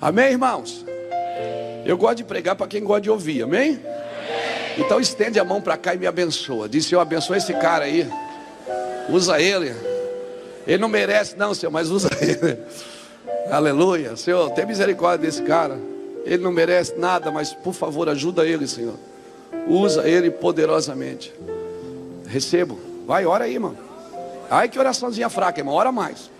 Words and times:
Amém, 0.00 0.30
irmãos? 0.30 0.82
Eu 1.84 1.98
gosto 1.98 2.18
de 2.18 2.24
pregar 2.24 2.56
para 2.56 2.66
quem 2.66 2.82
gosta 2.82 3.02
de 3.02 3.10
ouvir, 3.10 3.42
amém? 3.42 3.78
Então 4.78 4.98
estende 4.98 5.38
a 5.38 5.44
mão 5.44 5.60
para 5.60 5.76
cá 5.76 5.94
e 5.94 5.98
me 5.98 6.06
abençoa. 6.06 6.66
Diz, 6.68 6.86
Senhor, 6.86 7.02
abençoa 7.02 7.36
esse 7.36 7.52
cara 7.52 7.84
aí. 7.84 8.08
Usa 9.10 9.38
ele. 9.40 9.74
Ele 10.66 10.78
não 10.78 10.88
merece, 10.88 11.36
não, 11.36 11.52
Senhor, 11.52 11.70
mas 11.70 11.90
usa 11.90 12.08
ele. 12.22 12.58
Aleluia. 13.50 14.16
Senhor, 14.16 14.50
tem 14.52 14.64
misericórdia 14.64 15.26
desse 15.26 15.42
cara. 15.42 15.78
Ele 16.24 16.42
não 16.42 16.52
merece 16.52 16.94
nada, 16.96 17.30
mas 17.30 17.52
por 17.52 17.74
favor, 17.74 18.08
ajuda 18.08 18.46
ele, 18.46 18.66
Senhor. 18.66 18.94
Usa 19.66 20.08
ele 20.08 20.30
poderosamente. 20.30 21.30
Recebo. 22.26 22.80
Vai, 23.06 23.26
ora 23.26 23.44
aí, 23.44 23.54
irmão. 23.54 23.76
Ai, 24.48 24.68
que 24.68 24.78
oraçãozinha 24.78 25.28
fraca, 25.28 25.60
irmão. 25.60 25.74
Ora 25.74 25.92
mais. 25.92 26.30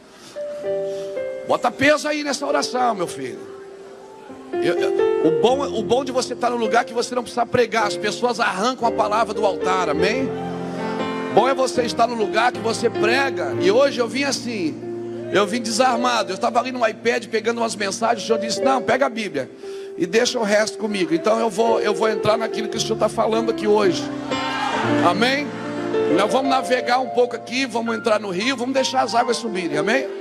Bota 1.47 1.71
peso 1.71 2.09
aí 2.09 2.23
nessa 2.23 2.47
oração, 2.47 2.95
meu 2.95 3.07
filho. 3.07 3.50
Eu, 4.53 5.29
o, 5.29 5.41
bom, 5.41 5.79
o 5.79 5.83
bom 5.83 6.05
de 6.05 6.13
você 6.13 6.35
estar 6.35 6.51
no 6.51 6.57
lugar 6.57 6.85
que 6.85 6.93
você 6.93 7.15
não 7.15 7.23
precisa 7.23 7.47
pregar. 7.47 7.87
As 7.87 7.97
pessoas 7.97 8.41
arrancam 8.41 8.89
a 8.89 8.93
palavra 8.93 9.33
do 9.33 9.45
altar, 9.45 9.89
amém? 9.89 10.29
Bom 11.35 11.49
é 11.49 11.55
você 11.55 11.83
estar 11.83 12.07
no 12.07 12.15
lugar 12.15 12.53
que 12.53 12.59
você 12.59 12.91
prega. 12.91 13.55
E 13.61 13.71
hoje 13.71 14.01
eu 14.01 14.09
vim 14.09 14.25
assim. 14.25 14.75
Eu 15.33 15.47
vim 15.47 15.61
desarmado. 15.61 16.33
Eu 16.33 16.35
estava 16.35 16.59
ali 16.59 16.73
no 16.73 16.87
iPad 16.87 17.27
pegando 17.27 17.59
umas 17.59 17.77
mensagens. 17.77 18.25
O 18.25 18.27
Senhor 18.27 18.39
disse: 18.39 18.61
Não, 18.61 18.83
pega 18.83 19.07
a 19.07 19.09
Bíblia 19.09 19.51
e 19.97 20.07
deixa 20.07 20.39
o 20.39 20.43
resto 20.43 20.79
comigo. 20.79 21.15
Então 21.15 21.39
eu 21.39 21.49
vou, 21.49 21.81
eu 21.81 21.95
vou 21.95 22.09
entrar 22.09 22.37
naquilo 22.37 22.69
que 22.69 22.77
o 22.77 22.81
Senhor 22.81 22.95
está 22.95 23.09
falando 23.09 23.51
aqui 23.51 23.67
hoje. 23.67 24.03
Amém? 25.09 25.47
Nós 26.17 26.33
vamos 26.33 26.51
navegar 26.51 26.99
um 26.99 27.09
pouco 27.11 27.37
aqui, 27.37 27.67
vamos 27.67 27.97
entrar 27.97 28.19
no 28.19 28.31
rio, 28.31 28.57
vamos 28.57 28.75
deixar 28.75 29.03
as 29.03 29.15
águas 29.15 29.37
subirem. 29.37 29.79
Amém? 29.79 30.20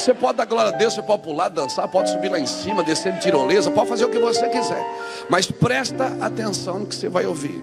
Você 0.00 0.14
pode 0.14 0.38
dar 0.38 0.46
glória 0.46 0.72
a 0.72 0.76
Deus, 0.76 0.94
você 0.94 1.02
pode 1.02 1.22
pular, 1.22 1.50
dançar, 1.50 1.86
pode 1.86 2.10
subir 2.10 2.30
lá 2.30 2.40
em 2.40 2.46
cima, 2.46 2.82
descer 2.82 3.12
de 3.12 3.20
tirolesa, 3.20 3.70
pode 3.70 3.86
fazer 3.86 4.06
o 4.06 4.08
que 4.08 4.18
você 4.18 4.48
quiser. 4.48 4.82
Mas 5.28 5.50
presta 5.50 6.16
atenção 6.22 6.78
no 6.78 6.86
que 6.86 6.94
você 6.94 7.06
vai 7.06 7.26
ouvir. 7.26 7.62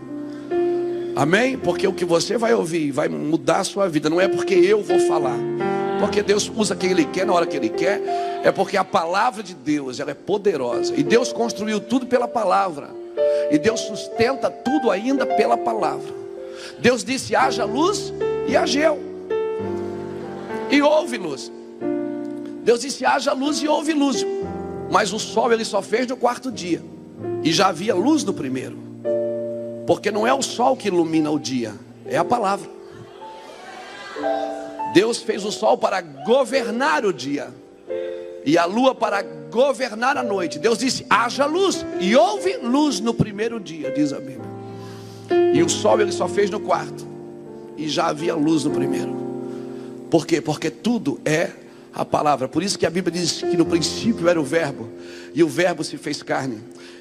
Amém? 1.15 1.57
Porque 1.57 1.87
o 1.87 1.93
que 1.93 2.05
você 2.05 2.37
vai 2.37 2.53
ouvir 2.53 2.91
vai 2.91 3.07
mudar 3.09 3.61
a 3.61 3.63
sua 3.63 3.89
vida. 3.89 4.07
Não 4.07 4.21
é 4.21 4.27
porque 4.27 4.53
eu 4.53 4.83
vou 4.83 4.99
falar. 4.99 5.35
Porque 5.99 6.21
Deus 6.21 6.51
usa 6.55 6.75
quem 6.75 6.91
Ele 6.91 7.05
quer 7.05 7.25
na 7.25 7.33
hora 7.33 7.47
que 7.47 7.57
Ele 7.57 7.69
quer. 7.69 7.99
É 8.43 8.51
porque 8.51 8.77
a 8.77 8.83
palavra 8.83 9.41
de 9.41 9.55
Deus 9.55 9.99
ela 9.99 10.11
é 10.11 10.13
poderosa. 10.13 10.93
E 10.95 11.01
Deus 11.01 11.33
construiu 11.33 11.79
tudo 11.79 12.05
pela 12.05 12.27
palavra. 12.27 12.91
E 13.49 13.57
Deus 13.57 13.79
sustenta 13.79 14.51
tudo 14.51 14.91
ainda 14.91 15.25
pela 15.25 15.57
palavra. 15.57 16.13
Deus 16.77 17.03
disse: 17.03 17.35
haja 17.35 17.65
luz 17.65 18.13
e 18.47 18.55
ageu. 18.55 18.99
E 20.69 20.83
houve 20.83 21.17
luz. 21.17 21.56
Deus 22.67 22.81
disse: 22.81 23.05
haja 23.05 23.31
luz 23.31 23.61
e 23.61 23.67
houve 23.69 23.93
luz. 23.93 24.25
Mas 24.91 25.13
o 25.13 25.19
sol 25.19 25.53
ele 25.53 25.63
só 25.63 25.81
fez 25.81 26.05
no 26.05 26.17
quarto 26.17 26.51
dia. 26.51 26.83
E 27.41 27.53
já 27.53 27.67
havia 27.67 27.95
luz 27.95 28.25
no 28.25 28.33
primeiro. 28.33 28.77
Porque 29.87 30.11
não 30.11 30.27
é 30.27 30.33
o 30.33 30.41
sol 30.41 30.75
que 30.75 30.89
ilumina 30.89 31.31
o 31.31 31.39
dia, 31.39 31.73
é 32.05 32.17
a 32.17 32.25
palavra. 32.25 32.69
Deus 34.93 35.19
fez 35.19 35.45
o 35.45 35.51
sol 35.51 35.77
para 35.77 36.01
governar 36.01 37.05
o 37.05 37.13
dia 37.13 37.53
e 38.45 38.57
a 38.57 38.65
lua 38.65 38.93
para 38.93 39.21
governar 39.21 40.17
a 40.17 40.23
noite. 40.23 40.59
Deus 40.59 40.77
disse: 40.77 41.05
haja 41.09 41.45
luz, 41.45 41.85
e 42.01 42.17
houve 42.17 42.57
luz 42.57 42.99
no 42.99 43.13
primeiro 43.13 43.61
dia, 43.61 43.91
diz 43.91 44.11
a 44.11 44.19
Bíblia. 44.19 44.57
E 45.53 45.63
o 45.63 45.69
sol 45.69 46.01
ele 46.01 46.11
só 46.11 46.27
fez 46.27 46.49
no 46.49 46.59
quarto, 46.59 47.07
e 47.77 47.87
já 47.87 48.07
havia 48.07 48.35
luz 48.35 48.65
no 48.65 48.71
primeiro. 48.71 49.15
Por 50.09 50.27
quê? 50.27 50.41
Porque 50.41 50.69
tudo 50.69 51.17
é 51.23 51.49
a 51.93 52.05
palavra. 52.05 52.47
Por 52.47 52.63
isso 52.63 52.77
que 52.77 52.85
a 52.85 52.89
Bíblia 52.89 53.19
diz 53.19 53.41
que 53.41 53.57
no 53.57 53.65
princípio 53.65 54.27
era 54.27 54.39
o 54.39 54.43
Verbo, 54.43 54.89
e 55.33 55.43
o 55.43 55.47
Verbo 55.47 55.83
se 55.83 55.97
fez 55.97 56.21
carne. 56.21 56.59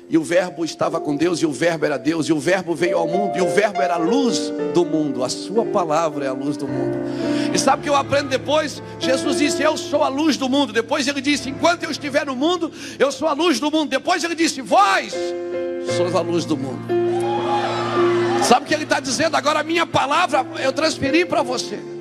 E 0.09 0.17
o 0.17 0.23
Verbo 0.23 0.65
estava 0.65 1.01
com 1.01 1.17
Deus, 1.17 1.41
e 1.41 1.47
o 1.47 1.53
Verbo 1.53 1.84
era 1.84 1.98
Deus, 1.98 2.28
e 2.28 2.33
o 2.33 2.39
Verbo 2.39 2.75
veio 2.75 2.97
ao 2.98 3.09
mundo, 3.09 3.37
e 3.37 3.41
o 3.41 3.48
Verbo 3.48 3.83
era 3.83 3.95
a 3.95 3.98
luz 3.98 4.53
do 4.73 4.84
mundo. 4.84 5.25
A 5.25 5.28
Sua 5.28 5.65
palavra 5.65 6.25
é 6.25 6.28
a 6.28 6.33
luz 6.33 6.56
do 6.56 6.69
mundo. 6.69 6.97
E 7.53 7.59
sabe 7.59 7.81
o 7.81 7.83
que 7.83 7.88
eu 7.88 7.97
aprendo 7.97 8.28
depois? 8.28 8.81
Jesus 9.00 9.38
disse: 9.38 9.62
Eu 9.62 9.77
sou 9.77 10.05
a 10.05 10.09
luz 10.09 10.37
do 10.37 10.49
mundo. 10.49 10.72
Depois 10.72 11.09
ele 11.09 11.21
disse: 11.21 11.50
Enquanto 11.50 11.83
eu 11.83 11.91
estiver 11.91 12.25
no 12.27 12.37
mundo, 12.37 12.71
eu 12.99 13.10
sou 13.10 13.27
a 13.27 13.33
luz 13.33 13.59
do 13.59 13.71
mundo. 13.71 13.89
Depois 13.89 14.22
ele 14.22 14.34
disse: 14.34 14.60
Vós 14.60 15.12
sois 15.97 16.15
a 16.15 16.21
luz 16.21 16.44
do 16.44 16.56
mundo. 16.56 16.87
Sabe 18.44 18.65
o 18.65 18.69
que 18.69 18.75
ele 18.75 18.84
está 18.84 19.00
dizendo? 19.00 19.37
Agora 19.37 19.60
a 19.60 19.65
minha 19.65 19.87
palavra 19.87 20.47
eu 20.60 20.72
transferi 20.72 21.25
para 21.25 21.43
você. 21.43 21.96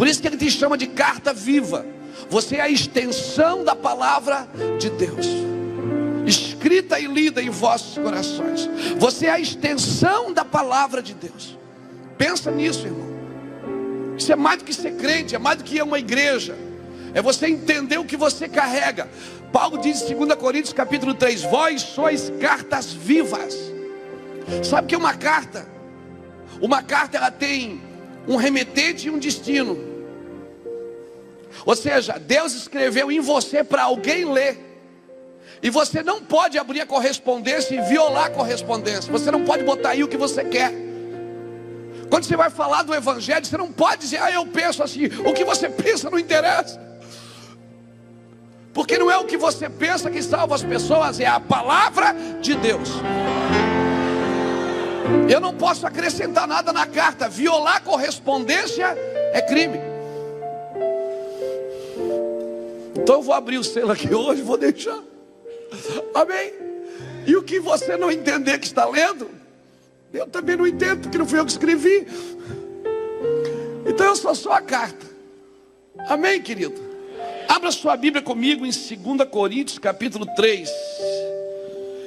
Por 0.00 0.08
isso 0.08 0.22
que 0.22 0.28
ele 0.28 0.38
te 0.38 0.50
chama 0.50 0.78
de 0.78 0.86
carta 0.86 1.30
viva. 1.34 1.84
Você 2.30 2.56
é 2.56 2.62
a 2.62 2.70
extensão 2.70 3.62
da 3.62 3.76
palavra 3.76 4.48
de 4.78 4.88
Deus 4.88 5.26
escrita 6.26 6.98
e 6.98 7.06
lida 7.06 7.42
em 7.42 7.50
vossos 7.50 7.98
corações. 7.98 8.66
Você 8.96 9.26
é 9.26 9.30
a 9.32 9.38
extensão 9.38 10.32
da 10.32 10.42
palavra 10.42 11.02
de 11.02 11.12
Deus. 11.12 11.58
Pensa 12.16 12.50
nisso, 12.50 12.86
irmão. 12.86 13.10
Isso 14.16 14.32
é 14.32 14.36
mais 14.36 14.60
do 14.60 14.64
que 14.64 14.72
ser 14.72 14.96
crente, 14.96 15.34
é 15.34 15.38
mais 15.38 15.58
do 15.58 15.64
que 15.64 15.82
uma 15.82 15.98
igreja. 15.98 16.56
É 17.12 17.20
você 17.20 17.48
entender 17.48 17.98
o 17.98 18.04
que 18.06 18.16
você 18.16 18.48
carrega. 18.48 19.06
Paulo 19.52 19.76
diz 19.76 20.00
em 20.08 20.14
2 20.14 20.34
Coríntios 20.36 20.72
capítulo 20.72 21.12
3: 21.12 21.42
Vós 21.42 21.82
sois 21.82 22.32
cartas 22.40 22.90
vivas. 22.90 23.54
Sabe 24.62 24.86
o 24.86 24.88
que 24.88 24.94
é 24.94 24.98
uma 24.98 25.14
carta? 25.14 25.68
Uma 26.58 26.82
carta 26.82 27.18
ela 27.18 27.30
tem 27.30 27.82
um 28.26 28.36
remetente 28.36 29.08
e 29.08 29.10
um 29.10 29.18
destino. 29.18 29.89
Ou 31.64 31.76
seja, 31.76 32.18
Deus 32.18 32.54
escreveu 32.54 33.10
em 33.10 33.20
você 33.20 33.62
para 33.62 33.84
alguém 33.84 34.24
ler. 34.24 34.70
E 35.62 35.68
você 35.68 36.02
não 36.02 36.22
pode 36.22 36.58
abrir 36.58 36.80
a 36.80 36.86
correspondência 36.86 37.74
e 37.74 37.80
violar 37.82 38.26
a 38.26 38.30
correspondência. 38.30 39.12
Você 39.12 39.30
não 39.30 39.44
pode 39.44 39.62
botar 39.62 39.90
aí 39.90 40.02
o 40.02 40.08
que 40.08 40.16
você 40.16 40.44
quer. 40.44 40.72
Quando 42.08 42.24
você 42.24 42.36
vai 42.36 42.50
falar 42.50 42.82
do 42.82 42.94
Evangelho, 42.94 43.44
você 43.44 43.56
não 43.56 43.70
pode 43.70 44.02
dizer, 44.02 44.20
ah, 44.22 44.32
eu 44.32 44.46
penso 44.46 44.82
assim. 44.82 45.06
O 45.24 45.32
que 45.32 45.44
você 45.44 45.68
pensa 45.70 46.10
não 46.10 46.18
interessa. 46.18 46.80
Porque 48.72 48.96
não 48.96 49.10
é 49.10 49.18
o 49.18 49.24
que 49.24 49.36
você 49.36 49.68
pensa 49.68 50.10
que 50.10 50.22
salva 50.22 50.54
as 50.54 50.62
pessoas, 50.62 51.20
é 51.20 51.26
a 51.26 51.40
palavra 51.40 52.14
de 52.40 52.54
Deus. 52.54 52.88
Eu 55.28 55.40
não 55.40 55.54
posso 55.54 55.86
acrescentar 55.86 56.46
nada 56.46 56.72
na 56.72 56.86
carta. 56.86 57.28
Violar 57.28 57.82
correspondência 57.82 58.96
é 59.32 59.42
crime. 59.42 59.89
Então 63.02 63.16
eu 63.16 63.22
vou 63.22 63.34
abrir 63.34 63.58
o 63.58 63.64
selo 63.64 63.92
aqui 63.92 64.14
hoje, 64.14 64.42
vou 64.42 64.56
deixar. 64.56 65.02
Amém? 66.14 66.52
E 67.26 67.36
o 67.36 67.42
que 67.42 67.60
você 67.60 67.96
não 67.96 68.10
entender 68.10 68.58
que 68.58 68.66
está 68.66 68.86
lendo, 68.86 69.30
eu 70.12 70.26
também 70.26 70.56
não 70.56 70.66
entendo, 70.66 71.02
porque 71.02 71.18
não 71.18 71.26
fui 71.26 71.38
eu 71.38 71.44
que 71.44 71.52
escrevi. 71.52 72.06
Então 73.86 74.06
eu 74.06 74.16
sou 74.16 74.34
só 74.34 74.52
a 74.52 74.60
carta. 74.60 75.06
Amém, 76.08 76.40
querido? 76.40 76.74
Abra 77.48 77.70
sua 77.70 77.96
Bíblia 77.96 78.22
comigo 78.22 78.64
em 78.64 78.70
2 78.70 79.28
Coríntios, 79.30 79.78
capítulo 79.78 80.26
3. 80.36 80.70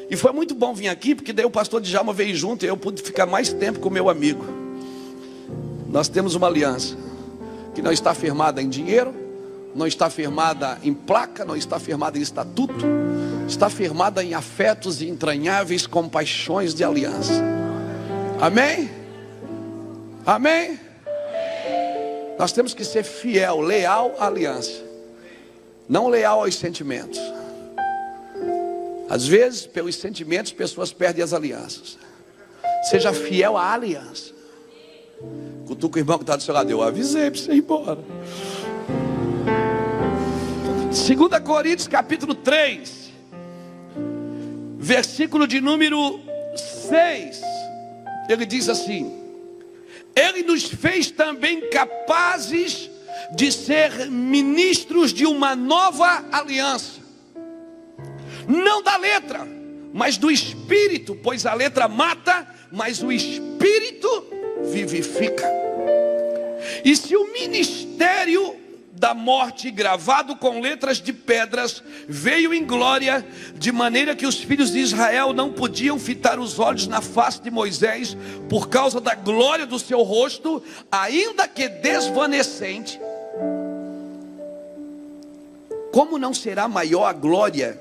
E 0.10 0.16
foi 0.16 0.32
muito 0.32 0.54
bom 0.54 0.74
vir 0.74 0.90
aqui, 0.90 1.16
porque 1.16 1.34
daí 1.34 1.46
o 1.46 1.50
pastor 1.50 1.82
Djalma 1.82 2.14
veio 2.14 2.36
junto 2.36 2.66
e 2.66 2.68
eu 2.68 2.78
pude 2.78 3.02
ficar 3.02 3.26
mais 3.26 3.52
tempo 3.52 3.80
com 3.80 3.90
meu 3.90 4.10
amigo. 4.10 4.46
Nós 5.90 6.08
temos 6.08 6.36
uma 6.36 6.48
aliança 6.48 6.98
que 7.76 7.82
não 7.82 7.92
está 7.92 8.14
firmada 8.14 8.62
em 8.62 8.70
dinheiro, 8.70 9.14
não 9.76 9.88
está 9.88 10.10
firmada 10.10 10.78
em 10.84 10.94
placa, 10.94 11.44
não 11.44 11.56
está 11.56 11.80
firmada 11.80 12.18
em 12.18 12.22
estatuto, 12.22 12.86
está 13.48 13.70
firmada 13.70 14.24
em 14.24 14.34
afetos 14.34 15.02
e 15.02 15.10
entranháveis 15.10 15.88
compaixões 15.88 16.74
de 16.74 16.84
aliança. 16.84 17.34
Amém? 18.40 18.90
Amém? 20.26 20.80
Nós 22.38 22.52
temos 22.52 22.74
que 22.74 22.84
ser 22.84 23.04
fiel, 23.04 23.62
leal 23.62 24.16
à 24.20 24.28
aliança, 24.28 24.84
não 25.88 26.08
leal 26.08 26.44
aos 26.44 26.56
sentimentos. 26.56 27.20
Às 29.10 29.28
vezes, 29.28 29.66
pelos 29.66 29.96
sentimentos, 29.96 30.52
pessoas 30.52 30.92
perdem 30.92 31.24
as 31.24 31.34
alianças. 31.34 31.98
Seja 32.90 33.14
fiel 33.14 33.58
à 33.58 33.74
aliança. 33.74 34.32
Cutuca 35.68 35.98
o 35.98 36.00
irmão 36.00 36.18
que 36.18 36.24
está 36.24 36.36
do 36.36 36.44
seu 36.44 36.54
lado. 36.54 36.70
Eu 36.70 36.82
avisei 36.82 37.30
para 37.30 37.40
você 37.40 37.52
ir 37.54 37.58
embora. 37.60 38.00
2 40.94 41.40
Coríntios 41.44 41.88
capítulo 41.88 42.36
3, 42.36 43.12
versículo 44.78 45.48
de 45.48 45.60
número 45.60 46.22
6, 46.88 47.42
ele 48.30 48.46
diz 48.46 48.70
assim: 48.70 49.12
Ele 50.16 50.44
nos 50.44 50.66
fez 50.66 51.10
também 51.10 51.68
capazes 51.72 52.92
de 53.36 53.52
ser 53.52 54.08
ministros 54.12 55.12
de 55.12 55.26
uma 55.26 55.56
nova 55.56 56.24
aliança, 56.32 57.02
não 58.48 58.84
da 58.84 58.96
letra, 58.96 59.48
mas 59.92 60.16
do 60.16 60.30
espírito, 60.30 61.16
pois 61.16 61.48
a 61.48 61.56
letra 61.56 61.88
mata, 61.88 62.48
mas 62.72 63.02
o 63.02 63.12
espírito 63.12 64.28
vivifica. 64.72 65.50
E 66.86 66.96
se 66.96 67.16
o 67.18 67.34
ministério 67.34 68.63
da 68.96 69.14
morte, 69.14 69.72
gravado 69.72 70.36
com 70.36 70.62
letras 70.62 71.02
de 71.02 71.12
pedras, 71.12 71.84
veio 72.08 72.54
em 72.54 72.64
glória, 72.64 73.26
de 73.56 73.72
maneira 73.72 74.16
que 74.16 74.26
os 74.26 74.38
filhos 74.38 74.72
de 74.72 74.80
Israel 74.80 75.34
não 75.34 75.52
podiam 75.52 75.98
fitar 75.98 76.40
os 76.40 76.60
olhos 76.60 76.88
na 76.88 77.02
face 77.02 77.42
de 77.42 77.50
Moisés, 77.50 78.16
por 78.48 78.70
causa 78.70 79.02
da 79.02 79.16
glória 79.16 79.66
do 79.66 79.80
seu 79.80 80.04
rosto, 80.04 80.64
ainda 80.92 81.48
que 81.48 81.68
desvanecente. 81.68 83.00
Como 85.92 86.18
não 86.18 86.34
será 86.34 86.68
maior 86.68 87.06
a 87.06 87.14
glória? 87.14 87.80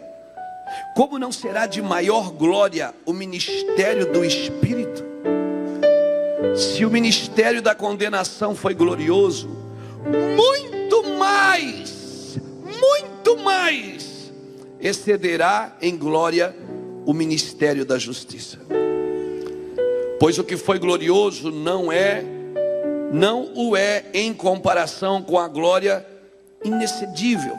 Como 0.97 1.19
não 1.19 1.31
será 1.31 1.67
de 1.67 1.83
maior 1.83 2.31
glória 2.31 2.95
o 3.05 3.13
ministério 3.13 4.11
do 4.11 4.25
Espírito? 4.25 5.05
Se 6.57 6.85
o 6.85 6.91
ministério 6.91 7.61
da 7.61 7.75
condenação 7.75 8.55
foi 8.55 8.75
glorioso, 8.75 9.49
muito 10.37 10.72
muito 10.93 11.09
mais, 11.19 12.39
muito 12.65 13.39
mais, 13.39 14.31
excederá 14.79 15.75
em 15.81 15.97
glória 15.97 16.55
o 17.07 17.15
ministério 17.15 17.87
da 17.87 17.99
justiça. 17.99 18.59
Pois 20.21 20.39
o 20.39 20.45
que 20.45 20.59
foi 20.59 20.79
glorioso 20.79 21.51
não 21.51 21.91
é, 21.91 22.23
não 23.11 23.51
o 23.55 23.75
é 23.75 24.05
em 24.13 24.35
comparação 24.35 25.23
com 25.23 25.39
a 25.39 25.49
glória 25.49 26.07
inexcedível. 26.63 27.57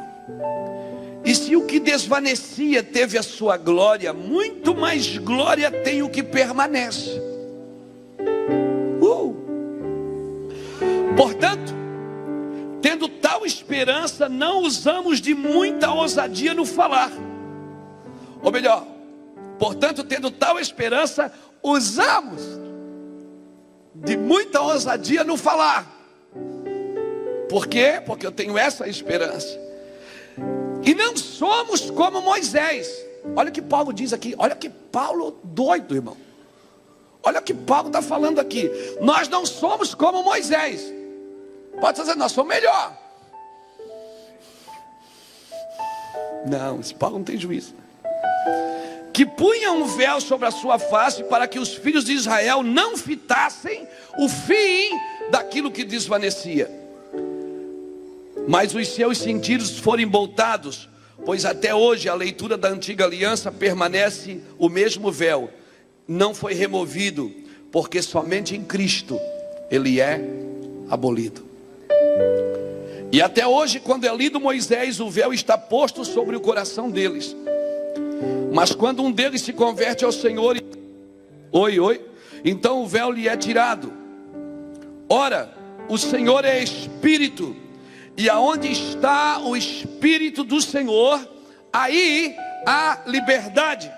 E 1.25 1.33
se 1.33 1.55
o 1.55 1.65
que 1.65 1.79
desvanecia 1.79 2.83
teve 2.83 3.17
a 3.17 3.23
sua 3.23 3.57
glória, 3.57 4.13
muito 4.13 4.75
mais 4.75 5.17
glória 5.17 5.71
tem 5.71 6.03
o 6.03 6.09
que 6.09 6.21
permanece. 6.21 7.19
Uh! 9.01 9.35
Portanto, 11.17 11.82
Tendo 12.83 13.07
tal 13.07 13.45
esperança, 13.45 14.27
não 14.27 14.61
usamos 14.61 15.21
de 15.21 15.33
muita 15.33 15.89
ousadia 15.89 16.53
no 16.53 16.65
falar. 16.65 17.09
Ou 18.41 18.51
melhor, 18.51 18.85
portanto, 19.57 20.03
tendo 20.03 20.29
tal 20.29 20.59
esperança, 20.59 21.31
usamos 21.63 22.41
de 23.95 24.17
muita 24.17 24.59
ousadia 24.59 25.23
no 25.23 25.37
falar. 25.37 25.89
Por 27.47 27.67
quê? 27.67 28.01
Porque 28.05 28.27
eu 28.27 28.33
tenho 28.33 28.57
essa 28.57 28.85
esperança. 28.85 29.57
E 30.83 30.93
não 30.93 31.15
somos 31.15 31.89
como 31.89 32.21
Moisés. 32.21 32.93
Olha 33.33 33.47
o 33.47 33.53
que 33.53 33.61
Paulo 33.61 33.93
diz 33.93 34.11
aqui. 34.11 34.35
Olha 34.37 34.55
que 34.55 34.67
Paulo 34.67 35.39
doido, 35.41 35.95
irmão. 35.95 36.17
Olha 37.23 37.39
o 37.39 37.43
que 37.43 37.53
Paulo 37.53 37.87
está 37.87 38.01
falando 38.01 38.39
aqui. 38.39 38.69
Nós 38.99 39.29
não 39.29 39.45
somos 39.45 39.95
como 39.95 40.21
Moisés. 40.21 40.91
Pode 41.79 41.99
dizer, 41.99 42.15
nós 42.15 42.31
somos 42.31 42.53
melhor. 42.53 42.97
Não, 46.45 46.79
esse 46.79 46.93
Paulo 46.93 47.17
não 47.17 47.23
tem 47.23 47.37
juízo. 47.37 47.73
Que 49.13 49.25
punha 49.25 49.71
um 49.71 49.85
véu 49.85 50.19
sobre 50.19 50.47
a 50.47 50.51
sua 50.51 50.79
face 50.79 51.23
para 51.23 51.47
que 51.47 51.59
os 51.59 51.73
filhos 51.75 52.03
de 52.03 52.13
Israel 52.13 52.63
não 52.63 52.97
fitassem 52.97 53.87
o 54.17 54.27
fim 54.27 54.99
daquilo 55.29 55.71
que 55.71 55.83
desvanecia. 55.83 56.69
Mas 58.47 58.73
os 58.73 58.87
seus 58.89 59.19
sentidos 59.19 59.79
foram 59.79 60.03
emboltados, 60.03 60.89
pois 61.23 61.45
até 61.45 61.73
hoje 61.73 62.09
a 62.09 62.13
leitura 62.13 62.57
da 62.57 62.69
antiga 62.69 63.05
aliança 63.05 63.51
permanece 63.51 64.41
o 64.57 64.67
mesmo 64.67 65.11
véu, 65.11 65.49
não 66.07 66.33
foi 66.33 66.53
removido, 66.53 67.31
porque 67.71 68.01
somente 68.01 68.55
em 68.55 68.63
Cristo 68.63 69.17
ele 69.71 70.01
é 70.01 70.19
abolido. 70.89 71.52
E 73.11 73.21
até 73.21 73.45
hoje, 73.45 73.79
quando 73.79 74.05
é 74.05 74.15
lido 74.15 74.39
Moisés, 74.39 74.99
o 74.99 75.09
véu 75.09 75.31
está 75.33 75.57
posto 75.57 76.03
sobre 76.03 76.35
o 76.35 76.41
coração 76.41 76.89
deles. 76.89 77.35
Mas 78.51 78.73
quando 78.73 79.03
um 79.03 79.11
deles 79.11 79.41
se 79.41 79.53
converte 79.53 80.03
ao 80.03 80.11
Senhor, 80.11 80.57
oi, 81.51 81.79
oi, 81.79 82.05
então 82.43 82.81
o 82.81 82.87
véu 82.87 83.11
lhe 83.11 83.27
é 83.27 83.37
tirado. 83.37 83.93
Ora, 85.07 85.53
o 85.87 85.97
Senhor 85.97 86.43
é 86.43 86.61
Espírito, 86.63 87.55
e 88.17 88.29
aonde 88.29 88.71
está 88.71 89.39
o 89.39 89.55
Espírito 89.55 90.43
do 90.43 90.59
Senhor, 90.61 91.19
aí 91.71 92.35
há 92.65 93.01
liberdade. 93.05 93.91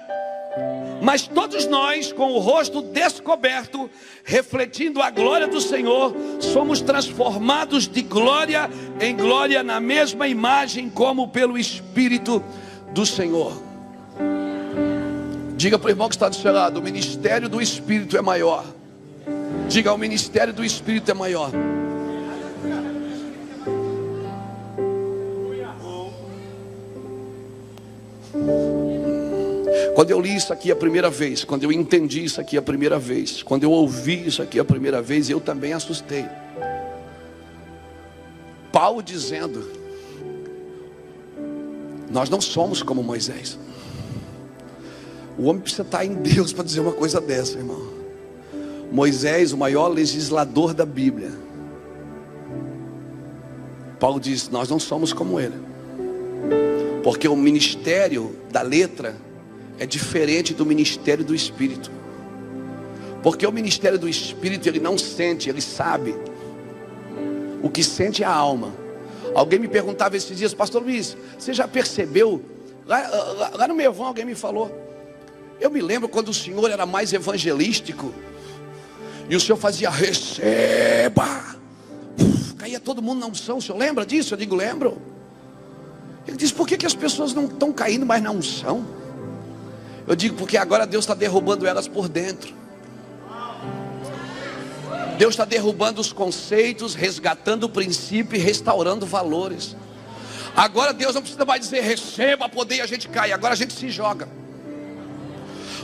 Mas 1.05 1.27
todos 1.27 1.67
nós, 1.67 2.11
com 2.11 2.31
o 2.31 2.39
rosto 2.39 2.81
descoberto, 2.81 3.87
refletindo 4.23 5.03
a 5.03 5.11
glória 5.11 5.47
do 5.47 5.61
Senhor, 5.61 6.11
somos 6.39 6.81
transformados 6.81 7.87
de 7.87 8.01
glória 8.01 8.67
em 8.99 9.15
glória 9.15 9.61
na 9.61 9.79
mesma 9.79 10.27
imagem, 10.27 10.89
como 10.89 11.27
pelo 11.27 11.59
Espírito 11.59 12.43
do 12.91 13.05
Senhor. 13.05 13.53
Diga 15.55 15.77
para 15.77 15.89
o 15.89 15.91
irmão 15.91 16.09
que 16.09 16.15
está 16.15 16.27
do 16.27 16.35
seu 16.35 16.51
lado: 16.51 16.79
o 16.79 16.81
ministério 16.81 17.47
do 17.47 17.61
Espírito 17.61 18.17
é 18.17 18.21
maior. 18.23 18.65
Diga: 19.69 19.93
o 19.93 19.97
ministério 19.99 20.55
do 20.55 20.65
Espírito 20.65 21.11
é 21.11 21.13
maior. 21.13 21.51
Quando 29.95 30.11
eu 30.11 30.19
li 30.19 30.35
isso 30.35 30.51
aqui 30.51 30.69
a 30.69 30.75
primeira 30.75 31.09
vez, 31.09 31.45
quando 31.45 31.63
eu 31.63 31.71
entendi 31.71 32.21
isso 32.21 32.41
aqui 32.41 32.57
a 32.57 32.61
primeira 32.61 32.99
vez, 32.99 33.41
quando 33.41 33.63
eu 33.63 33.71
ouvi 33.71 34.27
isso 34.27 34.41
aqui 34.41 34.59
a 34.59 34.65
primeira 34.65 35.01
vez, 35.01 35.29
eu 35.29 35.39
também 35.39 35.71
assustei. 35.71 36.25
Paulo 38.73 39.01
dizendo: 39.01 39.71
Nós 42.11 42.29
não 42.29 42.41
somos 42.41 42.83
como 42.83 43.01
Moisés. 43.01 43.57
O 45.37 45.45
homem 45.45 45.61
precisa 45.61 45.83
estar 45.83 46.03
em 46.03 46.13
Deus 46.13 46.51
para 46.51 46.65
dizer 46.65 46.81
uma 46.81 46.91
coisa 46.91 47.21
dessa, 47.21 47.57
irmão. 47.57 47.93
Moisés, 48.91 49.53
o 49.53 49.57
maior 49.57 49.87
legislador 49.87 50.73
da 50.73 50.85
Bíblia. 50.85 51.31
Paulo 53.97 54.19
diz: 54.19 54.49
Nós 54.49 54.67
não 54.67 54.77
somos 54.77 55.13
como 55.13 55.39
ele. 55.39 55.55
Porque 57.01 57.29
o 57.29 57.35
ministério 57.37 58.35
da 58.51 58.61
letra 58.61 59.23
é 59.79 59.85
diferente 59.85 60.53
do 60.53 60.65
ministério 60.65 61.23
do 61.23 61.35
Espírito. 61.35 61.91
Porque 63.21 63.45
o 63.45 63.51
ministério 63.51 63.97
do 63.97 64.07
Espírito 64.07 64.67
ele 64.67 64.79
não 64.79 64.97
sente, 64.97 65.49
ele 65.49 65.61
sabe. 65.61 66.15
O 67.61 67.69
que 67.69 67.83
sente 67.83 68.23
é 68.23 68.25
a 68.25 68.31
alma. 68.31 68.73
Alguém 69.33 69.59
me 69.59 69.67
perguntava 69.67 70.15
esses 70.15 70.37
dias, 70.37 70.53
Pastor 70.53 70.83
Luiz, 70.83 71.17
você 71.37 71.53
já 71.53 71.67
percebeu? 71.67 72.41
Lá, 72.85 72.99
lá, 73.07 73.51
lá 73.55 73.67
no 73.67 74.03
alguém 74.03 74.25
me 74.25 74.35
falou. 74.35 74.71
Eu 75.59 75.71
me 75.71 75.81
lembro 75.81 76.07
quando 76.07 76.29
o 76.29 76.33
Senhor 76.33 76.69
era 76.69 76.85
mais 76.85 77.13
evangelístico. 77.13 78.13
E 79.29 79.35
o 79.35 79.39
Senhor 79.39 79.57
fazia 79.57 79.89
receba. 79.89 81.57
Uf, 82.19 82.53
caía 82.55 82.79
todo 82.79 83.01
mundo 83.01 83.19
na 83.19 83.25
unção. 83.25 83.57
O 83.57 83.61
Senhor 83.61 83.77
lembra 83.77 84.05
disso? 84.05 84.35
Eu 84.35 84.37
digo, 84.37 84.55
lembro. 84.55 85.01
Ele 86.27 86.37
diz, 86.37 86.51
por 86.51 86.67
que, 86.67 86.77
que 86.77 86.85
as 86.85 86.93
pessoas 86.93 87.33
não 87.33 87.45
estão 87.45 87.71
caindo 87.71 88.05
mais 88.05 88.21
na 88.21 88.31
unção? 88.31 88.85
Eu 90.07 90.15
digo 90.15 90.35
porque 90.35 90.57
agora 90.57 90.85
Deus 90.85 91.03
está 91.03 91.13
derrubando 91.13 91.65
elas 91.65 91.87
por 91.87 92.07
dentro. 92.07 92.53
Deus 95.17 95.33
está 95.33 95.45
derrubando 95.45 96.01
os 96.01 96.11
conceitos, 96.11 96.93
resgatando 96.93 97.63
o 97.63 97.69
princípio 97.69 98.35
e 98.35 98.39
restaurando 98.39 99.05
valores. 99.05 99.75
Agora 100.55 100.93
Deus 100.93 101.15
não 101.15 101.21
precisa 101.21 101.45
mais 101.45 101.61
dizer 101.61 101.81
receba 101.81 102.47
poder 102.47 102.75
e 102.75 102.81
a 102.81 102.85
gente 102.85 103.07
cai. 103.07 103.31
Agora 103.31 103.53
a 103.53 103.57
gente 103.57 103.73
se 103.73 103.89
joga. 103.89 104.27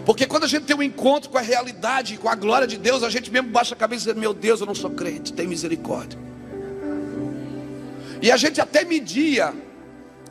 Porque 0.05 0.25
quando 0.25 0.43
a 0.43 0.47
gente 0.47 0.65
tem 0.65 0.75
um 0.75 0.83
encontro 0.83 1.29
com 1.29 1.37
a 1.37 1.41
realidade, 1.41 2.17
com 2.17 2.29
a 2.29 2.35
glória 2.35 2.67
de 2.67 2.77
Deus, 2.77 3.03
a 3.03 3.09
gente 3.09 3.31
mesmo 3.31 3.49
baixa 3.49 3.73
a 3.73 3.77
cabeça 3.77 4.09
e 4.09 4.13
diz: 4.13 4.21
Meu 4.21 4.33
Deus, 4.33 4.59
eu 4.59 4.65
não 4.65 4.75
sou 4.75 4.89
crente, 4.89 5.33
tem 5.33 5.47
misericórdia. 5.47 6.17
E 8.21 8.31
a 8.31 8.37
gente 8.37 8.61
até 8.61 8.83
media 8.83 9.53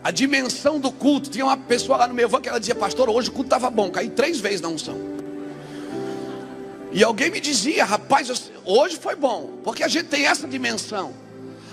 a 0.02 0.10
dimensão 0.10 0.80
do 0.80 0.90
culto. 0.90 1.30
Tinha 1.30 1.44
uma 1.44 1.56
pessoa 1.56 1.98
lá 1.98 2.08
no 2.08 2.14
meu 2.14 2.28
van 2.28 2.40
que 2.40 2.48
ela 2.48 2.58
dizia, 2.58 2.74
pastor, 2.74 3.08
hoje 3.08 3.28
o 3.28 3.32
culto 3.32 3.46
estava 3.46 3.70
bom, 3.70 3.90
caí 3.90 4.10
três 4.10 4.40
vezes 4.40 4.60
na 4.60 4.68
unção. 4.68 4.98
E 6.92 7.04
alguém 7.04 7.30
me 7.30 7.40
dizia, 7.40 7.84
rapaz, 7.84 8.50
hoje 8.64 8.96
foi 8.96 9.14
bom, 9.14 9.58
porque 9.62 9.84
a 9.84 9.88
gente 9.88 10.06
tem 10.06 10.26
essa 10.26 10.48
dimensão. 10.48 11.14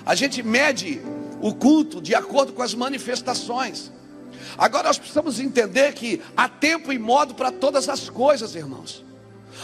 A 0.05 0.13
gente 0.13 0.43
mede 0.43 1.01
o 1.41 1.53
culto 1.53 2.01
de 2.01 2.13
acordo 2.13 2.53
com 2.53 2.61
as 2.61 2.73
manifestações. 2.73 3.91
Agora 4.57 4.87
nós 4.87 4.97
precisamos 4.97 5.39
entender 5.39 5.93
que 5.93 6.21
há 6.35 6.47
tempo 6.47 6.93
e 6.93 6.99
modo 6.99 7.33
para 7.33 7.51
todas 7.51 7.89
as 7.89 8.09
coisas, 8.09 8.55
irmãos. 8.55 9.03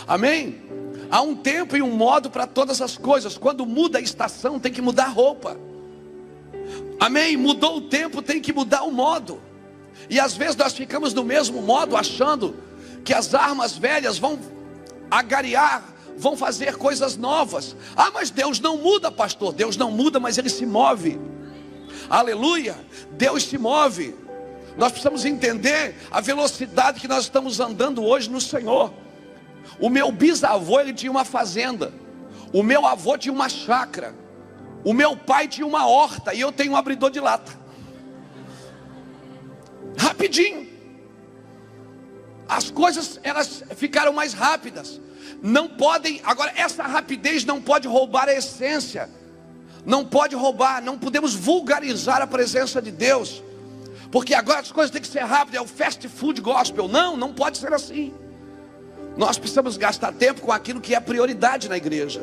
Amém? 0.08 0.62
Há 1.10 1.22
um 1.22 1.36
tempo 1.36 1.78
e 1.78 1.82
um 1.82 1.96
modo 1.96 2.30
para 2.30 2.48
todas 2.48 2.82
as 2.82 2.98
coisas. 2.98 3.38
Quando 3.38 3.66
muda 3.66 4.00
a 4.00 4.02
estação, 4.02 4.60
tem 4.60 4.72
que 4.72 4.82
mudar 4.82 5.06
a 5.06 5.10
roupa. 5.10 5.58
Amém? 7.00 7.36
Mudou 7.38 7.78
o 7.78 7.82
tempo, 7.82 8.22
tem 8.22 8.42
que 8.42 8.54
mudar 8.54 8.84
o 8.84 8.92
modo. 8.92 9.42
E 10.10 10.20
às 10.20 10.36
vezes 10.36 10.56
nós 10.56 10.74
ficamos 10.74 11.14
no 11.14 11.24
mesmo 11.24 11.62
modo, 11.62 11.96
achando 11.96 12.56
que 13.04 13.14
as 13.14 13.34
armas 13.34 13.78
velhas 13.78 14.18
vão 14.18 14.40
agariar, 15.10 15.84
vão 16.18 16.38
fazer 16.38 16.76
coisas 16.76 17.18
novas. 17.18 17.76
Ah, 17.96 18.12
mas 18.14 18.30
Deus 18.30 18.60
não 18.60 18.78
muda, 18.78 19.12
pastor. 19.12 19.54
Deus 19.54 19.78
não 19.78 19.92
muda, 19.92 20.20
mas 20.20 20.38
ele 20.38 20.50
se 20.50 20.66
move. 20.66 21.20
Aleluia. 22.10 22.76
Deus 23.12 23.44
se 23.44 23.58
move. 23.58 24.16
Nós 24.78 24.92
precisamos 24.92 25.26
entender 25.26 25.96
a 26.10 26.20
velocidade 26.20 27.00
que 27.00 27.08
nós 27.08 27.26
estamos 27.26 27.60
andando 27.60 28.04
hoje 28.04 28.30
no 28.30 28.42
Senhor. 28.42 28.92
O 29.80 29.90
meu 29.90 30.12
bisavô 30.12 30.80
ele 30.80 30.94
tinha 30.94 31.12
uma 31.12 31.26
fazenda. 31.26 31.94
O 32.52 32.64
meu 32.64 32.86
avô 32.86 33.18
tinha 33.18 33.34
uma 33.34 33.50
chácara. 33.50 34.16
O 34.84 34.94
meu 34.94 35.16
pai 35.16 35.48
tinha 35.48 35.66
uma 35.66 35.88
horta 35.88 36.34
e 36.34 36.42
eu 36.42 36.52
tenho 36.52 36.74
um 36.74 36.76
abridor 36.76 37.10
de 37.10 37.20
lata. 37.20 37.52
Rapidinho. 39.98 40.68
As 42.48 42.70
coisas 42.70 43.20
elas 43.24 43.64
ficaram 43.76 44.12
mais 44.12 44.34
rápidas. 44.34 45.00
Não 45.42 45.68
podem, 45.68 46.22
agora 46.24 46.52
essa 46.56 46.84
rapidez 46.84 47.46
não 47.46 47.62
pode 47.62 47.88
roubar 47.88 48.28
a 48.28 48.34
essência. 48.34 49.10
Não 49.86 50.06
pode 50.06 50.36
roubar, 50.36 50.82
não 50.82 50.98
podemos 50.98 51.34
vulgarizar 51.34 52.22
a 52.22 52.28
presença 52.28 52.82
de 52.82 52.92
Deus. 52.92 53.44
Porque 54.12 54.34
agora 54.34 54.60
as 54.60 54.72
coisas 54.72 54.92
têm 54.92 55.02
que 55.02 55.08
ser 55.08 55.24
rápidas, 55.24 55.60
é 55.60 55.62
o 55.62 55.68
fast 55.68 56.08
food 56.08 56.42
gospel. 56.42 56.88
Não, 56.88 57.18
não 57.18 57.34
pode 57.34 57.58
ser 57.58 57.74
assim. 57.74 58.14
Nós 59.18 59.38
precisamos 59.38 59.78
gastar 59.78 60.12
tempo 60.14 60.42
com 60.42 60.52
aquilo 60.52 60.82
que 60.82 60.96
é 60.96 61.00
prioridade 61.00 61.70
na 61.70 61.78
igreja. 61.78 62.22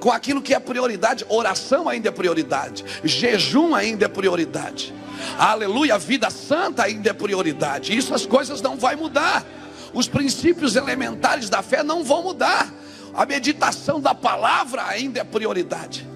Com 0.00 0.12
aquilo 0.12 0.40
que 0.40 0.54
é 0.54 0.60
prioridade, 0.60 1.24
oração 1.28 1.88
ainda 1.88 2.08
é 2.08 2.12
prioridade, 2.12 2.84
jejum 3.02 3.74
ainda 3.74 4.04
é 4.04 4.08
prioridade. 4.08 4.94
Aleluia, 5.36 5.98
vida 5.98 6.30
santa 6.30 6.84
ainda 6.84 7.10
é 7.10 7.12
prioridade. 7.12 7.96
Isso 7.96 8.14
as 8.14 8.24
coisas 8.24 8.62
não 8.62 8.76
vai 8.76 8.94
mudar. 8.94 9.44
Os 9.92 10.06
princípios 10.06 10.76
elementares 10.76 11.50
da 11.50 11.62
fé 11.62 11.82
não 11.82 12.04
vão 12.04 12.22
mudar. 12.22 12.72
A 13.14 13.26
meditação 13.26 14.00
da 14.00 14.14
palavra 14.14 14.84
ainda 14.86 15.20
é 15.20 15.24
prioridade. 15.24 16.06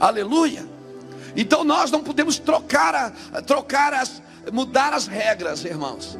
Aleluia. 0.00 0.66
Então 1.36 1.62
nós 1.62 1.90
não 1.90 2.02
podemos 2.02 2.38
trocar, 2.38 2.94
a, 3.32 3.42
trocar 3.42 3.94
as, 3.94 4.20
mudar 4.52 4.92
as 4.92 5.06
regras, 5.06 5.64
irmãos. 5.64 6.18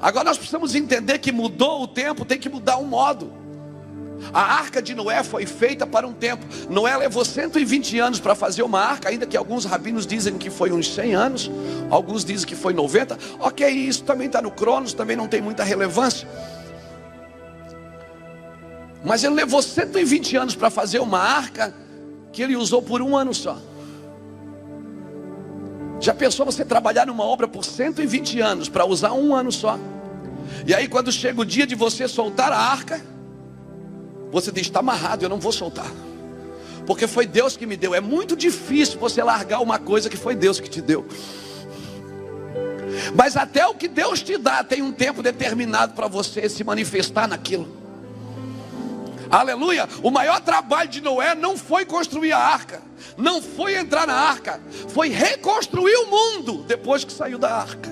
Agora 0.00 0.24
nós 0.24 0.38
precisamos 0.38 0.74
entender 0.74 1.18
que 1.18 1.32
mudou 1.32 1.82
o 1.82 1.88
tempo, 1.88 2.24
tem 2.24 2.38
que 2.38 2.48
mudar 2.48 2.76
o 2.76 2.84
modo. 2.84 3.43
A 4.32 4.40
arca 4.40 4.80
de 4.80 4.94
Noé 4.94 5.22
foi 5.22 5.46
feita 5.46 5.86
para 5.86 6.06
um 6.06 6.12
tempo. 6.12 6.44
Noé 6.68 6.96
levou 6.96 7.24
120 7.24 7.98
anos 7.98 8.20
para 8.20 8.34
fazer 8.34 8.62
uma 8.62 8.80
arca, 8.80 9.08
ainda 9.08 9.26
que 9.26 9.36
alguns 9.36 9.64
rabinos 9.64 10.06
dizem 10.06 10.38
que 10.38 10.50
foi 10.50 10.72
uns 10.72 10.92
100 10.92 11.14
anos, 11.14 11.50
alguns 11.90 12.24
dizem 12.24 12.46
que 12.46 12.54
foi 12.54 12.72
90. 12.72 13.18
Ok, 13.38 13.68
isso 13.68 14.04
também 14.04 14.26
está 14.26 14.40
no 14.40 14.50
Cronos, 14.50 14.92
também 14.92 15.16
não 15.16 15.28
tem 15.28 15.40
muita 15.40 15.62
relevância. 15.62 16.28
Mas 19.04 19.22
ele 19.22 19.34
levou 19.34 19.60
120 19.60 20.36
anos 20.36 20.54
para 20.54 20.70
fazer 20.70 20.98
uma 20.98 21.18
arca 21.18 21.74
que 22.32 22.42
ele 22.42 22.56
usou 22.56 22.82
por 22.82 23.02
um 23.02 23.16
ano 23.16 23.34
só. 23.34 23.58
Já 26.00 26.12
pensou 26.12 26.44
você 26.44 26.64
trabalhar 26.64 27.06
numa 27.06 27.24
obra 27.24 27.46
por 27.46 27.64
120 27.64 28.40
anos 28.40 28.68
para 28.68 28.84
usar 28.84 29.12
um 29.12 29.34
ano 29.34 29.52
só? 29.52 29.78
E 30.66 30.74
aí, 30.74 30.88
quando 30.88 31.12
chega 31.12 31.40
o 31.40 31.44
dia 31.44 31.66
de 31.66 31.74
você 31.74 32.08
soltar 32.08 32.52
a 32.52 32.58
arca, 32.58 33.00
você 34.34 34.50
diz: 34.50 34.66
está 34.66 34.80
amarrado, 34.80 35.24
eu 35.24 35.28
não 35.28 35.38
vou 35.38 35.52
soltar. 35.52 35.90
Porque 36.86 37.06
foi 37.06 37.24
Deus 37.24 37.56
que 37.56 37.66
me 37.66 37.76
deu. 37.76 37.94
É 37.94 38.00
muito 38.00 38.36
difícil 38.36 38.98
você 38.98 39.22
largar 39.22 39.60
uma 39.60 39.78
coisa 39.78 40.10
que 40.10 40.16
foi 40.16 40.34
Deus 40.34 40.58
que 40.58 40.68
te 40.68 40.82
deu. 40.82 41.06
Mas 43.14 43.36
até 43.36 43.66
o 43.66 43.74
que 43.74 43.86
Deus 43.88 44.20
te 44.22 44.36
dá 44.36 44.62
tem 44.64 44.82
um 44.82 44.92
tempo 44.92 45.22
determinado 45.22 45.94
para 45.94 46.08
você 46.08 46.48
se 46.48 46.64
manifestar 46.64 47.28
naquilo. 47.28 47.68
Aleluia! 49.30 49.88
O 50.02 50.10
maior 50.10 50.40
trabalho 50.40 50.90
de 50.90 51.00
Noé 51.00 51.34
não 51.34 51.56
foi 51.56 51.84
construir 51.84 52.32
a 52.32 52.38
arca, 52.38 52.82
não 53.16 53.40
foi 53.40 53.76
entrar 53.76 54.06
na 54.06 54.14
arca, 54.14 54.60
foi 54.88 55.08
reconstruir 55.08 55.96
o 55.96 56.06
mundo 56.06 56.64
depois 56.66 57.04
que 57.04 57.12
saiu 57.12 57.38
da 57.38 57.54
arca. 57.54 57.88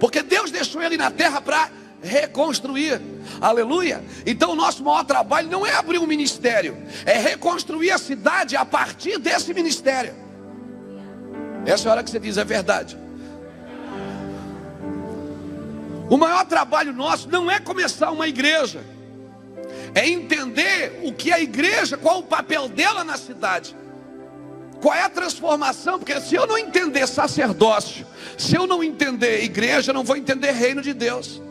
Porque 0.00 0.22
Deus 0.22 0.50
deixou 0.50 0.80
ele 0.80 0.96
na 0.96 1.10
terra 1.10 1.40
para 1.40 1.70
reconstruir. 2.00 3.17
Aleluia. 3.40 4.02
Então 4.26 4.52
o 4.52 4.54
nosso 4.54 4.82
maior 4.82 5.04
trabalho 5.04 5.48
não 5.48 5.66
é 5.66 5.74
abrir 5.74 5.98
um 5.98 6.06
ministério, 6.06 6.76
é 7.04 7.18
reconstruir 7.18 7.90
a 7.90 7.98
cidade 7.98 8.56
a 8.56 8.64
partir 8.64 9.18
desse 9.18 9.52
ministério. 9.54 10.14
Essa 11.64 11.86
é 11.86 11.90
a 11.90 11.92
hora 11.92 12.02
que 12.02 12.10
você 12.10 12.18
diz 12.18 12.36
é 12.36 12.44
verdade. 12.44 12.98
O 16.10 16.16
maior 16.16 16.44
trabalho 16.46 16.92
nosso 16.92 17.28
não 17.28 17.50
é 17.50 17.60
começar 17.60 18.10
uma 18.10 18.26
igreja, 18.26 18.82
é 19.94 20.08
entender 20.08 21.00
o 21.04 21.12
que 21.12 21.30
é 21.30 21.34
a 21.34 21.40
igreja, 21.40 21.98
qual 21.98 22.20
o 22.20 22.22
papel 22.22 22.68
dela 22.68 23.04
na 23.04 23.16
cidade. 23.16 23.76
Qual 24.80 24.94
é 24.94 25.02
a 25.02 25.10
transformação? 25.10 25.98
Porque 25.98 26.20
se 26.20 26.36
eu 26.36 26.46
não 26.46 26.56
entender 26.56 27.06
sacerdócio, 27.06 28.06
se 28.36 28.54
eu 28.54 28.66
não 28.66 28.82
entender 28.82 29.42
igreja, 29.42 29.90
eu 29.90 29.94
não 29.94 30.04
vou 30.04 30.16
entender 30.16 30.52
reino 30.52 30.80
de 30.80 30.94
Deus. 30.94 31.42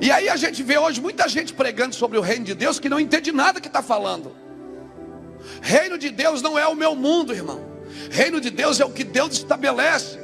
E 0.00 0.10
aí 0.10 0.28
a 0.28 0.36
gente 0.36 0.62
vê 0.62 0.78
hoje 0.78 1.00
muita 1.00 1.28
gente 1.28 1.52
pregando 1.52 1.94
sobre 1.94 2.18
o 2.18 2.20
reino 2.20 2.44
de 2.44 2.54
Deus 2.54 2.78
que 2.78 2.88
não 2.88 3.00
entende 3.00 3.32
nada 3.32 3.60
que 3.60 3.68
está 3.68 3.82
falando. 3.82 4.36
Reino 5.62 5.96
de 5.96 6.10
Deus 6.10 6.42
não 6.42 6.58
é 6.58 6.66
o 6.66 6.74
meu 6.74 6.94
mundo, 6.94 7.32
irmão. 7.32 7.60
Reino 8.10 8.40
de 8.40 8.50
Deus 8.50 8.80
é 8.80 8.84
o 8.84 8.90
que 8.90 9.04
Deus 9.04 9.32
estabelece. 9.34 10.18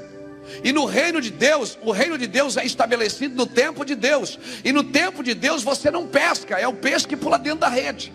E 0.63 0.73
no 0.73 0.85
reino 0.85 1.21
de 1.21 1.31
Deus, 1.31 1.79
o 1.83 1.93
reino 1.93 2.19
de 2.19 2.27
Deus 2.27 2.57
é 2.57 2.65
estabelecido 2.65 3.35
no 3.35 3.47
tempo 3.47 3.85
de 3.85 3.95
Deus. 3.95 4.39
E 4.65 4.73
no 4.73 4.85
tempo 4.85 5.23
de 5.23 5.35
Deus 5.35 5.63
você 5.63 5.91
não 5.91 6.07
pesca, 6.07 6.59
é 6.59 6.69
o 6.69 6.75
peixe 6.75 7.07
que 7.07 7.17
pula 7.17 7.39
dentro 7.39 7.61
da 7.61 7.69
rede. 7.69 8.13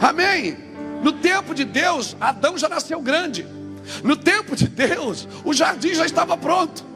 Amém. 0.00 0.56
No 1.02 1.12
tempo 1.12 1.54
de 1.54 1.64
Deus, 1.64 2.16
Adão 2.20 2.56
já 2.56 2.68
nasceu 2.68 3.00
grande. 3.00 3.46
No 4.02 4.16
tempo 4.16 4.56
de 4.56 4.68
Deus, 4.68 5.28
o 5.44 5.52
jardim 5.52 5.94
já 5.94 6.06
estava 6.06 6.36
pronto. 6.36 6.93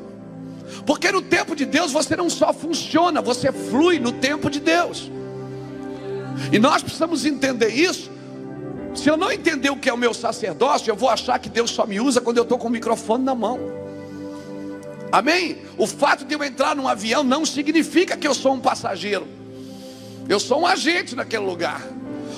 Porque 0.88 1.12
no 1.12 1.20
tempo 1.20 1.54
de 1.54 1.66
Deus 1.66 1.92
você 1.92 2.16
não 2.16 2.30
só 2.30 2.50
funciona, 2.50 3.20
você 3.20 3.52
flui 3.52 3.98
no 3.98 4.10
tempo 4.10 4.48
de 4.48 4.58
Deus. 4.58 5.10
E 6.50 6.58
nós 6.58 6.82
precisamos 6.82 7.26
entender 7.26 7.68
isso. 7.68 8.10
Se 8.94 9.06
eu 9.06 9.14
não 9.14 9.30
entender 9.30 9.68
o 9.68 9.76
que 9.76 9.90
é 9.90 9.92
o 9.92 9.98
meu 9.98 10.14
sacerdócio, 10.14 10.90
eu 10.90 10.96
vou 10.96 11.10
achar 11.10 11.38
que 11.40 11.50
Deus 11.50 11.72
só 11.72 11.86
me 11.86 12.00
usa 12.00 12.22
quando 12.22 12.38
eu 12.38 12.42
estou 12.42 12.56
com 12.56 12.68
o 12.68 12.70
microfone 12.70 13.22
na 13.22 13.34
mão. 13.34 13.60
Amém? 15.12 15.58
O 15.76 15.86
fato 15.86 16.24
de 16.24 16.34
eu 16.34 16.42
entrar 16.42 16.74
num 16.74 16.88
avião 16.88 17.22
não 17.22 17.44
significa 17.44 18.16
que 18.16 18.26
eu 18.26 18.32
sou 18.32 18.54
um 18.54 18.58
passageiro. 18.58 19.28
Eu 20.26 20.40
sou 20.40 20.62
um 20.62 20.66
agente 20.66 21.14
naquele 21.14 21.44
lugar. 21.44 21.82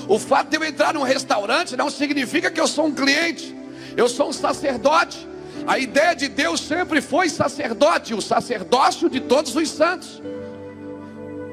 O 0.09 0.19
fato 0.19 0.49
de 0.49 0.57
eu 0.57 0.63
entrar 0.65 0.93
num 0.93 1.03
restaurante 1.03 1.77
não 1.77 1.89
significa 1.89 2.51
que 2.51 2.59
eu 2.59 2.67
sou 2.67 2.87
um 2.87 2.93
cliente. 2.93 3.55
Eu 3.95 4.09
sou 4.09 4.27
um 4.27 4.33
sacerdote. 4.33 5.30
A 5.67 5.77
ideia 5.77 6.15
de 6.15 6.27
Deus 6.27 6.61
sempre 6.61 7.01
foi 7.01 7.29
sacerdote, 7.29 8.13
o 8.13 8.21
sacerdócio 8.21 9.09
de 9.09 9.19
todos 9.19 9.55
os 9.55 9.69
santos. 9.69 10.21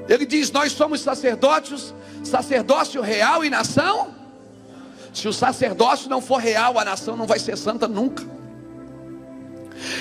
Ele 0.09 0.25
diz: 0.25 0.51
Nós 0.51 0.73
somos 0.73 1.01
sacerdotes, 1.01 1.95
sacerdócio 2.25 3.01
real 3.03 3.45
e 3.45 3.51
nação. 3.51 4.15
Se 5.13 5.29
o 5.29 5.33
sacerdócio 5.33 6.09
não 6.09 6.21
for 6.21 6.39
real, 6.39 6.79
a 6.79 6.85
nação 6.85 7.17
não 7.17 7.27
vai 7.27 7.39
ser 7.39 7.57
santa 7.57 7.87
nunca. 7.87 8.25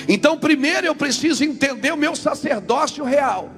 Então, 0.08 0.38
primeiro 0.38 0.88
eu 0.88 0.96
preciso 0.96 1.44
entender 1.44 1.92
o 1.92 1.98
meu 1.98 2.16
sacerdócio 2.16 3.04
real. 3.04 3.50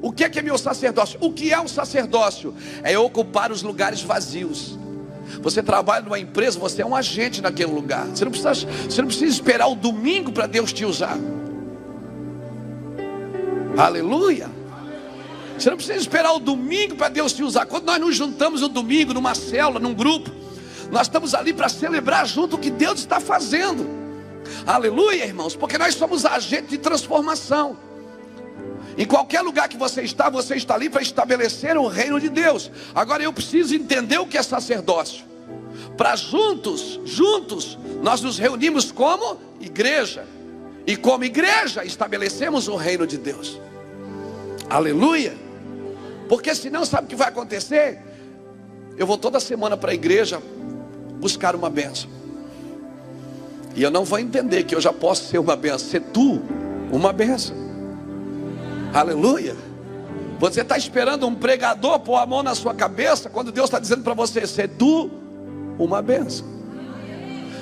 O 0.00 0.12
que 0.12 0.24
é, 0.24 0.28
que 0.28 0.38
é 0.38 0.42
meu 0.42 0.58
sacerdócio? 0.58 1.18
O 1.22 1.32
que 1.32 1.52
é 1.52 1.60
um 1.60 1.68
sacerdócio? 1.68 2.54
É 2.82 2.98
ocupar 2.98 3.50
os 3.50 3.62
lugares 3.62 4.02
vazios. 4.02 4.78
Você 5.40 5.62
trabalha 5.62 6.04
numa 6.04 6.18
empresa, 6.18 6.58
você 6.58 6.82
é 6.82 6.86
um 6.86 6.94
agente 6.94 7.40
naquele 7.40 7.72
lugar. 7.72 8.06
Você 8.06 8.24
não 8.24 8.30
precisa, 8.30 8.54
você 8.54 9.00
não 9.00 9.08
precisa 9.08 9.32
esperar 9.32 9.68
o 9.68 9.74
domingo 9.74 10.32
para 10.32 10.46
Deus 10.46 10.72
te 10.72 10.84
usar. 10.84 11.18
Aleluia. 13.76 14.50
Você 15.58 15.70
não 15.70 15.76
precisa 15.76 15.98
esperar 15.98 16.32
o 16.32 16.38
domingo 16.38 16.96
para 16.96 17.08
Deus 17.08 17.32
te 17.32 17.42
usar. 17.42 17.66
Quando 17.66 17.86
nós 17.86 18.00
nos 18.00 18.16
juntamos 18.16 18.60
no 18.60 18.68
domingo, 18.68 19.14
numa 19.14 19.34
célula, 19.34 19.80
num 19.80 19.94
grupo, 19.94 20.30
nós 20.90 21.02
estamos 21.02 21.34
ali 21.34 21.52
para 21.52 21.68
celebrar 21.68 22.26
junto 22.26 22.56
o 22.56 22.58
que 22.58 22.70
Deus 22.70 23.00
está 23.00 23.20
fazendo. 23.20 23.86
Aleluia, 24.66 25.24
irmãos, 25.24 25.56
porque 25.56 25.78
nós 25.78 25.94
somos 25.94 26.24
agentes 26.24 26.70
de 26.70 26.78
transformação. 26.78 27.76
Em 28.96 29.04
qualquer 29.04 29.42
lugar 29.42 29.68
que 29.68 29.76
você 29.76 30.02
está, 30.02 30.30
você 30.30 30.56
está 30.56 30.74
ali 30.74 30.88
para 30.88 31.02
estabelecer 31.02 31.76
o 31.76 31.86
reino 31.86 32.18
de 32.18 32.30
Deus. 32.30 32.70
Agora 32.94 33.22
eu 33.22 33.32
preciso 33.32 33.74
entender 33.74 34.18
o 34.18 34.26
que 34.26 34.38
é 34.38 34.42
sacerdócio. 34.42 35.24
Para 35.96 36.16
juntos, 36.16 36.98
juntos, 37.04 37.78
nós 38.02 38.22
nos 38.22 38.38
reunimos 38.38 38.90
como 38.90 39.38
igreja. 39.60 40.24
E 40.86 40.96
como 40.96 41.24
igreja 41.24 41.84
estabelecemos 41.84 42.68
o 42.68 42.76
reino 42.76 43.06
de 43.06 43.18
Deus. 43.18 43.60
Aleluia. 44.70 45.36
Porque 46.28 46.54
senão 46.54 46.84
sabe 46.86 47.04
o 47.04 47.08
que 47.08 47.16
vai 47.16 47.28
acontecer? 47.28 47.98
Eu 48.96 49.06
vou 49.06 49.18
toda 49.18 49.38
semana 49.38 49.76
para 49.76 49.90
a 49.90 49.94
igreja 49.94 50.40
buscar 51.20 51.54
uma 51.54 51.68
benção. 51.68 52.08
E 53.74 53.82
eu 53.82 53.90
não 53.90 54.04
vou 54.04 54.18
entender 54.18 54.64
que 54.64 54.74
eu 54.74 54.80
já 54.80 54.92
posso 54.92 55.28
ser 55.28 55.38
uma 55.38 55.54
benção, 55.54 55.90
ser 55.90 56.00
tu 56.00 56.40
uma 56.90 57.12
benção. 57.12 57.65
Aleluia. 58.96 59.54
Você 60.38 60.62
está 60.62 60.78
esperando 60.78 61.26
um 61.26 61.34
pregador 61.34 62.00
pôr 62.00 62.16
a 62.16 62.24
mão 62.24 62.42
na 62.42 62.54
sua 62.54 62.72
cabeça 62.72 63.28
quando 63.28 63.52
Deus 63.52 63.66
está 63.66 63.78
dizendo 63.78 64.02
para 64.02 64.14
você: 64.14 64.46
ser 64.46 64.68
tu 64.68 65.10
uma 65.78 66.00
benção, 66.00 66.46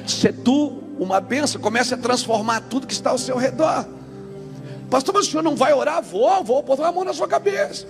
ser 0.06 0.32
tu 0.32 0.80
uma 0.96 1.20
benção, 1.20 1.60
comece 1.60 1.92
a 1.92 1.96
transformar 1.96 2.60
tudo 2.60 2.86
que 2.86 2.92
está 2.92 3.10
ao 3.10 3.18
seu 3.18 3.36
redor. 3.36 3.84
Pastor, 4.88 5.12
mas 5.12 5.26
o 5.26 5.30
senhor 5.32 5.42
não 5.42 5.56
vai 5.56 5.74
orar? 5.74 6.00
Vou, 6.00 6.44
vou 6.44 6.62
botar 6.62 6.86
a 6.86 6.92
mão 6.92 7.02
na 7.02 7.12
sua 7.12 7.26
cabeça. 7.26 7.84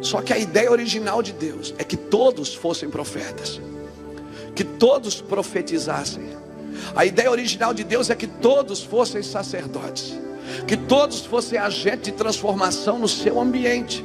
Só 0.00 0.22
que 0.22 0.32
a 0.32 0.38
ideia 0.38 0.72
original 0.72 1.22
de 1.22 1.34
Deus 1.34 1.74
é 1.76 1.84
que 1.84 1.96
todos 1.96 2.54
fossem 2.54 2.88
profetas, 2.88 3.60
que 4.54 4.64
todos 4.64 5.20
profetizassem. 5.20 6.24
A 6.96 7.04
ideia 7.04 7.30
original 7.30 7.74
de 7.74 7.84
Deus 7.84 8.08
é 8.08 8.14
que 8.14 8.26
todos 8.26 8.82
fossem 8.82 9.22
sacerdotes, 9.22 10.18
que 10.66 10.76
todos 10.76 11.20
fossem 11.20 11.58
agentes 11.58 12.04
de 12.04 12.12
transformação 12.12 12.98
no 12.98 13.08
seu 13.08 13.40
ambiente. 13.40 14.04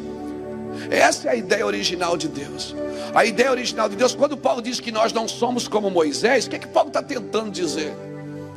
Essa 0.89 1.29
é 1.29 1.31
a 1.31 1.35
ideia 1.35 1.65
original 1.65 2.17
de 2.17 2.27
Deus. 2.27 2.75
A 3.13 3.25
ideia 3.25 3.51
original 3.51 3.87
de 3.87 3.95
Deus, 3.95 4.13
quando 4.13 4.35
Paulo 4.35 4.61
diz 4.61 4.79
que 4.79 4.91
nós 4.91 5.13
não 5.13 5.27
somos 5.27 5.67
como 5.67 5.89
Moisés, 5.89 6.45
o 6.45 6.49
que 6.49 6.55
é 6.57 6.59
que 6.59 6.67
Paulo 6.67 6.89
está 6.89 7.01
tentando 7.01 7.49
dizer? 7.49 7.93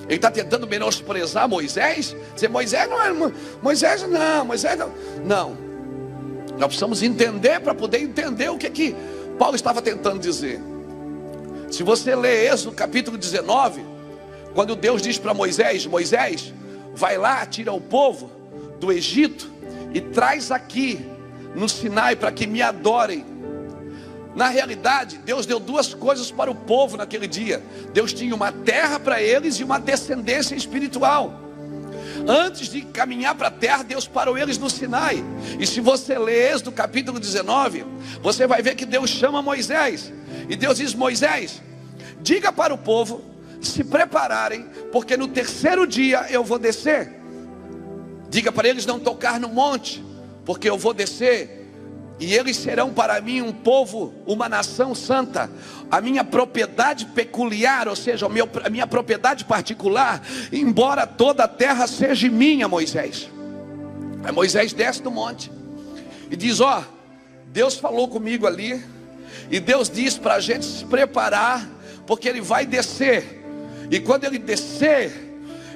Ele 0.09 0.17
está 0.17 0.31
tentando 0.31 0.67
menosprezar 0.67 1.49
Moisés? 1.49 2.17
Dizer, 2.35 2.49
Moisés 2.49 2.89
não 2.89 3.03
é. 3.03 3.33
Moisés 3.63 4.03
não, 4.09 4.45
Moisés 4.45 4.79
não. 4.79 4.93
Não. 5.25 5.69
Nós 6.59 6.69
precisamos 6.69 7.03
entender 7.03 7.61
para 7.61 7.75
poder 7.75 8.01
entender 8.01 8.49
o 8.49 8.57
que, 8.57 8.69
que 8.71 8.97
Paulo 9.39 9.55
estava 9.55 9.83
tentando 9.83 10.19
dizer. 10.19 10.61
Se 11.71 11.83
você 11.83 12.17
lê 12.17 12.49
Êxodo 12.49 12.75
capítulo 12.75 13.19
19, 13.19 13.85
quando 14.55 14.75
Deus 14.75 15.03
diz 15.03 15.19
para 15.19 15.35
Moisés: 15.35 15.87
Moisés, 15.87 16.53
vai 16.99 17.17
lá, 17.17 17.47
tira 17.47 17.73
o 17.73 17.81
povo 17.81 18.29
do 18.81 18.93
Egito 18.93 19.49
e 19.95 20.01
traz 20.01 20.51
aqui 20.51 21.01
no 21.55 21.69
Sinai 21.69 22.17
para 22.17 22.33
que 22.33 22.47
me 22.47 22.61
adorem. 22.61 23.25
Na 24.35 24.49
realidade, 24.49 25.19
Deus 25.19 25.47
deu 25.47 25.61
duas 25.61 25.95
coisas 25.95 26.31
para 26.31 26.51
o 26.51 26.55
povo 26.55 26.97
naquele 26.97 27.29
dia: 27.29 27.63
Deus 27.93 28.13
tinha 28.13 28.35
uma 28.35 28.51
terra 28.51 28.99
para 28.99 29.23
eles 29.23 29.61
e 29.61 29.65
uma 29.65 29.79
descendência 29.79 30.57
espiritual. 30.57 31.41
Antes 32.27 32.69
de 32.69 32.83
caminhar 32.83 33.37
para 33.37 33.47
a 33.47 33.51
terra, 33.51 33.85
Deus 33.85 34.07
parou 34.07 34.37
eles 34.37 34.59
no 34.59 34.69
Sinai. 34.69 35.25
E 35.59 35.67
se 35.67 35.81
você 35.81 36.19
ler 36.19 36.61
do 36.61 36.73
capítulo 36.73 37.21
19, 37.21 37.85
você 38.21 38.47
vai 38.47 38.61
ver 38.61 38.75
que 38.75 38.85
Deus 38.85 39.09
chama 39.09 39.41
Moisés. 39.41 40.13
E 40.49 40.57
Deus 40.57 40.79
diz: 40.79 40.95
Moisés, 40.95 41.63
diga 42.21 42.53
para 42.53 42.75
o 42.75 42.79
povo 42.79 43.23
se 43.61 43.85
prepararem, 43.85 44.67
porque 44.93 45.17
no 45.17 45.29
terceiro 45.29 45.87
dia 45.87 46.27
eu 46.31 46.45
vou 46.45 46.59
descer. 46.59 47.15
Diga 48.29 48.53
para 48.53 48.69
eles 48.69 48.87
não 48.87 48.99
tocar 48.99 49.41
no 49.41 49.49
monte, 49.49 50.05
porque 50.45 50.69
eu 50.69 50.77
vou 50.77 50.93
descer 50.93 51.59
e 52.21 52.35
eles 52.35 52.57
serão 52.57 52.93
para 52.93 53.21
mim 53.21 53.41
um 53.41 53.53
povo, 53.53 54.13
uma 54.27 54.49
nação 54.49 54.95
santa, 54.95 55.49
a 55.89 56.01
minha 56.01 56.25
propriedade 56.25 57.07
peculiar, 57.07 57.87
ou 57.87 57.95
seja, 57.95 58.27
a 58.27 58.71
minha 58.71 58.87
propriedade 58.87 59.45
particular, 59.45 60.21
embora 60.53 61.07
toda 61.07 61.45
a 61.45 61.49
terra 61.49 61.87
seja 61.87 62.29
minha, 62.29 62.67
Moisés. 62.67 63.31
Aí 64.25 64.33
Moisés 64.33 64.73
desce 64.73 65.01
do 65.01 65.13
monte 65.13 65.51
e 66.29 66.35
diz: 66.35 66.61
Ó, 66.61 66.83
Deus 67.47 67.77
falou 67.77 68.09
comigo 68.09 68.49
ali, 68.49 68.85
e 69.49 69.61
Deus 69.61 69.89
diz 69.89 70.19
para 70.19 70.35
a 70.35 70.41
gente 70.41 70.67
se 70.67 70.85
preparar, 70.85 71.69
porque 72.05 72.29
Ele 72.29 72.41
vai 72.41 72.67
descer, 72.67 73.38
e 73.91 74.01
quando 74.01 74.25
Ele 74.25 74.39
descer, 74.39 75.29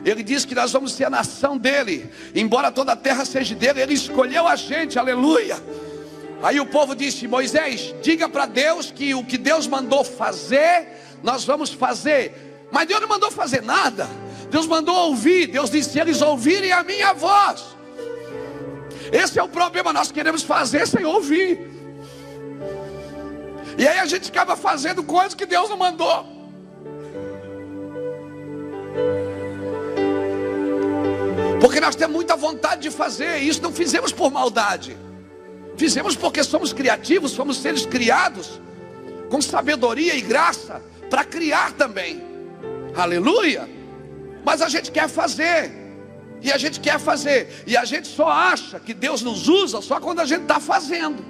ele 0.05 0.23
diz 0.23 0.45
que 0.45 0.55
nós 0.55 0.73
vamos 0.73 0.93
ser 0.93 1.05
a 1.05 1.11
nação 1.11 1.57
dele, 1.57 2.11
embora 2.35 2.73
toda 2.73 2.93
a 2.93 2.97
terra 2.97 3.25
seja 3.25 3.55
dele, 3.55 3.81
ele 3.81 3.95
escolheu 3.95 4.49
a 4.49 4.57
gente, 4.57 4.99
aleluia. 4.99 5.63
Aí 6.43 6.59
o 6.59 6.67
povo 6.67 6.95
disse: 6.95 7.29
Moisés, 7.29 7.95
diga 8.03 8.29
para 8.29 8.47
Deus 8.47 8.91
que 8.91 9.15
o 9.15 9.25
que 9.25 9.39
Deus 9.39 9.69
mandou 9.69 10.03
fazer, 10.03 10.89
nós 11.23 11.45
vamos 11.45 11.73
fazer. 11.73 12.67
Mas 12.71 12.89
Deus 12.89 13.01
não 13.01 13.09
mandou 13.09 13.31
fazer 13.31 13.63
nada. 13.63 14.09
Deus 14.51 14.67
mandou 14.67 14.95
ouvir. 15.09 15.47
Deus 15.47 15.71
disse: 15.71 16.01
eles 16.01 16.21
ouvirem 16.21 16.73
a 16.73 16.83
minha 16.83 17.13
voz. 17.13 17.65
Esse 19.13 19.39
é 19.39 19.43
o 19.43 19.49
problema. 19.49 19.93
Nós 19.93 20.11
queremos 20.11 20.43
fazer 20.43 20.89
sem 20.89 21.05
ouvir. 21.05 21.71
E 23.79 23.87
aí 23.87 24.01
a 24.01 24.07
gente 24.07 24.29
acaba 24.29 24.57
fazendo 24.57 25.05
coisas 25.05 25.35
que 25.35 25.47
Deus 25.47 25.71
não 25.71 25.77
mandou. 25.77 26.32
Porque 31.63 31.79
nós 31.79 31.95
temos 31.95 32.17
muita 32.17 32.35
vontade 32.35 32.83
de 32.83 32.91
fazer, 32.91 33.39
e 33.41 33.47
isso 33.47 33.63
não 33.63 33.73
fizemos 33.73 34.11
por 34.11 34.33
maldade. 34.33 34.97
Fizemos 35.77 36.17
porque 36.17 36.43
somos 36.43 36.73
criativos, 36.73 37.37
fomos 37.37 37.57
seres 37.57 37.87
criados 37.87 38.61
com 39.31 39.41
sabedoria 39.41 40.13
e 40.17 40.21
graça 40.21 40.83
para 41.09 41.23
criar 41.23 41.71
também. 41.75 42.21
Aleluia! 42.97 43.71
Mas 44.45 44.61
a 44.61 44.69
gente 44.69 44.91
quer 44.91 45.09
fazer. 45.09 45.71
E 46.41 46.51
a 46.51 46.59
gente 46.59 46.81
quer 46.81 46.99
fazer. 46.99 47.63
E 47.65 47.77
a 47.77 47.85
gente 47.85 48.09
só 48.09 48.29
acha 48.29 48.81
que 48.81 48.93
Deus 48.93 49.23
nos 49.23 49.47
usa 49.47 49.81
só 49.81 50.01
quando 50.01 50.19
a 50.19 50.25
gente 50.27 50.43
está 50.43 50.59
fazendo. 50.59 51.25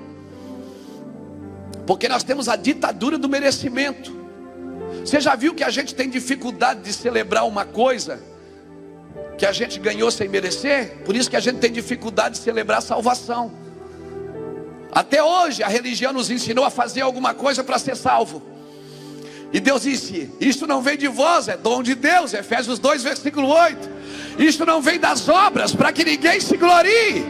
Porque 1.86 2.08
nós 2.08 2.24
temos 2.24 2.48
a 2.48 2.56
ditadura 2.56 3.18
do 3.18 3.28
merecimento. 3.28 4.10
Você 5.04 5.20
já 5.20 5.34
viu 5.34 5.54
que 5.54 5.62
a 5.62 5.68
gente 5.68 5.94
tem 5.94 6.08
dificuldade 6.08 6.80
de 6.80 6.92
celebrar 6.94 7.46
uma 7.46 7.66
coisa 7.66 8.31
que 9.42 9.46
a 9.46 9.50
gente 9.50 9.80
ganhou 9.80 10.08
sem 10.08 10.28
merecer? 10.28 10.98
Por 11.04 11.16
isso 11.16 11.28
que 11.28 11.34
a 11.34 11.40
gente 11.40 11.58
tem 11.58 11.72
dificuldade 11.72 12.36
de 12.36 12.44
celebrar 12.44 12.78
a 12.78 12.80
salvação. 12.80 13.50
Até 14.92 15.20
hoje 15.20 15.64
a 15.64 15.66
religião 15.66 16.12
nos 16.12 16.30
ensinou 16.30 16.64
a 16.64 16.70
fazer 16.70 17.00
alguma 17.00 17.34
coisa 17.34 17.64
para 17.64 17.76
ser 17.76 17.96
salvo. 17.96 18.40
E 19.52 19.58
Deus 19.58 19.82
disse: 19.82 20.30
Isto 20.38 20.64
não 20.64 20.80
vem 20.80 20.96
de 20.96 21.08
vós, 21.08 21.48
é 21.48 21.56
dom 21.56 21.82
de 21.82 21.96
Deus. 21.96 22.32
Efésios 22.32 22.78
2, 22.78 23.02
versículo 23.02 23.48
8. 23.48 23.90
Isto 24.38 24.64
não 24.64 24.80
vem 24.80 25.00
das 25.00 25.28
obras, 25.28 25.74
para 25.74 25.90
que 25.90 26.04
ninguém 26.04 26.38
se 26.38 26.56
glorie. 26.56 27.26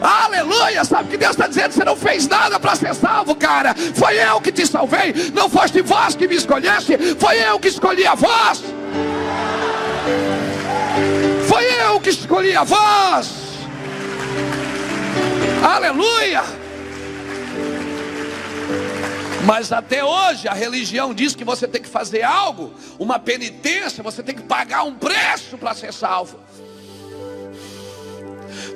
Aleluia! 0.00 0.84
Sabe 0.84 1.08
que 1.08 1.16
Deus 1.16 1.32
está 1.32 1.48
dizendo? 1.48 1.72
Você 1.72 1.84
não 1.84 1.96
fez 1.96 2.28
nada 2.28 2.60
para 2.60 2.76
ser 2.76 2.94
salvo, 2.94 3.34
cara. 3.34 3.74
Foi 3.96 4.16
eu 4.16 4.40
que 4.40 4.52
te 4.52 4.64
salvei. 4.64 5.12
Não 5.34 5.50
foste 5.50 5.82
vós 5.82 6.14
que 6.14 6.28
me 6.28 6.36
escolheste. 6.36 6.96
Foi 7.18 7.36
eu 7.36 7.58
que 7.58 7.66
escolhi 7.66 8.06
a 8.06 8.14
vós. 8.14 8.62
Eu 11.98 12.02
que 12.02 12.10
escolhi 12.10 12.54
a 12.54 12.62
vós. 12.62 13.28
Aleluia! 15.60 16.44
Mas 19.44 19.72
até 19.72 20.04
hoje 20.04 20.46
a 20.46 20.54
religião 20.54 21.12
diz 21.12 21.34
que 21.34 21.42
você 21.42 21.66
tem 21.66 21.82
que 21.82 21.88
fazer 21.88 22.22
algo, 22.22 22.72
uma 23.00 23.18
penitência, 23.18 24.00
você 24.00 24.22
tem 24.22 24.36
que 24.36 24.42
pagar 24.42 24.84
um 24.84 24.94
preço 24.94 25.58
para 25.58 25.74
ser 25.74 25.92
salvo. 25.92 26.38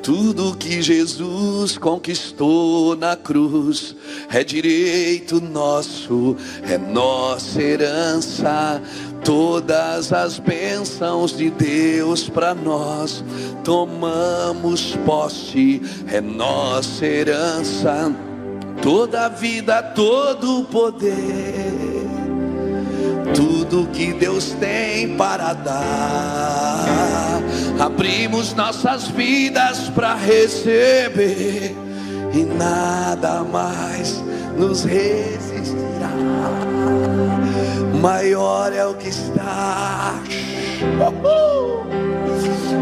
Tudo 0.02 0.56
que 0.56 0.82
Jesus 0.82 1.78
conquistou 1.78 2.96
na 2.96 3.14
cruz 3.14 3.94
é 4.30 4.42
direito 4.42 5.40
nosso, 5.40 6.36
é 6.68 6.76
nossa 6.76 7.62
herança. 7.62 8.82
Todas 9.24 10.12
as 10.12 10.38
bênçãos 10.38 11.36
de 11.36 11.50
Deus 11.50 12.28
para 12.28 12.54
nós 12.54 13.24
tomamos 13.62 14.96
posse, 15.04 15.80
é 16.08 16.20
nossa 16.20 17.06
herança 17.06 18.12
toda 18.82 19.28
vida, 19.28 19.80
todo 19.80 20.64
poder, 20.64 21.72
tudo 23.34 23.88
que 23.92 24.12
Deus 24.12 24.50
tem 24.58 25.16
para 25.16 25.54
dar. 25.54 27.40
Abrimos 27.78 28.52
nossas 28.54 29.06
vidas 29.08 29.88
para 29.90 30.14
receber 30.14 31.74
e 32.34 32.44
nada 32.44 33.44
mais 33.44 34.22
nos 34.58 34.84
resistirá. 34.84 36.71
Maior 38.02 38.72
é 38.72 38.84
o 38.84 38.94
que 38.94 39.08
está 39.10 40.20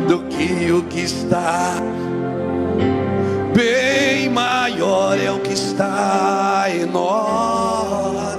do 0.09 0.25
que 0.29 0.73
o 0.73 0.83
que 0.85 1.01
está 1.01 1.75
bem 3.55 4.31
maior 4.31 5.19
é 5.19 5.31
o 5.31 5.39
que 5.41 5.53
está 5.53 6.65
em 6.71 6.87
nós 6.87 8.39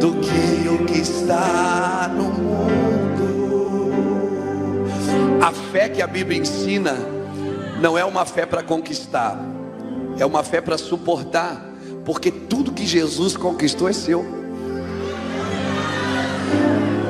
do 0.00 0.14
que 0.14 0.68
o 0.68 0.84
que 0.84 0.98
está 0.98 2.10
no 2.12 2.24
mundo. 2.24 3.92
A 5.40 5.52
fé 5.70 5.88
que 5.88 6.02
a 6.02 6.08
Bíblia 6.08 6.40
ensina 6.40 6.96
não 7.80 7.96
é 7.96 8.04
uma 8.04 8.26
fé 8.26 8.44
para 8.44 8.64
conquistar, 8.64 9.38
é 10.18 10.26
uma 10.26 10.42
fé 10.42 10.60
para 10.60 10.76
suportar, 10.76 11.64
porque 12.04 12.32
tudo 12.32 12.72
que 12.72 12.84
Jesus 12.84 13.36
conquistou 13.36 13.88
é 13.88 13.92
seu. 13.92 14.43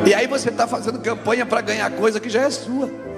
E 0.06 0.12
aí 0.12 0.26
você 0.26 0.50
está 0.50 0.66
fazendo 0.66 0.98
campanha 0.98 1.46
para 1.46 1.60
ganhar 1.60 1.90
coisa 1.92 2.20
que 2.20 2.28
já 2.28 2.42
é 2.42 2.50
sua. 2.50 2.90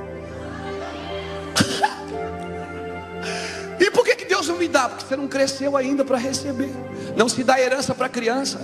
E 3.78 3.90
por 3.90 4.04
que, 4.04 4.16
que 4.16 4.24
Deus 4.24 4.48
não 4.48 4.56
me 4.56 4.66
dá? 4.66 4.88
Porque 4.88 5.04
você 5.04 5.16
não 5.16 5.28
cresceu 5.28 5.76
ainda 5.76 6.02
para 6.02 6.16
receber. 6.16 6.70
Não 7.14 7.28
se 7.28 7.44
dá 7.44 7.60
herança 7.60 7.94
para 7.94 8.08
criança. 8.08 8.58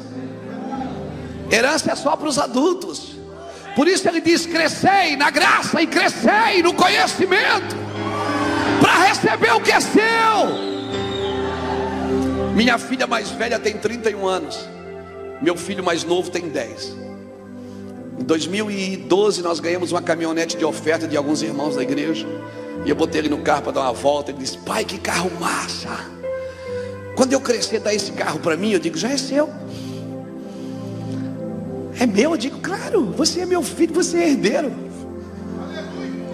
Herança 1.51 1.93
é 1.93 1.95
só 1.95 2.17
para 2.17 2.29
os 2.29 2.39
adultos. 2.39 3.17
Por 3.75 3.89
isso 3.89 4.07
ele 4.09 4.21
diz: 4.21 4.47
crescei 4.47 5.17
na 5.17 5.31
graça 5.31 5.83
e 5.83 5.87
crescei 5.87 6.63
no 6.63 6.75
conhecimento, 6.75 7.77
para 8.81 9.07
receber 9.07 9.53
o 9.53 9.61
que 9.61 9.73
é 9.73 9.81
seu. 9.81 10.73
Minha 12.55 12.79
filha 12.79 13.07
mais 13.07 13.31
velha 13.31 13.59
tem 13.59 13.77
31 13.77 14.27
anos, 14.27 14.69
meu 15.41 15.57
filho 15.57 15.83
mais 15.83 16.05
novo 16.05 16.31
tem 16.31 16.49
10. 16.49 16.97
Em 18.23 18.25
2012 18.25 19.43
nós 19.43 19.59
ganhamos 19.59 19.91
uma 19.91 20.01
caminhonete 20.01 20.57
de 20.57 20.65
oferta 20.65 21.09
de 21.09 21.17
alguns 21.17 21.43
irmãos 21.43 21.75
da 21.75 21.83
igreja. 21.83 22.25
E 22.85 22.89
eu 22.89 22.95
botei 22.95 23.21
ele 23.21 23.29
no 23.29 23.39
carro 23.39 23.63
para 23.63 23.73
dar 23.73 23.81
uma 23.81 23.93
volta. 23.93 24.31
Ele 24.31 24.39
disse: 24.39 24.59
Pai, 24.59 24.85
que 24.85 24.97
carro 24.97 25.29
massa! 25.41 25.89
Quando 27.17 27.33
eu 27.33 27.41
crescer, 27.41 27.81
dá 27.81 27.93
esse 27.93 28.13
carro 28.13 28.39
para 28.39 28.57
mim. 28.57 28.71
Eu 28.71 28.79
digo: 28.79 28.97
Já 28.97 29.11
é 29.11 29.17
seu. 29.17 29.51
É 31.99 32.07
meu? 32.07 32.31
Eu 32.31 32.37
digo: 32.37 32.61
Claro, 32.61 33.07
você 33.07 33.41
é 33.41 33.47
meu 33.47 33.61
filho, 33.61 33.93
você 33.93 34.19
é 34.19 34.29
herdeiro. 34.31 34.73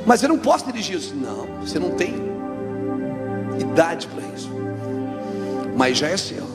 Mas 0.05 0.23
eu 0.23 0.29
não 0.29 0.39
posso 0.39 0.67
dirigir 0.67 0.99
isso. 0.99 1.15
Não, 1.15 1.47
você 1.63 1.79
não 1.79 1.93
tem 1.93 2.17
idade 3.59 4.09
para 4.09 4.23
isso. 4.37 4.51
Mas 5.75 5.97
já 5.97 6.09
é 6.09 6.19
seu. 6.19 6.47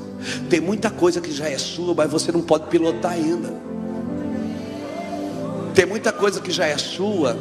Tem 0.47 0.61
muita 0.61 0.91
coisa 0.91 1.19
que 1.19 1.31
já 1.31 1.49
é 1.49 1.57
sua, 1.57 1.95
mas 1.95 2.11
você 2.11 2.31
não 2.31 2.41
pode 2.43 2.67
pilotar 2.67 3.13
ainda. 3.13 3.72
Tem 5.73 5.85
muita 5.85 6.11
coisa 6.11 6.39
que 6.39 6.51
já 6.51 6.65
é 6.65 6.77
sua, 6.77 7.37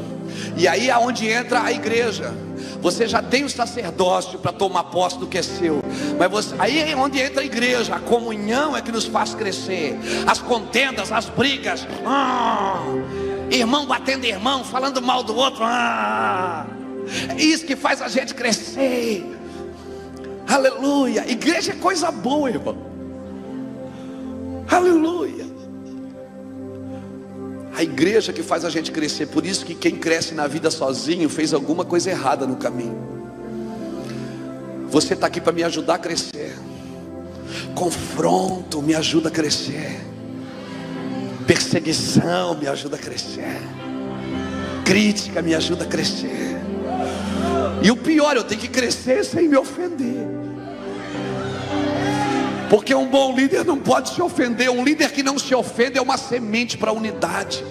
e 0.56 0.66
aí 0.66 0.88
é 0.88 0.96
onde 0.96 1.28
entra 1.28 1.62
a 1.62 1.72
igreja. 1.72 2.32
Você 2.80 3.06
já 3.06 3.22
tem 3.22 3.44
o 3.44 3.50
sacerdócio 3.50 4.38
para 4.38 4.52
tomar 4.52 4.84
posse 4.84 5.18
do 5.18 5.26
que 5.26 5.38
é 5.38 5.42
seu. 5.42 5.82
Mas 6.18 6.30
você, 6.30 6.54
aí 6.58 6.78
é 6.78 6.96
onde 6.96 7.20
entra 7.20 7.42
a 7.42 7.44
igreja. 7.44 7.94
A 7.94 8.00
comunhão 8.00 8.76
é 8.76 8.82
que 8.82 8.90
nos 8.90 9.06
faz 9.06 9.34
crescer. 9.34 9.96
As 10.26 10.38
contendas, 10.40 11.12
as 11.12 11.26
brigas. 11.26 11.86
Ah, 12.04 12.82
irmão 13.50 13.86
batendo 13.86 14.24
irmão, 14.24 14.64
falando 14.64 15.00
mal 15.00 15.22
do 15.22 15.34
outro. 15.34 15.62
Ah, 15.62 16.66
é 17.28 17.40
isso 17.40 17.64
que 17.64 17.76
faz 17.76 18.02
a 18.02 18.08
gente 18.08 18.34
crescer. 18.34 19.24
Aleluia. 20.48 21.24
Igreja 21.30 21.72
é 21.72 21.76
coisa 21.76 22.10
boa, 22.10 22.50
irmão. 22.50 22.76
Aleluia. 24.68 25.41
A 27.82 27.84
igreja 27.84 28.32
que 28.32 28.44
faz 28.44 28.64
a 28.64 28.70
gente 28.70 28.92
crescer. 28.92 29.26
Por 29.26 29.44
isso 29.44 29.64
que 29.64 29.74
quem 29.74 29.96
cresce 29.96 30.34
na 30.34 30.46
vida 30.46 30.70
sozinho 30.70 31.28
fez 31.28 31.52
alguma 31.52 31.84
coisa 31.84 32.10
errada 32.10 32.46
no 32.46 32.54
caminho. 32.54 32.96
Você 34.88 35.14
está 35.14 35.26
aqui 35.26 35.40
para 35.40 35.52
me 35.52 35.64
ajudar 35.64 35.96
a 35.96 35.98
crescer. 35.98 36.56
Confronto 37.74 38.80
me 38.80 38.94
ajuda 38.94 39.30
a 39.30 39.32
crescer. 39.32 40.00
Perseguição 41.44 42.56
me 42.56 42.68
ajuda 42.68 42.94
a 42.94 42.98
crescer. 43.00 43.60
Crítica 44.84 45.42
me 45.42 45.52
ajuda 45.52 45.82
a 45.82 45.88
crescer. 45.88 46.60
E 47.82 47.90
o 47.90 47.96
pior, 47.96 48.36
eu 48.36 48.44
tenho 48.44 48.60
que 48.60 48.68
crescer 48.68 49.24
sem 49.24 49.48
me 49.48 49.56
ofender. 49.56 50.31
Porque 52.72 52.94
um 52.94 53.06
bom 53.06 53.36
líder 53.36 53.66
não 53.66 53.78
pode 53.78 54.14
se 54.14 54.22
ofender. 54.22 54.70
Um 54.70 54.82
líder 54.82 55.12
que 55.12 55.22
não 55.22 55.38
se 55.38 55.54
ofende 55.54 55.98
é 55.98 56.00
uma 56.00 56.16
semente 56.16 56.78
para 56.78 56.88
a 56.88 56.94
unidade. 56.94 57.62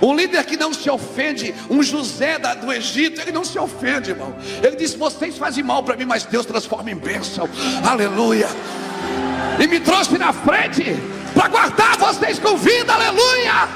Um 0.00 0.14
líder 0.14 0.44
que 0.44 0.56
não 0.56 0.72
se 0.72 0.88
ofende, 0.88 1.52
um 1.68 1.82
José 1.82 2.38
do 2.38 2.72
Egito, 2.72 3.20
ele 3.20 3.32
não 3.32 3.44
se 3.44 3.58
ofende, 3.58 4.10
irmão. 4.10 4.32
Ele 4.62 4.76
disse: 4.76 4.96
Vocês 4.96 5.36
fazem 5.36 5.64
mal 5.64 5.82
para 5.82 5.96
mim, 5.96 6.04
mas 6.04 6.22
Deus 6.22 6.46
transforma 6.46 6.88
em 6.88 6.94
bênção. 6.94 7.48
Aleluia. 7.84 8.46
E 9.58 9.66
me 9.66 9.80
trouxe 9.80 10.16
na 10.18 10.32
frente 10.32 10.94
para 11.34 11.48
guardar 11.48 11.98
vocês 11.98 12.38
com 12.38 12.56
vida. 12.56 12.92
Aleluia. 12.92 13.68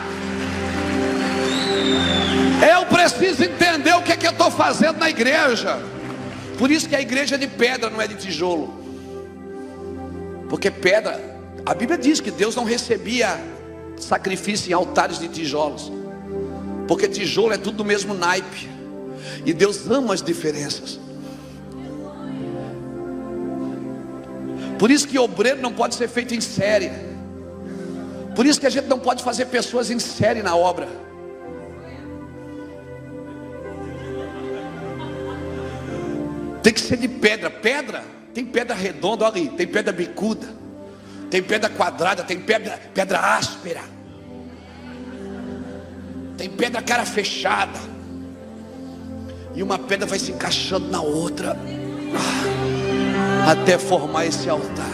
Eu 2.72 2.86
preciso 2.86 3.42
entender 3.42 3.94
o 3.96 4.02
que 4.02 4.12
é 4.12 4.16
que 4.16 4.28
eu 4.28 4.30
estou 4.30 4.52
fazendo 4.52 4.98
na 4.98 5.10
igreja. 5.10 5.76
Por 6.56 6.70
isso 6.70 6.88
que 6.88 6.94
a 6.94 7.00
igreja 7.00 7.34
é 7.34 7.38
de 7.38 7.48
pedra, 7.48 7.90
não 7.90 8.00
é 8.00 8.06
de 8.06 8.14
tijolo. 8.14 8.77
Porque 10.48 10.70
pedra, 10.70 11.20
a 11.64 11.74
Bíblia 11.74 11.98
diz 11.98 12.20
que 12.20 12.30
Deus 12.30 12.56
não 12.56 12.64
recebia 12.64 13.38
sacrifício 13.96 14.70
em 14.70 14.72
altares 14.72 15.18
de 15.18 15.28
tijolos. 15.28 15.92
Porque 16.86 17.06
tijolo 17.06 17.52
é 17.52 17.58
tudo 17.58 17.78
do 17.78 17.84
mesmo 17.84 18.14
naipe. 18.14 18.68
E 19.44 19.52
Deus 19.52 19.88
ama 19.90 20.14
as 20.14 20.22
diferenças. 20.22 20.98
Por 24.78 24.90
isso 24.90 25.06
que 25.06 25.18
obreiro 25.18 25.60
não 25.60 25.72
pode 25.72 25.94
ser 25.94 26.08
feito 26.08 26.34
em 26.34 26.40
série. 26.40 26.90
Por 28.34 28.46
isso 28.46 28.58
que 28.58 28.66
a 28.66 28.70
gente 28.70 28.86
não 28.86 28.98
pode 28.98 29.22
fazer 29.22 29.46
pessoas 29.46 29.90
em 29.90 29.98
série 29.98 30.42
na 30.42 30.56
obra. 30.56 30.88
Tem 36.62 36.72
que 36.72 36.80
ser 36.80 36.96
de 36.96 37.08
pedra. 37.08 37.50
Pedra 37.50 38.17
tem 38.38 38.46
pedra 38.46 38.72
redonda, 38.72 39.24
olha 39.24 39.34
aí, 39.34 39.48
tem 39.48 39.66
pedra 39.66 39.92
bicuda, 39.92 40.46
tem 41.28 41.42
pedra 41.42 41.68
quadrada, 41.68 42.22
tem 42.22 42.38
pedra, 42.38 42.78
pedra 42.94 43.18
áspera, 43.18 43.80
tem 46.36 46.48
pedra 46.48 46.80
cara 46.80 47.04
fechada, 47.04 47.80
e 49.56 49.60
uma 49.60 49.76
pedra 49.76 50.06
vai 50.06 50.20
se 50.20 50.30
encaixando 50.30 50.86
na 50.86 51.02
outra, 51.02 51.56
ah, 52.14 53.50
até 53.50 53.76
formar 53.76 54.26
esse 54.26 54.48
altar. 54.48 54.86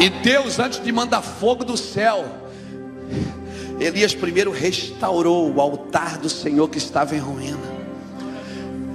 E 0.00 0.10
Deus, 0.10 0.58
antes 0.58 0.82
de 0.82 0.90
mandar 0.90 1.22
fogo 1.22 1.64
do 1.64 1.76
céu, 1.76 2.24
Elias 3.78 4.16
primeiro 4.16 4.50
restaurou 4.50 5.54
o 5.54 5.60
altar 5.60 6.18
do 6.18 6.28
Senhor 6.28 6.68
que 6.68 6.78
estava 6.78 7.14
em 7.14 7.20
ruína. 7.20 7.77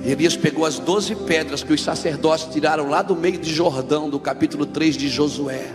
Elias 0.05 0.35
pegou 0.35 0.65
as 0.65 0.79
doze 0.79 1.15
pedras 1.15 1.63
que 1.63 1.71
os 1.71 1.81
sacerdotes 1.81 2.47
tiraram 2.51 2.89
lá 2.89 3.01
do 3.01 3.15
meio 3.15 3.37
de 3.37 3.53
Jordão, 3.53 4.09
do 4.09 4.19
capítulo 4.19 4.65
3 4.65 4.97
de 4.97 5.07
Josué. 5.07 5.65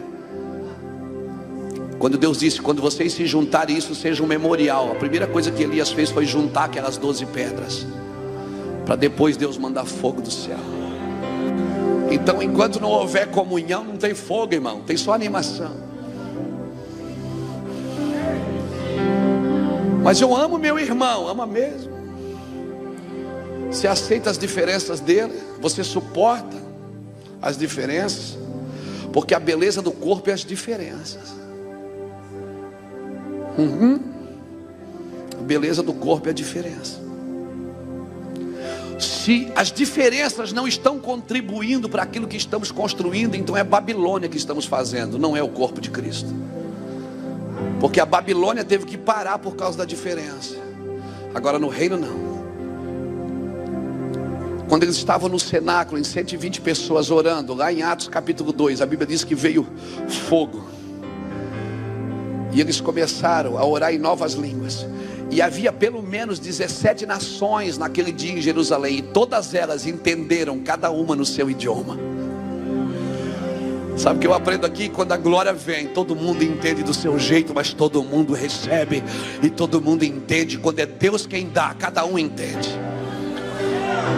Quando 1.98 2.18
Deus 2.18 2.38
disse: 2.38 2.60
Quando 2.60 2.82
vocês 2.82 3.14
se 3.14 3.26
juntarem, 3.26 3.76
isso 3.76 3.94
seja 3.94 4.22
um 4.22 4.26
memorial. 4.26 4.92
A 4.92 4.94
primeira 4.94 5.26
coisa 5.26 5.50
que 5.50 5.62
Elias 5.62 5.90
fez 5.90 6.10
foi 6.10 6.26
juntar 6.26 6.64
aquelas 6.64 6.98
doze 6.98 7.24
pedras, 7.24 7.86
para 8.84 8.96
depois 8.96 9.36
Deus 9.36 9.56
mandar 9.56 9.86
fogo 9.86 10.20
do 10.20 10.30
céu. 10.30 10.58
Então, 12.10 12.42
enquanto 12.42 12.80
não 12.80 12.90
houver 12.90 13.28
comunhão, 13.28 13.82
não 13.82 13.96
tem 13.96 14.14
fogo, 14.14 14.52
irmão, 14.52 14.82
tem 14.82 14.96
só 14.96 15.14
animação. 15.14 15.72
Mas 20.02 20.20
eu 20.20 20.34
amo 20.36 20.58
meu 20.58 20.78
irmão, 20.78 21.28
ama 21.28 21.46
mesmo. 21.46 21.97
Você 23.70 23.87
aceita 23.87 24.31
as 24.31 24.38
diferenças 24.38 25.00
dele, 25.00 25.35
você 25.61 25.85
suporta 25.85 26.57
as 27.40 27.57
diferenças, 27.57 28.37
porque 29.12 29.35
a 29.35 29.40
beleza 29.40 29.83
do 29.83 29.92
corpo 29.92 30.31
é 30.31 30.33
as 30.33 30.40
diferenças. 30.40 31.38
Uhum. 33.59 34.00
A 35.38 35.42
beleza 35.42 35.83
do 35.83 35.92
corpo 35.92 36.28
é 36.28 36.31
a 36.31 36.35
diferença. 36.35 37.09
Se 38.98 39.52
as 39.54 39.70
diferenças 39.70 40.52
não 40.52 40.66
estão 40.66 40.98
contribuindo 40.98 41.88
para 41.88 42.02
aquilo 42.02 42.26
que 42.26 42.37
estamos 42.37 42.72
construindo, 42.72 43.35
então 43.35 43.57
é 43.57 43.62
Babilônia 43.62 44.28
que 44.28 44.37
estamos 44.37 44.64
fazendo, 44.64 45.18
não 45.18 45.37
é 45.37 45.42
o 45.42 45.48
corpo 45.48 45.81
de 45.81 45.90
Cristo. 45.90 46.35
Porque 47.78 48.00
a 48.00 48.07
Babilônia 48.07 48.64
teve 48.64 48.87
que 48.87 48.98
parar 48.98 49.38
por 49.38 49.54
causa 49.54 49.78
da 49.78 49.85
diferença. 49.85 50.57
Agora 51.35 51.59
no 51.59 51.68
reino 51.68 51.96
não. 51.96 52.38
Quando 54.68 54.83
eles 54.83 54.96
estavam 54.96 55.31
no 55.31 55.38
cenáculo, 55.38 55.98
em 55.98 56.04
120 56.04 56.61
pessoas 56.61 57.11
orando, 57.11 57.54
lá 57.54 57.72
em 57.72 57.83
Atos 57.83 58.07
capítulo 58.07 58.52
2, 58.52 58.83
a 58.83 58.87
Bíblia 58.87 59.07
diz 59.07 59.24
que 59.24 59.35
veio 59.35 59.66
fogo. 60.28 60.62
E 62.52 62.61
eles 62.61 62.78
começaram 62.78 63.57
a 63.57 63.64
orar 63.64 63.94
em 63.94 63.98
novas 63.98 64.35
línguas. 64.35 64.87
E 65.31 65.40
havia 65.40 65.72
pelo 65.72 66.02
menos 66.02 66.38
17 66.38 67.07
nações 67.07 67.78
naquele 67.78 68.12
dia 68.12 68.33
em 68.33 68.42
Jerusalém, 68.42 68.98
e 68.98 69.02
todas 69.02 69.54
elas 69.54 69.87
entenderam, 69.87 70.61
cada 70.61 70.90
uma 70.90 71.16
no 71.16 71.24
seu 71.24 71.48
idioma. 71.48 71.98
Sabe 73.96 74.18
o 74.18 74.20
que 74.20 74.26
eu 74.26 74.35
aprendo 74.35 74.66
aqui? 74.66 74.90
Quando 74.90 75.12
a 75.12 75.16
glória 75.16 75.52
vem, 75.54 75.88
todo 75.88 76.14
mundo 76.14 76.44
entende 76.44 76.83
do 76.83 76.92
seu 76.92 77.18
jeito, 77.18 77.54
mas 77.54 77.72
todo 77.72 78.04
mundo 78.04 78.35
recebe, 78.35 79.02
e 79.42 79.48
todo 79.48 79.81
mundo 79.81 80.04
entende. 80.04 80.59
Quando 80.59 80.78
é 80.78 80.87
Deus 80.87 81.26
quem 81.26 81.48
dá, 81.48 81.74
cada 81.74 82.04
um 82.04 82.18
entende. 82.18 82.68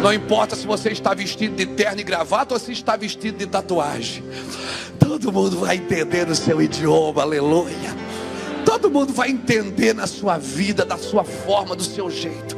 Não 0.03 0.15
importa 0.15 0.57
se 0.57 0.67
você 0.67 0.91
está 0.91 1.13
vestido 1.13 1.57
de 1.57 1.67
terno 1.67 2.01
e 2.01 2.05
gravata 2.05 2.55
ou 2.55 2.61
se 2.61 2.73
está 2.73 2.97
vestido 2.97 3.37
de 3.37 3.47
tatuagem. 3.47 4.25
Todo 4.99 5.31
mundo 5.31 5.59
vai 5.59 5.77
entender 5.77 6.27
no 6.27 6.35
seu 6.35 6.63
idioma, 6.63 7.21
aleluia. 7.21 7.95
Todo 8.65 8.91
mundo 8.91 9.13
vai 9.13 9.31
entender 9.31 9.95
na 9.95 10.07
sua 10.07 10.39
vida, 10.39 10.85
da 10.85 10.97
sua 10.97 11.23
forma, 11.23 11.77
do 11.77 11.83
seu 11.83 12.11
jeito. 12.11 12.57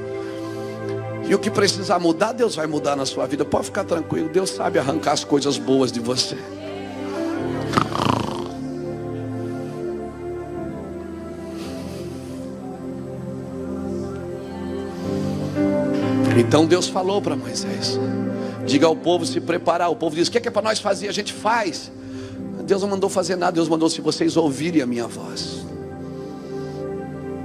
E 1.29 1.35
o 1.35 1.39
que 1.39 1.51
precisar 1.51 1.99
mudar, 1.99 2.33
Deus 2.33 2.55
vai 2.55 2.67
mudar 2.67 2.95
na 2.95 3.07
sua 3.07 3.27
vida. 3.27 3.45
Pode 3.45 3.67
ficar 3.67 3.85
tranquilo, 3.85 4.29
Deus 4.29 4.51
sabe 4.51 4.79
arrancar 4.79 5.13
as 5.13 5.25
coisas 5.25 5.59
boas 5.59 5.91
de 5.91 5.99
você. 5.99 6.37
Então 16.53 16.67
Deus 16.67 16.87
falou 16.87 17.23
para 17.23 17.35
Moisés: 17.35 17.99
diga 18.67 18.87
ao 18.87 18.95
povo 18.95 19.25
se 19.25 19.41
preparar. 19.41 19.91
O 19.91 19.97
povo 19.97 20.15
diz: 20.15 20.29
o 20.29 20.31
que 20.31 20.37
é, 20.37 20.41
que 20.43 20.49
é 20.49 20.51
para 20.51 20.61
nós 20.61 20.81
fazer? 20.81 21.09
A 21.09 21.13
gente 21.13 21.33
faz. 21.33 21.91
Deus 22.67 22.83
não 22.83 22.91
mandou 22.91 23.09
fazer 23.09 23.37
nada, 23.37 23.53
Deus 23.53 23.71
mandou 23.71 23.89
se 23.89 24.03
vocês 24.03 24.37
ouvirem 24.37 24.83
a 24.83 24.87
minha 24.87 25.07
voz. 25.07 25.65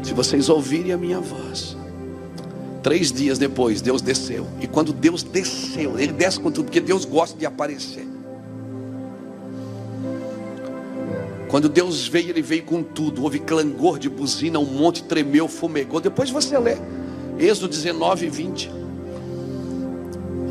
Se 0.03 0.13
vocês 0.13 0.49
ouvirem 0.49 0.91
a 0.91 0.97
minha 0.97 1.21
voz. 1.21 1.77
Três 2.83 3.09
dias 3.09 3.37
depois, 3.37 3.79
Deus 3.79 4.01
desceu. 4.01 4.45
E 4.59 4.67
quando 4.67 4.91
Deus 4.91 5.23
desceu, 5.23 5.97
Ele 5.97 6.11
desce 6.11 6.37
com 6.37 6.51
tudo, 6.51 6.65
porque 6.65 6.81
Deus 6.81 7.05
gosta 7.05 7.39
de 7.39 7.45
aparecer. 7.45 8.05
Quando 11.47 11.69
Deus 11.69 12.09
veio, 12.09 12.31
Ele 12.31 12.41
veio 12.41 12.63
com 12.63 12.83
tudo. 12.83 13.23
Houve 13.23 13.39
clangor 13.39 13.99
de 13.99 14.09
buzina, 14.09 14.59
um 14.59 14.65
monte 14.65 15.01
tremeu, 15.03 15.47
fumegou. 15.47 16.01
Depois 16.01 16.29
você 16.29 16.57
lê. 16.57 16.75
Êxodo 17.39 17.69
19, 17.69 18.27
20. 18.27 18.76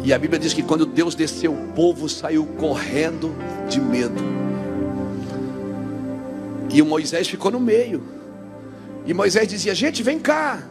E 0.07 0.13
a 0.13 0.19
Bíblia 0.21 0.39
diz 0.39 0.55
que 0.55 0.63
quando 0.63 0.87
Deus 0.87 1.17
desceu, 1.17 1.53
o 1.53 1.73
povo 1.73 2.09
saiu 2.09 2.47
correndo 2.47 3.35
de 3.69 3.81
medo. 3.81 4.23
E 6.73 6.81
o 6.81 6.87
Moisés 6.87 7.27
ficou 7.27 7.51
no 7.51 7.59
meio. 7.59 8.05
E 9.05 9.13
Moisés 9.13 9.49
dizia: 9.49 9.75
Gente, 9.75 10.05
vem 10.05 10.21
cá. 10.21 10.63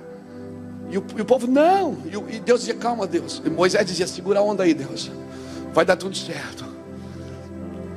E 0.90 0.98
o, 0.98 1.04
e 1.18 1.22
o 1.22 1.26
povo, 1.26 1.48
não. 1.48 1.98
E, 2.06 2.36
e, 2.38 2.40
Deus 2.40 2.62
dizia: 2.62 2.76
Calma, 2.76 3.06
Deus. 3.06 3.42
E 3.44 3.50
Moisés 3.50 3.86
dizia: 3.86 4.08
Segura 4.08 4.40
a 4.40 4.42
onda 4.42 4.64
aí, 4.64 4.74
Deus. 4.74 5.12
Vai 5.74 5.84
dar 5.84 5.98
tudo 5.98 6.16
certo. 6.16 6.64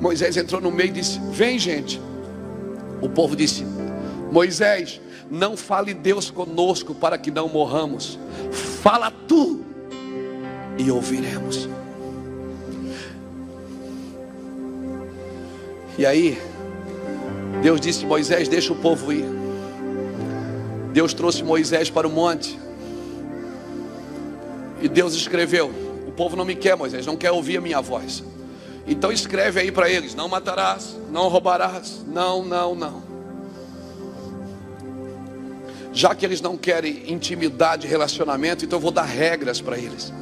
Moisés 0.01 0.35
entrou 0.35 0.59
no 0.59 0.69
meio 0.69 0.89
e 0.89 0.91
disse: 0.91 1.21
Vem, 1.31 1.57
gente. 1.57 2.01
O 3.01 3.07
povo 3.07 3.33
disse: 3.33 3.65
Moisés, 4.29 4.99
não 5.31 5.55
fale 5.55 5.93
Deus 5.93 6.29
conosco 6.29 6.93
para 6.93 7.17
que 7.17 7.31
não 7.31 7.47
morramos. 7.47 8.19
Fala 8.81 9.09
tu 9.09 9.68
e 10.79 10.89
ouviremos. 10.89 11.67
E 15.97 16.05
aí, 16.05 16.41
Deus 17.61 17.81
disse: 17.81 18.05
Moisés, 18.05 18.47
deixa 18.47 18.71
o 18.71 18.75
povo 18.77 19.11
ir. 19.11 19.25
Deus 20.93 21.13
trouxe 21.13 21.43
Moisés 21.43 21.89
para 21.89 22.07
o 22.07 22.09
monte. 22.09 22.57
E 24.81 24.87
Deus 24.87 25.13
escreveu: 25.13 25.69
O 26.07 26.11
povo 26.13 26.37
não 26.37 26.45
me 26.45 26.55
quer, 26.55 26.77
Moisés, 26.77 27.05
não 27.05 27.17
quer 27.17 27.31
ouvir 27.31 27.57
a 27.57 27.61
minha 27.61 27.81
voz. 27.81 28.23
Então 28.87 29.11
escreve 29.11 29.59
aí 29.59 29.71
para 29.73 29.89
eles: 29.89 30.15
Não 30.15 30.29
matarás, 30.29 30.95
não 31.11 31.27
roubarás, 31.27 32.05
não, 32.07 32.45
não, 32.45 32.73
não. 32.73 33.09
Já 35.91 36.15
que 36.15 36.25
eles 36.25 36.39
não 36.39 36.55
querem 36.55 37.11
intimidade, 37.11 37.85
relacionamento, 37.85 38.63
então 38.63 38.77
eu 38.77 38.81
vou 38.81 38.91
dar 38.91 39.03
regras 39.03 39.59
para 39.59 39.77
eles. 39.77 40.13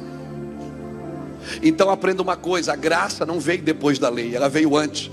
Então 1.62 1.90
aprenda 1.90 2.22
uma 2.22 2.36
coisa: 2.36 2.72
a 2.72 2.76
graça 2.76 3.24
não 3.24 3.40
veio 3.40 3.62
depois 3.62 3.98
da 3.98 4.08
lei, 4.08 4.34
ela 4.34 4.48
veio 4.48 4.76
antes. 4.76 5.10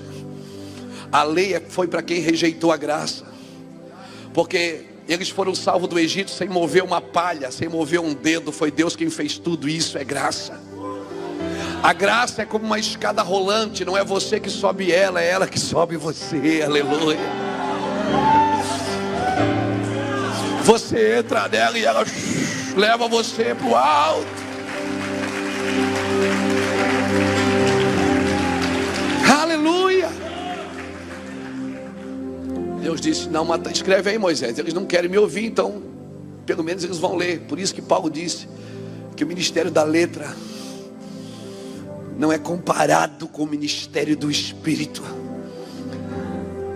A 1.12 1.24
lei 1.24 1.54
é, 1.54 1.60
foi 1.60 1.88
para 1.88 2.02
quem 2.02 2.20
rejeitou 2.20 2.72
a 2.72 2.78
graça, 2.78 3.26
porque 4.34 4.86
eles 5.08 5.30
foram 5.30 5.54
salvos 5.54 5.88
do 5.88 6.00
Egito 6.00 6.32
sem 6.32 6.50
mover 6.50 6.84
uma 6.84 7.00
palha, 7.00 7.52
sem 7.52 7.70
mover 7.70 8.00
um 8.00 8.14
dedo. 8.14 8.52
Foi 8.52 8.72
Deus 8.72 8.96
quem 8.96 9.10
fez 9.10 9.38
tudo 9.38 9.70
isso, 9.70 9.98
é 9.98 10.04
graça. 10.04 10.60
A 11.84 11.94
graça 11.94 12.42
é 12.42 12.46
como 12.46 12.66
uma 12.66 12.80
escada 12.80 13.22
rolante, 13.22 13.86
não 13.86 13.96
é 13.96 14.04
você 14.04 14.40
que 14.40 14.50
sobe 14.50 14.92
ela, 14.92 15.22
é 15.22 15.30
ela 15.30 15.48
que 15.48 15.60
sobe 15.60 15.96
você. 15.96 16.64
Aleluia. 16.66 17.20
Você 20.64 21.20
entra 21.20 21.48
nela 21.48 21.78
e 21.78 21.86
ela 21.86 22.04
leva 22.76 23.08
você 23.08 23.54
para 23.54 23.68
o 23.68 23.76
alto. 23.76 24.45
Deus 32.86 33.02
disse: 33.02 33.28
Não, 33.30 33.44
mata, 33.44 33.72
escreve 33.72 34.12
aí, 34.12 34.18
Moisés. 34.20 34.60
Eles 34.60 34.72
não 34.72 34.86
querem 34.86 35.10
me 35.10 35.18
ouvir, 35.18 35.48
então, 35.48 35.82
pelo 36.46 36.64
menos 36.64 36.84
eles 36.84 37.00
vão 37.00 37.16
ler. 37.16 37.40
Por 37.42 37.58
isso 37.58 37.74
que 37.74 37.82
Paulo 37.82 38.12
disse 38.12 38.48
que 39.16 39.24
o 39.24 39.28
ministério 39.28 39.72
da 39.72 39.82
letra 39.82 40.32
não 42.16 42.32
é 42.32 42.38
comparado 42.38 43.28
com 43.28 43.42
o 43.42 43.48
ministério 43.48 44.16
do 44.16 44.30
Espírito. 44.30 45.02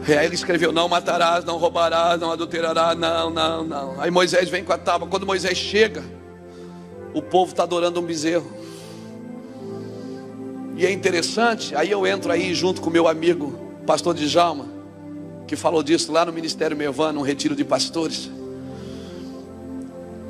E 0.07 0.13
aí 0.13 0.25
ele 0.25 0.33
escreveu: 0.33 0.71
Não 0.71 0.89
matarás, 0.89 1.45
não 1.45 1.57
roubarás, 1.57 2.19
não 2.19 2.31
adulterarás, 2.31 2.97
não, 2.97 3.29
não, 3.29 3.63
não. 3.63 4.01
Aí 4.01 4.09
Moisés 4.09 4.49
vem 4.49 4.63
com 4.63 4.73
a 4.73 4.79
tábua. 4.79 5.07
Quando 5.07 5.27
Moisés 5.27 5.59
chega, 5.59 6.03
o 7.13 7.21
povo 7.21 7.51
está 7.51 7.61
adorando 7.61 7.99
um 7.99 8.03
bezerro. 8.03 8.51
E 10.75 10.87
é 10.87 10.91
interessante, 10.91 11.75
aí 11.75 11.91
eu 11.91 12.07
entro 12.07 12.31
aí 12.31 12.55
junto 12.55 12.81
com 12.81 12.89
meu 12.89 13.07
amigo, 13.07 13.59
pastor 13.85 14.15
Djalma 14.15 14.78
que 15.49 15.55
falou 15.55 15.81
disso 15.81 16.12
lá 16.12 16.23
no 16.23 16.31
Ministério 16.31 16.77
Mervan, 16.77 17.12
num 17.12 17.23
retiro 17.23 17.55
de 17.55 17.65
pastores. 17.65 18.29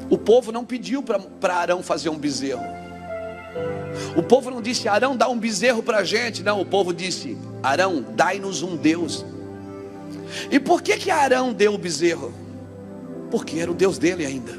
O 0.10 0.17
povo 0.17 0.49
não 0.49 0.63
pediu 0.63 1.03
para 1.03 1.19
Arão 1.53 1.84
fazer 1.84 2.08
um 2.08 2.17
bezerro. 2.17 2.63
O 4.15 4.23
povo 4.23 4.49
não 4.49 4.62
disse, 4.62 4.88
Arão, 4.88 5.17
dá 5.17 5.27
um 5.27 5.38
bezerro 5.38 5.84
para 5.84 5.97
a 5.97 6.03
gente. 6.05 6.41
Não, 6.41 6.62
o 6.62 6.65
povo 6.65 6.93
disse, 6.93 7.38
Arão, 7.62 8.01
dai-nos 8.15 8.63
um 8.63 8.77
Deus. 8.77 9.25
E 10.49 10.58
por 10.58 10.82
que 10.82 10.95
que 10.95 11.12
Arão 11.12 11.51
deu 11.51 11.73
o 11.73 11.77
bezerro? 11.77 12.34
Porque 13.29 13.60
era 13.60 13.69
o 13.69 13.73
Deus 13.73 13.97
dele 13.97 14.25
ainda. 14.25 14.58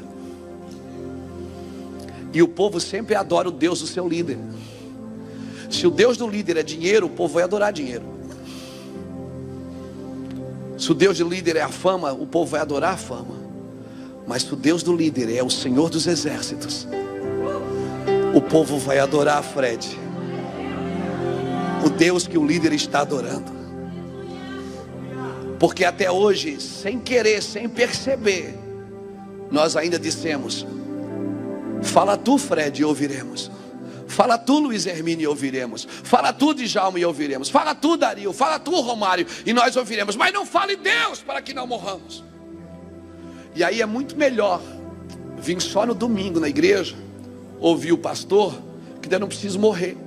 E 2.31 2.43
o 2.43 2.47
povo 2.47 2.79
sempre 2.79 3.15
adora 3.15 3.47
o 3.47 3.51
Deus 3.51 3.79
do 3.79 3.87
seu 3.87 4.07
líder. 4.07 4.37
Se 5.71 5.87
o 5.87 5.89
Deus 5.89 6.17
do 6.17 6.27
líder 6.27 6.57
é 6.57 6.63
dinheiro, 6.63 7.07
o 7.07 7.09
povo 7.09 7.33
vai 7.33 7.43
adorar 7.43 7.73
dinheiro. 7.73 8.20
Se 10.81 10.91
o 10.91 10.95
Deus 10.95 11.19
do 11.19 11.29
líder 11.29 11.57
é 11.57 11.61
a 11.61 11.69
fama, 11.69 12.11
o 12.11 12.25
povo 12.25 12.49
vai 12.49 12.59
adorar 12.59 12.95
a 12.95 12.97
fama. 12.97 13.35
Mas 14.25 14.41
se 14.41 14.51
o 14.51 14.55
Deus 14.55 14.81
do 14.81 14.95
líder 14.95 15.31
é 15.31 15.43
o 15.43 15.49
Senhor 15.49 15.91
dos 15.91 16.07
exércitos, 16.07 16.87
o 18.33 18.41
povo 18.41 18.79
vai 18.79 18.97
adorar 18.97 19.37
a 19.37 19.43
Fred. 19.43 19.95
O 21.85 21.89
Deus 21.91 22.25
que 22.25 22.35
o 22.35 22.43
líder 22.43 22.73
está 22.73 23.01
adorando. 23.01 23.51
Porque 25.59 25.85
até 25.85 26.09
hoje, 26.09 26.59
sem 26.59 26.99
querer, 26.99 27.43
sem 27.43 27.69
perceber, 27.69 28.57
nós 29.51 29.75
ainda 29.75 29.99
dissemos: 29.99 30.65
Fala 31.83 32.17
tu, 32.17 32.39
Fred, 32.39 32.81
e 32.81 32.83
ouviremos. 32.83 33.51
Fala 34.11 34.37
tu, 34.37 34.59
Luiz 34.59 34.85
Hermínio, 34.85 35.23
e 35.23 35.27
ouviremos. 35.27 35.87
Fala 36.03 36.33
tu, 36.33 36.53
Djalma, 36.53 36.99
e 36.99 37.05
ouviremos. 37.05 37.49
Fala 37.49 37.73
tu, 37.73 37.95
Dario. 37.95 38.33
Fala 38.33 38.59
tu, 38.59 38.79
Romário, 38.81 39.25
e 39.45 39.53
nós 39.53 39.75
ouviremos. 39.77 40.17
Mas 40.17 40.33
não 40.33 40.45
fale 40.45 40.75
Deus 40.75 41.21
para 41.21 41.41
que 41.41 41.53
não 41.53 41.65
morramos. 41.65 42.21
E 43.55 43.63
aí 43.63 43.81
é 43.81 43.85
muito 43.85 44.17
melhor 44.17 44.61
vir 45.37 45.61
só 45.61 45.85
no 45.85 45.93
domingo 45.93 46.41
na 46.41 46.49
igreja, 46.49 46.95
ouvir 47.57 47.93
o 47.93 47.97
pastor, 47.97 48.53
que 49.01 49.07
daí 49.07 49.17
não 49.17 49.29
preciso 49.29 49.57
morrer. 49.57 49.97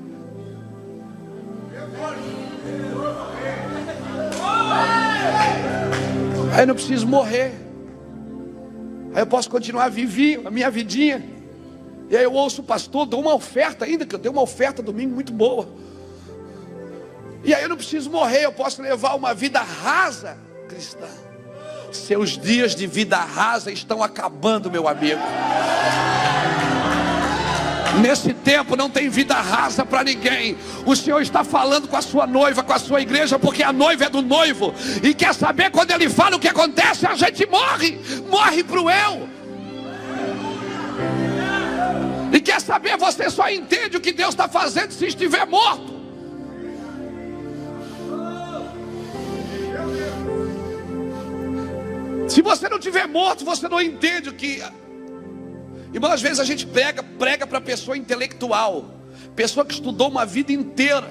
Aí 6.53 6.61
eu 6.63 6.67
não 6.67 6.75
preciso 6.75 7.07
morrer. 7.07 7.53
Aí 9.15 9.23
eu 9.23 9.27
posso 9.27 9.49
continuar 9.49 9.89
viver 9.89 10.43
a 10.45 10.51
minha 10.51 10.71
vidinha. 10.71 11.34
E 12.11 12.17
aí 12.17 12.25
eu 12.25 12.33
ouço 12.33 12.61
o 12.61 12.65
pastor, 12.65 13.07
dou 13.07 13.21
uma 13.21 13.35
oferta 13.35 13.85
ainda, 13.85 14.05
que 14.05 14.15
eu 14.15 14.19
dei 14.19 14.31
uma 14.31 14.43
oferta 14.43 14.83
domingo 14.83 15.15
muito 15.15 15.33
boa. 15.33 15.69
E 17.43 17.55
aí 17.55 17.63
eu 17.63 17.69
não 17.69 17.77
preciso 17.77 18.11
morrer, 18.11 18.45
eu 18.45 18.53
posso 18.53 18.81
levar 18.81 19.15
uma 19.15 19.35
vida 19.35 19.61
rasa 19.61 20.37
cristã. 20.69 21.09
Seus 21.93 22.39
dias 22.39 22.75
de 22.75 22.87
vida 22.87 23.17
rasa 23.17 23.71
estão 23.71 24.03
acabando, 24.03 24.71
meu 24.71 24.89
amigo. 24.89 25.21
Nesse 28.01 28.33
tempo 28.35 28.75
não 28.75 28.91
tem 28.91 29.09
vida 29.09 29.35
rasa 29.35 29.87
para 29.87 30.03
ninguém. 30.03 30.57
O 30.85 30.97
Senhor 30.97 31.21
está 31.23 31.45
falando 31.45 31.87
com 31.87 31.97
a 31.97 32.03
sua 32.03 32.27
noiva, 32.27 32.63
com 32.63 32.73
a 32.73 32.79
sua 32.79 33.01
igreja, 33.01 33.39
porque 33.39 33.63
a 33.63 33.73
noiva 33.73 34.07
é 34.07 34.09
do 34.09 34.21
noivo. 34.21 34.75
E 35.03 35.15
quer 35.15 35.35
saber 35.35 35.71
quando 35.71 35.93
ele 35.93 36.09
fala 36.09 36.37
o 36.37 36.41
que 36.41 36.49
acontece? 36.49 37.07
A 37.07 37.15
gente 37.15 37.47
morre, 37.47 37.99
morre 38.29 38.65
para 38.65 38.81
o 38.81 38.91
eu. 38.91 39.34
E 42.35 42.41
quer 42.41 42.61
saber, 42.61 42.97
você 42.97 43.31
só 43.31 43.49
entende 43.49 43.97
o 43.97 44.01
que 44.01 44.11
Deus 44.11 44.31
está 44.31 44.49
fazendo 44.49 44.91
se 44.91 45.07
estiver 45.07 45.47
morto. 45.47 45.95
Se 52.29 52.43
você 52.43 52.69
não 52.69 52.79
estiver 52.79 53.07
morto, 53.07 53.45
você 53.45 53.69
não 53.69 53.81
entende 53.81 54.31
o 54.31 54.35
que. 54.35 54.61
Irmão, 55.93 56.11
às 56.11 56.21
vezes 56.21 56.41
a 56.41 56.45
gente 56.45 56.67
prega, 56.67 57.05
prega 57.05 57.47
para 57.47 57.61
pessoa 57.61 57.97
intelectual, 57.97 58.91
pessoa 59.37 59.65
que 59.65 59.75
estudou 59.75 60.09
uma 60.09 60.27
vida 60.27 60.53
inteira. 60.53 61.09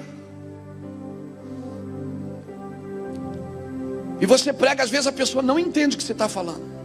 E 4.20 4.26
você 4.26 4.52
prega, 4.52 4.82
às 4.82 4.90
vezes 4.90 5.06
a 5.06 5.12
pessoa 5.12 5.42
não 5.42 5.58
entende 5.58 5.96
o 5.96 5.98
que 5.98 6.04
você 6.04 6.12
está 6.12 6.28
falando. 6.28 6.83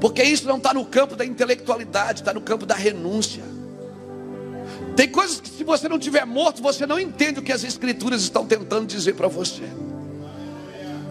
Porque 0.00 0.22
isso 0.22 0.46
não 0.46 0.58
está 0.58 0.72
no 0.72 0.84
campo 0.84 1.16
da 1.16 1.24
intelectualidade, 1.24 2.20
está 2.20 2.32
no 2.32 2.40
campo 2.40 2.64
da 2.64 2.74
renúncia. 2.74 3.42
Tem 4.96 5.08
coisas 5.08 5.40
que 5.40 5.48
se 5.48 5.64
você 5.64 5.88
não 5.88 5.98
tiver 5.98 6.24
morto, 6.24 6.62
você 6.62 6.86
não 6.86 6.98
entende 6.98 7.40
o 7.40 7.42
que 7.42 7.52
as 7.52 7.64
escrituras 7.64 8.22
estão 8.22 8.46
tentando 8.46 8.86
dizer 8.86 9.14
para 9.14 9.28
você. 9.28 9.62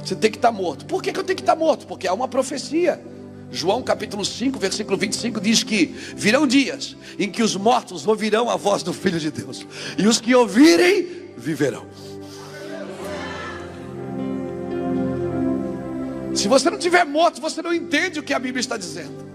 Você 0.03 0.15
tem 0.15 0.31
que 0.31 0.37
estar 0.37 0.51
tá 0.51 0.53
morto. 0.53 0.85
Por 0.85 1.01
que, 1.01 1.11
que 1.11 1.19
eu 1.19 1.23
tenho 1.23 1.35
que 1.35 1.41
estar 1.41 1.55
tá 1.55 1.59
morto? 1.59 1.85
Porque 1.85 2.07
há 2.07 2.13
uma 2.13 2.27
profecia. 2.27 3.01
João 3.51 3.81
capítulo 3.81 4.25
5, 4.25 4.59
versículo 4.59 4.97
25 4.97 5.39
diz 5.39 5.63
que 5.63 5.85
virão 6.15 6.45
dias 6.45 6.97
em 7.17 7.31
que 7.31 7.41
os 7.41 7.55
mortos 7.55 8.05
ouvirão 8.05 8.49
a 8.49 8.57
voz 8.57 8.83
do 8.83 8.91
Filho 8.93 9.19
de 9.19 9.31
Deus, 9.31 9.65
e 9.97 10.05
os 10.05 10.19
que 10.19 10.35
ouvirem 10.35 11.07
viverão. 11.37 11.85
Se 16.37 16.47
você 16.47 16.69
não 16.69 16.77
tiver 16.77 17.03
morto, 17.03 17.41
você 17.41 17.63
não 17.63 17.73
entende 17.73 18.19
o 18.19 18.23
que 18.23 18.31
a 18.31 18.37
Bíblia 18.37 18.59
está 18.59 18.77
dizendo. 18.77 19.25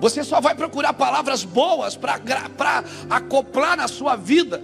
Você 0.00 0.24
só 0.24 0.40
vai 0.40 0.54
procurar 0.54 0.94
palavras 0.94 1.44
boas 1.44 1.94
para 1.94 2.18
acoplar 3.10 3.76
na 3.76 3.86
sua 3.86 4.16
vida. 4.16 4.62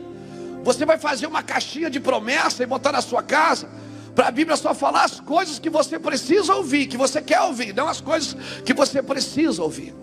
Você 0.64 0.86
vai 0.86 0.98
fazer 0.98 1.26
uma 1.26 1.42
caixinha 1.42 1.90
de 1.90 2.00
promessa 2.00 2.62
e 2.62 2.66
botar 2.66 2.92
na 2.92 3.02
sua 3.02 3.22
casa. 3.22 3.68
Para 4.14 4.28
a 4.28 4.30
Bíblia 4.30 4.56
só 4.56 4.74
falar 4.74 5.04
as 5.04 5.20
coisas 5.20 5.58
que 5.58 5.68
você 5.68 5.98
precisa 5.98 6.54
ouvir, 6.54 6.86
que 6.86 6.96
você 6.96 7.20
quer 7.20 7.42
ouvir, 7.42 7.74
não 7.74 7.86
as 7.86 8.00
coisas 8.00 8.34
que 8.64 8.72
você 8.72 9.02
precisa 9.02 9.62
ouvir. 9.62 9.94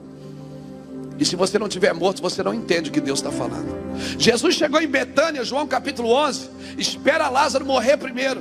E 1.20 1.26
se 1.26 1.36
você 1.36 1.58
não 1.58 1.68
tiver 1.68 1.94
morto, 1.94 2.22
você 2.22 2.44
não 2.44 2.54
entende 2.54 2.90
o 2.90 2.94
que 2.94 3.02
Deus 3.02 3.20
está 3.20 3.32
falando. 3.32 3.76
Jesus 4.20 4.56
chegou 4.56 4.80
em 4.80 4.88
Betânia, 4.88 5.44
João 5.44 5.66
capítulo 5.66 6.10
11, 6.10 6.50
espera 6.78 7.28
Lázaro 7.28 7.66
morrer 7.66 7.98
primeiro. 7.98 8.40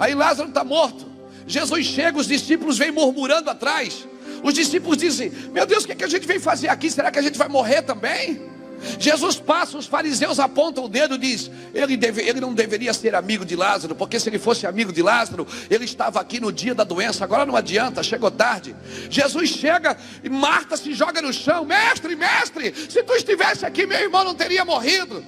Aí 0.00 0.14
Lázaro 0.14 0.48
está 0.48 0.64
morto. 0.64 1.13
Jesus 1.46 1.86
chega, 1.86 2.18
os 2.18 2.26
discípulos 2.26 2.78
vêm 2.78 2.90
murmurando 2.90 3.50
atrás. 3.50 4.06
Os 4.42 4.54
discípulos 4.54 4.98
dizem: 4.98 5.30
Meu 5.52 5.66
Deus, 5.66 5.84
o 5.84 5.86
que, 5.86 5.92
é 5.92 5.96
que 5.96 6.04
a 6.04 6.08
gente 6.08 6.26
vem 6.26 6.38
fazer 6.38 6.68
aqui? 6.68 6.90
Será 6.90 7.10
que 7.10 7.18
a 7.18 7.22
gente 7.22 7.38
vai 7.38 7.48
morrer 7.48 7.82
também? 7.82 8.54
Jesus 8.98 9.36
passa, 9.36 9.78
os 9.78 9.86
fariseus 9.86 10.38
apontam 10.38 10.84
o 10.84 10.88
dedo 10.88 11.14
e 11.14 11.18
diz: 11.18 11.50
ele, 11.72 11.96
deve, 11.96 12.22
ele 12.22 12.40
não 12.40 12.52
deveria 12.52 12.92
ser 12.92 13.14
amigo 13.14 13.44
de 13.44 13.56
Lázaro, 13.56 13.94
porque 13.94 14.20
se 14.20 14.28
ele 14.28 14.38
fosse 14.38 14.66
amigo 14.66 14.92
de 14.92 15.02
Lázaro, 15.02 15.46
ele 15.70 15.84
estava 15.84 16.20
aqui 16.20 16.40
no 16.40 16.52
dia 16.52 16.74
da 16.74 16.84
doença. 16.84 17.24
Agora 17.24 17.46
não 17.46 17.56
adianta, 17.56 18.02
chegou 18.02 18.30
tarde. 18.30 18.74
Jesus 19.08 19.50
chega 19.50 19.96
e 20.22 20.28
Marta 20.28 20.76
se 20.76 20.92
joga 20.92 21.22
no 21.22 21.32
chão: 21.32 21.64
Mestre, 21.64 22.14
mestre, 22.14 22.74
se 22.88 23.02
tu 23.02 23.14
estivesse 23.14 23.64
aqui, 23.64 23.86
meu 23.86 23.98
irmão 23.98 24.24
não 24.24 24.34
teria 24.34 24.64
morrido. 24.64 25.24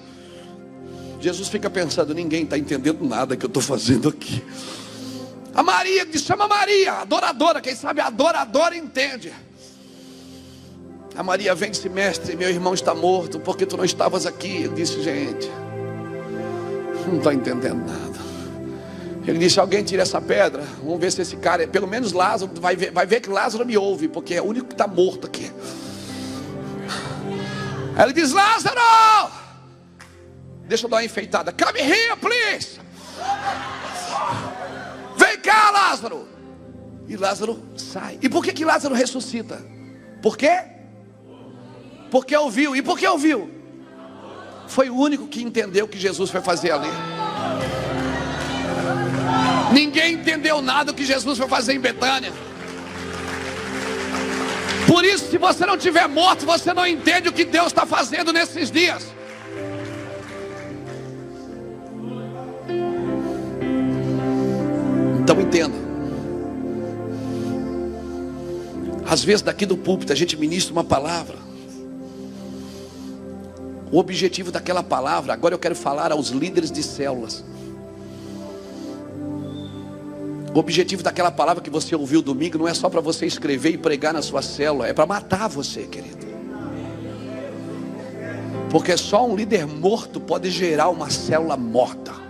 Jesus 1.21 1.49
fica 1.49 1.71
pensando: 1.71 2.15
ninguém 2.15 2.45
está 2.45 2.59
entendendo 2.59 3.05
nada 3.05 3.37
que 3.37 3.45
eu 3.45 3.49
estou 3.49 3.63
fazendo 3.63 4.09
aqui. 4.09 4.43
A 5.57 5.63
Maria 5.63 6.05
diz: 6.05 6.23
chama 6.23 6.47
Maria, 6.47 6.93
adoradora. 7.01 7.63
Quem 7.63 7.75
sabe 7.75 8.03
adoradora 8.03 8.77
entende. 8.77 9.33
A 11.17 11.23
Maria 11.23 11.55
vem 11.55 11.69
e 11.69 11.73
disse: 11.73 11.89
Mestre, 11.89 12.37
meu 12.37 12.51
irmão 12.51 12.75
está 12.75 12.95
morto, 12.95 13.41
porque 13.41 13.65
tu 13.65 13.75
não 13.75 13.85
estavas 13.85 14.27
aqui? 14.27 14.65
Ele 14.65 14.75
disse: 14.75 15.03
Gente, 15.03 15.51
não 17.07 17.17
estou 17.17 17.33
entendendo 17.33 17.87
nada. 17.87 18.19
Ele 19.27 19.39
disse: 19.39 19.59
Alguém 19.59 19.83
tira 19.83 20.03
essa 20.03 20.21
pedra. 20.21 20.63
Vamos 20.83 21.01
ver 21.01 21.11
se 21.11 21.23
esse 21.23 21.37
cara, 21.37 21.67
pelo 21.67 21.87
menos 21.87 22.13
Lázaro, 22.13 22.53
vai 22.61 22.77
ver, 22.77 22.93
vai 22.93 23.07
ver 23.07 23.21
que 23.21 23.31
Lázaro 23.31 23.65
me 23.65 23.79
ouve, 23.79 24.09
porque 24.09 24.35
é 24.35 24.43
o 24.43 24.45
único 24.45 24.67
que 24.67 24.75
está 24.75 24.87
morto 24.87 25.27
aqui. 25.27 25.51
Aí 27.97 28.05
ele 28.05 28.13
diz: 28.13 28.31
Lázaro, 28.31 28.79
deixa 30.69 30.85
eu 30.85 30.91
dar 30.91 30.97
uma 30.97 31.05
enfeitada. 31.05 31.51
Come 31.51 31.81
here, 31.81 32.15
please. 32.21 32.79
Cá, 35.47 35.71
Lázaro. 35.71 36.29
E 37.07 37.17
Lázaro 37.17 37.63
sai. 37.77 38.19
E 38.21 38.29
por 38.29 38.45
que, 38.45 38.53
que 38.53 38.65
Lázaro 38.65 38.97
ressuscita? 38.97 39.65
Por 40.21 40.37
quê? 40.37 40.65
Porque 42.11 42.37
ouviu. 42.37 42.75
E 42.75 42.83
por 42.83 42.99
que 42.99 43.07
ouviu? 43.07 43.49
Foi 44.67 44.91
o 44.91 44.97
único 44.97 45.29
que 45.29 45.41
entendeu 45.41 45.85
o 45.85 45.89
que 45.89 45.99
Jesus 45.99 46.31
foi 46.31 46.41
fazer 46.41 46.73
ali. 46.73 46.91
Ninguém 49.73 50.15
entendeu 50.15 50.61
nada 50.61 50.93
do 50.93 50.97
que 50.97 51.05
Jesus 51.05 51.39
foi 51.39 51.47
fazer 51.47 51.75
em 51.75 51.81
Betânia. 51.81 52.33
Por 54.89 55.05
isso, 55.05 55.31
se 55.31 55.39
você 55.39 55.65
não 55.65 55.79
tiver 55.79 56.09
morto, 56.09 56.45
você 56.45 56.75
não 56.75 56.85
entende 56.85 57.29
o 57.29 57.33
que 57.33 57.45
Deus 57.45 57.69
está 57.69 57.87
fazendo 57.87 58.33
nesses 58.33 58.69
dias. 58.69 59.07
Entenda. 65.41 65.77
Às 69.09 69.23
vezes 69.23 69.43
daqui 69.43 69.65
do 69.65 69.77
púlpito 69.77 70.13
a 70.13 70.17
gente 70.17 70.37
ministra 70.37 70.73
uma 70.73 70.85
palavra. 70.85 71.37
O 73.93 73.99
objetivo 73.99 74.51
daquela 74.51 74.83
palavra, 74.83 75.33
agora 75.33 75.55
eu 75.55 75.59
quero 75.59 75.77
falar 75.77 76.11
aos 76.11 76.31
líderes 76.31 76.73
de 76.73 76.83
células. 76.83 77.45
O 80.53 80.59
objetivo 80.59 81.03
daquela 81.03 81.31
palavra 81.31 81.63
que 81.63 81.71
você 81.71 81.95
ouviu 81.95 82.21
domingo 82.21 82.59
não 82.59 82.67
é 82.67 82.75
só 82.75 82.89
para 82.89 83.01
você 83.01 83.27
escrever 83.27 83.71
e 83.71 83.79
pregar 83.79 84.13
na 84.13 84.23
sua 84.23 84.43
célula, 84.43 84.89
é 84.89 84.93
para 84.93 85.07
matar 85.07 85.49
você, 85.49 85.83
querido. 85.83 86.27
Porque 88.71 88.97
só 88.97 89.27
um 89.27 89.37
líder 89.37 89.67
morto 89.67 90.19
pode 90.19 90.51
gerar 90.51 90.89
uma 90.89 91.11
célula 91.11 91.57
morta. 91.57 92.26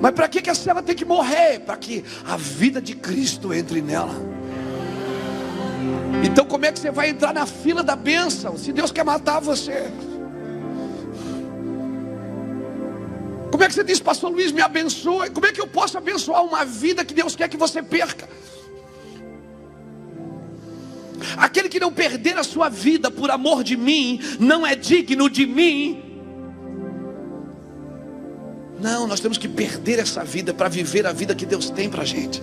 Mas 0.00 0.12
para 0.12 0.28
que, 0.28 0.40
que 0.40 0.50
a 0.50 0.54
célula 0.54 0.82
tem 0.82 0.94
que 0.94 1.04
morrer? 1.04 1.60
Para 1.60 1.76
que 1.76 2.04
a 2.26 2.36
vida 2.36 2.80
de 2.80 2.94
Cristo 2.94 3.52
entre 3.52 3.82
nela. 3.82 4.14
Então, 6.24 6.44
como 6.44 6.64
é 6.64 6.72
que 6.72 6.78
você 6.78 6.90
vai 6.90 7.10
entrar 7.10 7.34
na 7.34 7.46
fila 7.46 7.82
da 7.82 7.94
bênção? 7.94 8.56
Se 8.56 8.72
Deus 8.72 8.90
quer 8.90 9.04
matar 9.04 9.40
você. 9.40 9.90
Como 13.50 13.64
é 13.64 13.68
que 13.68 13.74
você 13.74 13.84
diz, 13.84 14.00
Pastor 14.00 14.30
Luiz, 14.30 14.52
me 14.52 14.62
abençoe? 14.62 15.30
Como 15.30 15.46
é 15.46 15.52
que 15.52 15.60
eu 15.60 15.66
posso 15.66 15.98
abençoar 15.98 16.44
uma 16.44 16.64
vida 16.64 17.04
que 17.04 17.12
Deus 17.12 17.36
quer 17.36 17.48
que 17.48 17.56
você 17.56 17.82
perca? 17.82 18.28
Aquele 21.36 21.68
que 21.68 21.78
não 21.78 21.92
perder 21.92 22.38
a 22.38 22.42
sua 22.42 22.68
vida 22.68 23.10
por 23.10 23.30
amor 23.30 23.62
de 23.62 23.76
mim, 23.76 24.20
não 24.38 24.66
é 24.66 24.74
digno 24.74 25.28
de 25.28 25.46
mim. 25.46 26.09
Não, 28.80 29.06
nós 29.06 29.20
temos 29.20 29.36
que 29.36 29.46
perder 29.46 29.98
essa 29.98 30.24
vida 30.24 30.54
para 30.54 30.68
viver 30.68 31.06
a 31.06 31.12
vida 31.12 31.34
que 31.34 31.44
Deus 31.44 31.68
tem 31.68 31.90
para 31.90 32.02
a 32.02 32.04
gente. 32.04 32.42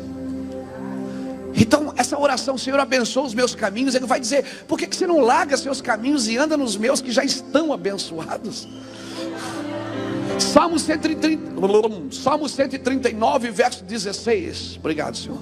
Então, 1.56 1.92
essa 1.98 2.18
oração, 2.20 2.56
Senhor, 2.58 2.80
abençoa 2.80 3.24
os 3.24 3.34
meus 3.34 3.56
caminhos. 3.56 3.96
Ele 3.96 4.06
vai 4.06 4.20
dizer: 4.20 4.46
por 4.68 4.78
que, 4.78 4.86
que 4.86 4.96
você 4.96 5.08
não 5.08 5.20
larga 5.20 5.58
seus 5.58 5.82
caminhos 5.82 6.28
e 6.28 6.38
anda 6.38 6.56
nos 6.56 6.78
meus 6.78 7.02
que 7.02 7.12
já 7.12 7.24
estão 7.24 7.74
abençoados? 7.74 8.68
Salmo 10.40 10.78
130, 10.78 12.12
Salmo 12.12 12.48
139, 12.48 13.50
verso 13.50 13.84
16. 13.84 14.78
Obrigado, 14.78 15.18
Senhor. 15.18 15.42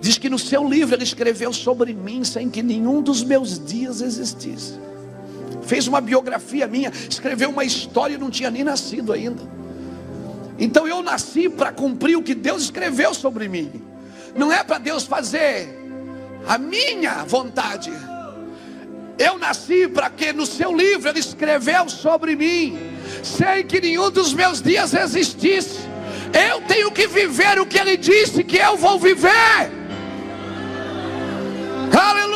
Diz 0.00 0.16
que 0.16 0.30
no 0.30 0.38
seu 0.38 0.66
livro 0.66 0.94
ele 0.94 1.02
escreveu 1.02 1.52
sobre 1.52 1.92
mim 1.92 2.22
sem 2.22 2.48
que 2.48 2.62
nenhum 2.62 3.02
dos 3.02 3.24
meus 3.24 3.58
dias 3.58 4.00
existisse 4.00 4.89
fez 5.62 5.86
uma 5.86 6.00
biografia 6.00 6.66
minha, 6.66 6.92
escreveu 7.08 7.50
uma 7.50 7.64
história 7.64 8.14
e 8.14 8.18
não 8.18 8.30
tinha 8.30 8.50
nem 8.50 8.64
nascido 8.64 9.12
ainda. 9.12 9.42
Então 10.58 10.86
eu 10.86 11.02
nasci 11.02 11.48
para 11.48 11.72
cumprir 11.72 12.16
o 12.16 12.22
que 12.22 12.34
Deus 12.34 12.62
escreveu 12.64 13.14
sobre 13.14 13.48
mim. 13.48 13.72
Não 14.36 14.52
é 14.52 14.62
para 14.62 14.78
Deus 14.78 15.04
fazer 15.04 15.68
a 16.46 16.58
minha 16.58 17.24
vontade. 17.24 17.90
Eu 19.18 19.38
nasci 19.38 19.88
para 19.88 20.08
que 20.10 20.32
no 20.32 20.46
seu 20.46 20.74
livro 20.74 21.08
ele 21.08 21.18
escreveu 21.18 21.88
sobre 21.88 22.36
mim, 22.36 22.78
sem 23.22 23.66
que 23.66 23.80
nenhum 23.80 24.10
dos 24.10 24.32
meus 24.32 24.62
dias 24.62 24.94
existisse. 24.94 25.80
Eu 26.32 26.60
tenho 26.62 26.90
que 26.90 27.06
viver 27.06 27.58
o 27.58 27.66
que 27.66 27.78
ele 27.78 27.96
disse 27.96 28.44
que 28.44 28.56
eu 28.56 28.76
vou 28.76 28.98
viver. 28.98 29.80
Aleluia! 31.92 32.29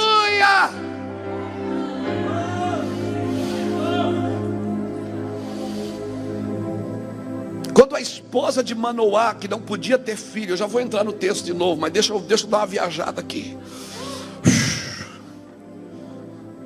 Quando 7.74 7.96
a 7.96 8.00
esposa 8.00 8.62
de 8.62 8.72
Manoá, 8.72 9.34
que 9.34 9.48
não 9.48 9.60
podia 9.60 9.98
ter 9.98 10.16
filho, 10.16 10.52
eu 10.52 10.56
já 10.56 10.64
vou 10.64 10.80
entrar 10.80 11.02
no 11.02 11.12
texto 11.12 11.44
de 11.44 11.52
novo, 11.52 11.80
mas 11.80 11.92
deixa 11.92 12.12
eu, 12.12 12.20
deixa 12.20 12.44
eu 12.44 12.50
dar 12.50 12.58
uma 12.58 12.66
viajada 12.66 13.20
aqui. 13.20 13.58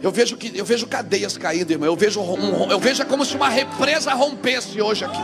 Eu 0.03 0.13
vejo 0.13 0.37
que 0.37 0.57
eu 0.57 0.65
vejo 0.65 0.87
cadeias 0.87 1.37
caindo, 1.37 1.71
irmão. 1.71 1.89
Eu 1.89 1.97
vejo 1.97 2.21
um, 2.21 2.71
eu 2.71 2.79
vejo 2.79 3.05
como 3.07 3.25
se 3.25 3.35
uma 3.35 3.49
represa 3.49 4.13
rompesse 4.13 4.81
hoje 4.81 5.05
aqui. 5.05 5.19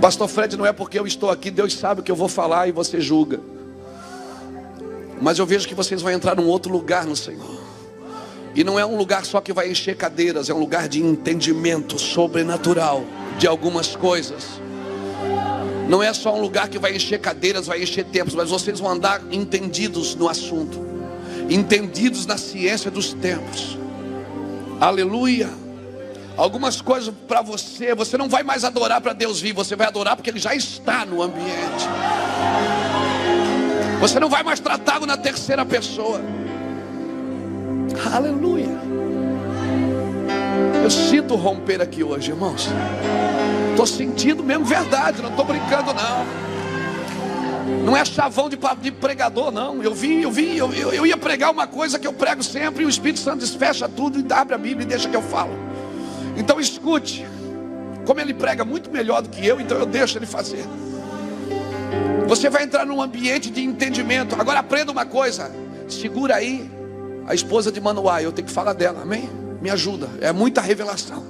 Pastor 0.00 0.28
Fred, 0.28 0.56
não 0.56 0.66
é 0.66 0.72
porque 0.72 0.98
eu 0.98 1.06
estou 1.06 1.30
aqui, 1.30 1.50
Deus 1.50 1.72
sabe 1.72 2.00
o 2.00 2.04
que 2.04 2.10
eu 2.10 2.16
vou 2.16 2.28
falar 2.28 2.68
e 2.68 2.72
você 2.72 3.00
julga. 3.00 3.40
Mas 5.22 5.38
eu 5.38 5.46
vejo 5.46 5.66
que 5.66 5.74
vocês 5.74 6.02
vão 6.02 6.12
entrar 6.12 6.36
num 6.36 6.46
outro 6.46 6.70
lugar 6.70 7.06
no 7.06 7.16
Senhor. 7.16 7.63
E 8.54 8.62
não 8.62 8.78
é 8.78 8.86
um 8.86 8.96
lugar 8.96 9.24
só 9.24 9.40
que 9.40 9.52
vai 9.52 9.70
encher 9.70 9.96
cadeiras, 9.96 10.48
é 10.48 10.54
um 10.54 10.58
lugar 10.58 10.88
de 10.88 11.02
entendimento 11.02 11.98
sobrenatural 11.98 13.04
de 13.36 13.46
algumas 13.48 13.96
coisas. 13.96 14.60
Não 15.88 16.02
é 16.02 16.12
só 16.14 16.34
um 16.34 16.40
lugar 16.40 16.68
que 16.68 16.78
vai 16.78 16.94
encher 16.94 17.20
cadeiras, 17.20 17.66
vai 17.66 17.82
encher 17.82 18.04
tempos, 18.04 18.34
mas 18.34 18.50
vocês 18.50 18.78
vão 18.78 18.90
andar 18.90 19.20
entendidos 19.30 20.14
no 20.14 20.28
assunto, 20.28 20.78
entendidos 21.50 22.26
na 22.26 22.38
ciência 22.38 22.90
dos 22.90 23.12
tempos. 23.12 23.76
Aleluia. 24.80 25.50
Algumas 26.36 26.80
coisas 26.80 27.14
para 27.28 27.42
você, 27.42 27.94
você 27.94 28.16
não 28.16 28.28
vai 28.28 28.42
mais 28.42 28.64
adorar 28.64 29.00
para 29.00 29.12
Deus 29.12 29.40
vir, 29.40 29.52
você 29.52 29.76
vai 29.76 29.86
adorar 29.86 30.16
porque 30.16 30.30
Ele 30.30 30.38
já 30.38 30.54
está 30.54 31.04
no 31.04 31.22
ambiente. 31.22 31.86
Você 34.00 34.18
não 34.18 34.28
vai 34.28 34.42
mais 34.42 34.58
tratá-lo 34.58 35.06
na 35.06 35.16
terceira 35.16 35.64
pessoa. 35.64 36.20
Aleluia. 38.12 38.68
Eu 40.82 40.90
sinto 40.90 41.34
romper 41.34 41.80
aqui 41.80 42.02
hoje, 42.02 42.30
irmãos. 42.30 42.68
Estou 43.70 43.86
sentindo 43.86 44.42
mesmo 44.42 44.64
verdade, 44.64 45.22
não 45.22 45.30
estou 45.30 45.44
brincando 45.44 45.92
não. 45.94 46.44
Não 47.84 47.96
é 47.96 48.04
chavão 48.04 48.48
de, 48.48 48.58
de 48.80 48.90
pregador, 48.92 49.50
não. 49.50 49.82
Eu 49.82 49.94
vim, 49.94 50.20
eu 50.20 50.30
vim, 50.30 50.54
eu, 50.54 50.72
eu, 50.72 50.92
eu, 50.92 51.06
ia 51.06 51.16
pregar 51.16 51.50
uma 51.50 51.66
coisa 51.66 51.98
que 51.98 52.06
eu 52.06 52.12
prego 52.12 52.42
sempre, 52.42 52.82
e 52.82 52.86
o 52.86 52.88
Espírito 52.88 53.20
Santo 53.20 53.38
desfecha 53.38 53.88
tudo 53.88 54.18
e 54.18 54.32
abre 54.32 54.54
a 54.54 54.58
Bíblia 54.58 54.84
e 54.84 54.88
deixa 54.88 55.08
que 55.08 55.16
eu 55.16 55.22
falo. 55.22 55.52
Então 56.36 56.60
escute. 56.60 57.26
Como 58.04 58.20
ele 58.20 58.34
prega 58.34 58.64
muito 58.64 58.90
melhor 58.90 59.22
do 59.22 59.30
que 59.30 59.46
eu, 59.46 59.60
então 59.60 59.78
eu 59.78 59.86
deixo 59.86 60.18
ele 60.18 60.26
fazer. 60.26 60.64
Você 62.26 62.50
vai 62.50 62.64
entrar 62.64 62.84
num 62.84 63.00
ambiente 63.00 63.50
de 63.50 63.62
entendimento. 63.62 64.38
Agora 64.38 64.58
aprenda 64.58 64.92
uma 64.92 65.06
coisa. 65.06 65.50
Segura 65.88 66.36
aí 66.36 66.70
a 67.26 67.34
esposa 67.34 67.70
de 67.70 67.80
Manoá. 67.80 68.22
Eu 68.22 68.32
tenho 68.32 68.46
que 68.46 68.52
falar 68.52 68.72
dela, 68.72 69.02
amém? 69.02 69.28
Me 69.60 69.70
ajuda. 69.70 70.08
É 70.20 70.32
muita 70.32 70.60
revelação. 70.60 71.24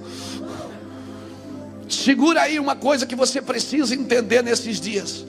Segura 1.89 2.43
aí 2.43 2.59
uma 2.59 2.75
coisa 2.75 3.07
que 3.07 3.15
você 3.15 3.41
precisa 3.41 3.95
entender 3.95 4.43
nesses 4.43 4.81
dias. 4.81 5.25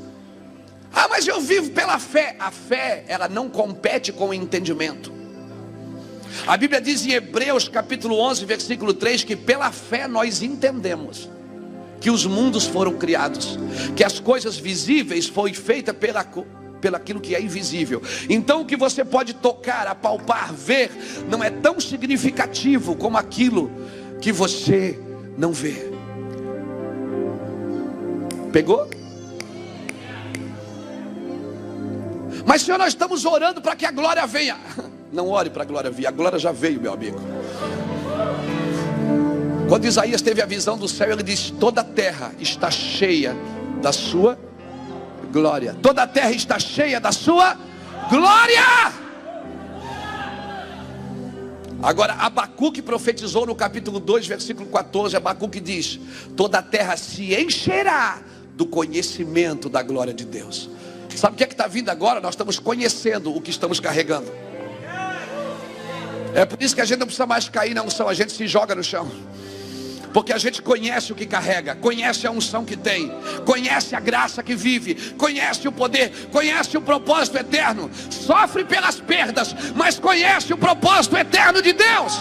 Ah, 0.94 1.08
mas 1.10 1.28
eu 1.28 1.42
vivo 1.42 1.72
pela 1.72 2.00
fé. 2.00 2.36
A 2.40 2.52
fé, 2.52 3.04
ela 3.08 3.28
não 3.28 3.50
compete 3.50 4.12
com 4.12 4.30
o 4.30 4.34
entendimento. 4.34 5.12
A 6.48 6.58
Bíblia 6.58 6.82
diz 6.82 7.06
em 7.06 7.12
Hebreus 7.12 7.68
capítulo 7.68 8.18
11, 8.20 8.46
versículo 8.46 8.94
3 8.94 9.24
que 9.24 9.36
pela 9.36 9.72
fé 9.72 10.08
nós 10.08 10.42
entendemos 10.42 11.30
que 12.00 12.10
os 12.10 12.26
mundos 12.26 12.66
foram 12.66 12.94
criados, 12.94 13.58
que 13.96 14.04
as 14.04 14.20
coisas 14.20 14.58
visíveis 14.58 15.28
foi 15.28 15.54
feita 15.54 15.94
pela 15.94 16.24
pelo 16.86 16.98
aquilo 16.98 17.20
que 17.20 17.34
é 17.34 17.42
invisível. 17.42 18.00
Então 18.30 18.62
o 18.62 18.66
que 18.66 18.78
você 18.78 19.04
pode 19.04 19.34
tocar, 19.34 19.88
apalpar, 19.88 20.54
ver, 20.54 20.92
não 21.28 21.44
é 21.44 21.50
tão 21.50 21.80
significativo 21.80 22.96
como 22.96 23.18
aquilo 23.18 23.72
que 24.22 24.32
você 24.32 25.00
não 25.36 25.52
vê. 25.52 25.90
Pegou? 28.52 28.88
Mas 32.46 32.62
Senhor, 32.62 32.78
nós 32.78 32.90
estamos 32.90 33.26
orando 33.26 33.64
para 33.64 33.76
que 33.76 33.88
a 33.88 33.92
glória 33.92 34.28
venha. 34.28 34.56
Não 35.12 35.30
ore 35.30 35.50
para 35.50 35.64
a 35.64 35.66
glória 35.66 35.90
vir, 35.90 36.06
a 36.08 36.12
glória 36.12 36.38
já 36.38 36.52
veio, 36.52 36.82
meu 36.82 36.92
amigo. 36.92 37.18
Quando 39.70 39.86
Isaías 39.86 40.22
teve 40.22 40.42
a 40.42 40.46
visão 40.46 40.78
do 40.78 40.90
céu, 40.90 41.12
ele 41.12 41.24
disse: 41.24 41.54
Toda 41.54 41.82
a 41.82 41.84
terra 41.84 42.34
está 42.38 42.70
cheia 42.70 43.34
da 43.82 43.94
sua 43.94 44.34
glória. 44.34 44.55
Toda 45.82 46.04
a 46.04 46.08
terra 46.08 46.32
está 46.32 46.58
cheia 46.58 47.00
da 47.00 47.12
sua 47.12 47.58
glória. 48.10 48.94
Agora, 51.84 52.14
Abacuque 52.14 52.82
profetizou 52.82 53.46
no 53.46 53.54
capítulo 53.54 54.00
2, 54.00 54.28
versículo 54.28 54.68
14. 54.70 55.18
Abacuque 55.18 55.60
diz: 55.60 56.00
Toda 56.36 56.60
a 56.60 56.62
terra 56.62 56.98
se 56.98 57.36
encherá 57.36 58.20
do 58.56 58.66
conhecimento 58.66 59.70
da 59.70 59.84
glória 59.84 60.14
de 60.14 60.26
Deus. 60.26 60.70
Sabe 61.16 61.36
o 61.36 61.38
que 61.38 61.44
é 61.44 61.48
está 61.48 61.68
vindo 61.68 61.90
agora? 61.90 62.20
Nós 62.20 62.34
estamos 62.34 62.60
conhecendo 62.60 63.36
o 63.36 63.42
que 63.42 63.50
estamos 63.50 63.80
carregando. 63.80 64.32
É 66.34 66.44
por 66.46 66.62
isso 66.62 66.76
que 66.76 66.82
a 66.82 66.86
gente 66.86 67.00
não 67.00 67.08
precisa 67.08 67.26
mais 67.26 67.48
cair 67.48 67.74
na 67.74 67.82
unção, 67.82 68.10
a 68.10 68.14
gente 68.14 68.34
se 68.34 68.46
joga 68.48 68.76
no 68.76 68.84
chão. 68.84 69.10
Porque 70.16 70.32
a 70.32 70.38
gente 70.38 70.62
conhece 70.62 71.12
o 71.12 71.16
que 71.16 71.26
carrega, 71.26 71.76
conhece 71.76 72.26
a 72.26 72.32
unção 72.32 72.64
que 72.64 72.78
tem, 72.78 73.12
conhece 73.44 73.98
a 73.98 74.00
graça 74.00 74.42
que 74.42 74.56
vive, 74.56 74.96
conhece 75.18 75.68
o 75.68 75.74
poder, 75.74 76.30
conhece 76.32 76.78
o 76.78 76.82
propósito 76.82 77.38
eterno, 77.38 77.92
sofre 78.10 78.64
pelas 78.64 78.98
perdas, 78.98 79.54
mas 79.76 80.00
conhece 80.00 80.54
o 80.54 80.58
propósito 80.58 81.18
eterno 81.18 81.62
de 81.62 81.74
Deus. 81.74 82.14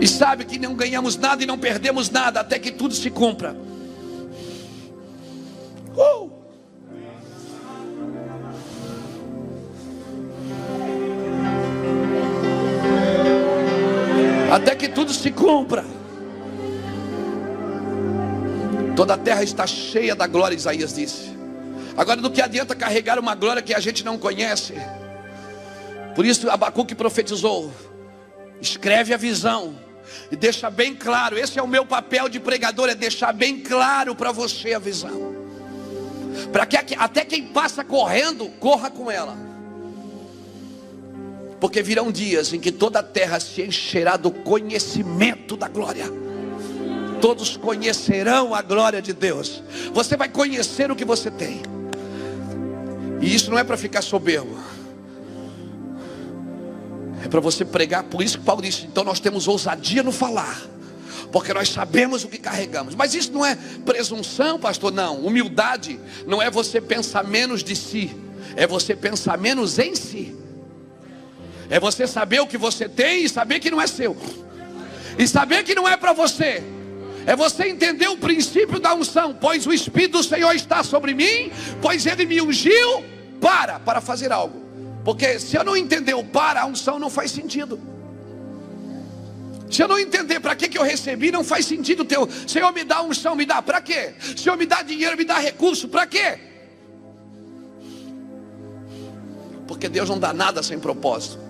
E 0.00 0.08
sabe 0.08 0.46
que 0.46 0.58
não 0.58 0.74
ganhamos 0.74 1.18
nada 1.18 1.42
e 1.42 1.46
não 1.46 1.58
perdemos 1.58 2.08
nada 2.08 2.40
até 2.40 2.58
que 2.58 2.72
tudo 2.72 2.94
se 2.94 3.10
cumpra. 3.10 3.54
Tudo 14.96 15.12
se 15.12 15.30
cumpra. 15.30 15.84
Toda 18.96 19.12
a 19.12 19.18
terra 19.18 19.42
está 19.42 19.66
cheia 19.66 20.16
da 20.16 20.26
glória, 20.26 20.56
Isaías 20.56 20.94
disse. 20.94 21.36
Agora, 21.94 22.18
do 22.18 22.30
que 22.30 22.40
adianta 22.40 22.74
carregar 22.74 23.18
uma 23.18 23.34
glória 23.34 23.60
que 23.60 23.74
a 23.74 23.78
gente 23.78 24.02
não 24.02 24.16
conhece? 24.16 24.72
Por 26.14 26.24
isso, 26.24 26.48
Abacuque 26.48 26.94
profetizou: 26.94 27.70
escreve 28.58 29.12
a 29.12 29.18
visão, 29.18 29.78
e 30.32 30.36
deixa 30.36 30.70
bem 30.70 30.94
claro, 30.94 31.38
esse 31.38 31.58
é 31.58 31.62
o 31.62 31.68
meu 31.68 31.84
papel 31.84 32.26
de 32.30 32.40
pregador, 32.40 32.88
é 32.88 32.94
deixar 32.94 33.34
bem 33.34 33.60
claro 33.60 34.14
para 34.14 34.32
você 34.32 34.72
a 34.72 34.78
visão. 34.78 35.36
Para 36.50 36.64
que 36.64 36.94
até 36.96 37.22
quem 37.22 37.48
passa 37.48 37.84
correndo, 37.84 38.48
corra 38.58 38.90
com 38.90 39.10
ela. 39.10 39.45
Porque 41.60 41.82
virão 41.82 42.12
dias 42.12 42.52
em 42.52 42.60
que 42.60 42.70
toda 42.70 42.98
a 42.98 43.02
terra 43.02 43.40
se 43.40 43.62
encherá 43.62 44.16
do 44.16 44.30
conhecimento 44.30 45.56
da 45.56 45.68
glória. 45.68 46.06
Todos 47.20 47.56
conhecerão 47.56 48.54
a 48.54 48.60
glória 48.60 49.00
de 49.00 49.12
Deus. 49.12 49.62
Você 49.92 50.16
vai 50.16 50.28
conhecer 50.28 50.90
o 50.90 50.96
que 50.96 51.04
você 51.04 51.30
tem. 51.30 51.62
E 53.20 53.34
isso 53.34 53.50
não 53.50 53.58
é 53.58 53.64
para 53.64 53.76
ficar 53.76 54.02
soberbo. 54.02 54.56
É 57.24 57.28
para 57.28 57.40
você 57.40 57.64
pregar, 57.64 58.04
por 58.04 58.22
isso 58.22 58.38
que 58.38 58.44
Paulo 58.44 58.62
disse: 58.62 58.86
então 58.86 59.02
nós 59.02 59.18
temos 59.18 59.48
ousadia 59.48 60.02
no 60.02 60.12
falar, 60.12 60.62
porque 61.32 61.52
nós 61.52 61.70
sabemos 61.70 62.22
o 62.22 62.28
que 62.28 62.38
carregamos. 62.38 62.94
Mas 62.94 63.14
isso 63.14 63.32
não 63.32 63.44
é 63.44 63.56
presunção, 63.84 64.60
pastor, 64.60 64.92
não. 64.92 65.18
Humildade 65.20 65.98
não 66.26 66.40
é 66.40 66.50
você 66.50 66.80
pensar 66.80 67.24
menos 67.24 67.64
de 67.64 67.74
si, 67.74 68.14
é 68.54 68.66
você 68.66 68.94
pensar 68.94 69.38
menos 69.38 69.78
em 69.78 69.94
si. 69.96 70.36
É 71.68 71.80
você 71.80 72.06
saber 72.06 72.40
o 72.40 72.46
que 72.46 72.58
você 72.58 72.88
tem 72.88 73.24
e 73.24 73.28
saber 73.28 73.60
que 73.60 73.70
não 73.70 73.80
é 73.80 73.86
seu, 73.86 74.16
e 75.18 75.26
saber 75.26 75.64
que 75.64 75.74
não 75.74 75.88
é 75.88 75.96
para 75.96 76.12
você. 76.12 76.62
É 77.26 77.34
você 77.34 77.64
entender 77.64 78.06
o 78.06 78.16
princípio 78.16 78.78
da 78.78 78.94
unção, 78.94 79.36
pois 79.38 79.66
o 79.66 79.72
Espírito 79.72 80.18
do 80.18 80.22
Senhor 80.22 80.54
está 80.54 80.84
sobre 80.84 81.12
mim, 81.12 81.50
pois 81.82 82.06
Ele 82.06 82.24
me 82.24 82.40
ungiu 82.40 83.04
para, 83.40 83.80
para 83.80 84.00
fazer 84.00 84.30
algo. 84.30 84.64
Porque 85.04 85.40
se 85.40 85.56
eu 85.56 85.64
não 85.64 85.76
entender 85.76 86.14
o 86.14 86.22
para, 86.22 86.62
a 86.62 86.66
unção 86.66 87.00
não 87.00 87.10
faz 87.10 87.32
sentido. 87.32 87.80
Se 89.68 89.82
eu 89.82 89.88
não 89.88 89.98
entender 89.98 90.38
para 90.38 90.54
que, 90.54 90.68
que 90.68 90.78
eu 90.78 90.84
recebi, 90.84 91.32
não 91.32 91.42
faz 91.42 91.66
sentido 91.66 92.04
teu. 92.04 92.28
Senhor, 92.46 92.72
me 92.72 92.84
dá 92.84 93.02
unção, 93.02 93.34
me 93.34 93.44
dá. 93.44 93.60
Para 93.60 93.80
quê? 93.80 94.14
Senhor, 94.36 94.56
me 94.56 94.64
dá 94.64 94.82
dinheiro, 94.82 95.16
me 95.16 95.24
dá 95.24 95.38
recurso. 95.38 95.88
Para 95.88 96.06
quê? 96.06 96.38
Porque 99.66 99.88
Deus 99.88 100.08
não 100.08 100.18
dá 100.18 100.32
nada 100.32 100.62
sem 100.62 100.78
propósito. 100.78 101.45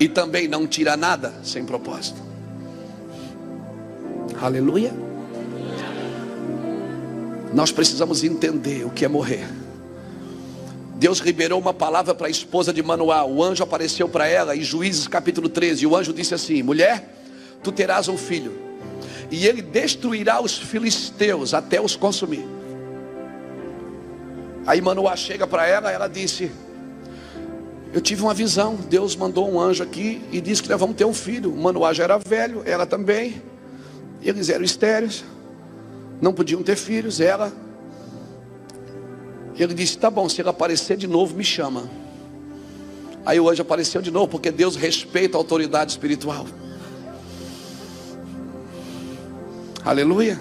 E 0.00 0.08
também 0.08 0.46
não 0.46 0.66
tira 0.66 0.96
nada 0.96 1.34
sem 1.42 1.64
propósito. 1.64 2.20
Aleluia. 4.40 4.92
Nós 7.52 7.72
precisamos 7.72 8.22
entender 8.22 8.84
o 8.84 8.90
que 8.90 9.04
é 9.04 9.08
morrer. 9.08 9.48
Deus 10.94 11.18
liberou 11.18 11.60
uma 11.60 11.72
palavra 11.72 12.14
para 12.14 12.26
a 12.26 12.30
esposa 12.30 12.72
de 12.72 12.82
Manoá. 12.82 13.24
O 13.24 13.42
anjo 13.42 13.62
apareceu 13.62 14.08
para 14.08 14.26
ela 14.26 14.56
em 14.56 14.62
Juízes 14.62 15.08
capítulo 15.08 15.48
13. 15.48 15.86
O 15.86 15.96
anjo 15.96 16.12
disse 16.12 16.34
assim: 16.34 16.62
Mulher, 16.62 17.14
tu 17.62 17.72
terás 17.72 18.08
um 18.08 18.16
filho, 18.16 18.52
e 19.30 19.46
ele 19.46 19.62
destruirá 19.62 20.40
os 20.40 20.58
filisteus 20.58 21.54
até 21.54 21.80
os 21.80 21.96
consumir. 21.96 22.44
Aí 24.66 24.80
Manoá 24.80 25.16
chega 25.16 25.46
para 25.46 25.66
ela, 25.66 25.90
ela 25.90 26.08
disse: 26.08 26.50
Eu 27.92 28.00
tive 28.00 28.22
uma 28.22 28.34
visão. 28.34 28.76
Deus 28.76 29.16
mandou 29.16 29.50
um 29.50 29.60
anjo 29.60 29.82
aqui 29.82 30.22
e 30.30 30.40
disse 30.40 30.62
que 30.62 30.68
nós 30.68 30.78
vamos 30.78 30.96
ter 30.96 31.04
um 31.04 31.14
filho. 31.14 31.54
Manoá 31.54 31.92
já 31.92 32.04
era 32.04 32.18
velho, 32.18 32.62
ela 32.64 32.86
também. 32.86 33.42
Eles 34.22 34.48
eram 34.48 34.64
estéreis, 34.64 35.24
não 36.20 36.32
podiam 36.32 36.62
ter 36.62 36.76
filhos. 36.76 37.20
Ela 37.20 37.52
ele 39.58 39.74
disse: 39.74 39.98
Tá 39.98 40.10
bom, 40.10 40.28
se 40.28 40.40
ele 40.40 40.48
aparecer 40.48 40.96
de 40.96 41.06
novo, 41.06 41.34
me 41.34 41.44
chama. 41.44 41.90
Aí 43.26 43.38
o 43.40 43.48
anjo 43.48 43.62
apareceu 43.62 44.00
de 44.00 44.10
novo, 44.10 44.28
porque 44.28 44.50
Deus 44.50 44.76
respeita 44.76 45.36
a 45.36 45.40
autoridade 45.40 45.90
espiritual. 45.90 46.46
Aleluia. 49.84 50.40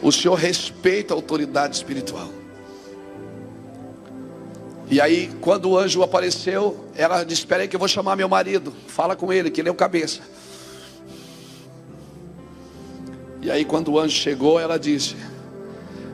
O 0.00 0.10
Senhor 0.10 0.34
respeita 0.34 1.12
a 1.12 1.16
autoridade 1.16 1.76
espiritual. 1.76 2.30
E 4.90 5.00
aí, 5.00 5.30
quando 5.40 5.70
o 5.70 5.78
anjo 5.78 6.02
apareceu, 6.02 6.84
ela 6.96 7.22
disse: 7.22 7.42
Espera 7.42 7.62
aí 7.62 7.68
que 7.68 7.76
eu 7.76 7.78
vou 7.78 7.88
chamar 7.88 8.16
meu 8.16 8.28
marido. 8.28 8.74
Fala 8.88 9.14
com 9.14 9.32
ele, 9.32 9.50
que 9.50 9.60
ele 9.60 9.68
é 9.68 9.72
o 9.72 9.74
cabeça. 9.74 10.20
E 13.40 13.50
aí, 13.50 13.64
quando 13.64 13.92
o 13.92 14.00
anjo 14.00 14.16
chegou, 14.16 14.58
ela 14.58 14.78
disse: 14.78 15.14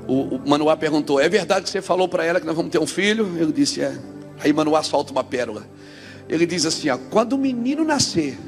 O, 0.07 0.37
o 0.37 0.49
Manoá 0.49 0.77
perguntou: 0.77 1.19
É 1.19 1.29
verdade 1.29 1.65
que 1.65 1.71
você 1.71 1.81
falou 1.81 2.07
para 2.07 2.23
ela 2.25 2.39
que 2.39 2.47
nós 2.47 2.55
vamos 2.55 2.71
ter 2.71 2.79
um 2.79 2.87
filho? 2.87 3.37
Ele 3.41 3.51
disse: 3.51 3.81
É. 3.81 3.99
Aí 4.41 4.53
Manoá 4.53 4.83
solta 4.83 5.11
uma 5.11 5.25
pérola. 5.25 5.67
Ele 6.29 6.45
diz 6.45 6.67
assim: 6.67 6.91
ó, 6.91 6.99
Quando 7.11 7.33
o 7.33 7.39
menino 7.39 7.83
nascer, 7.83 8.39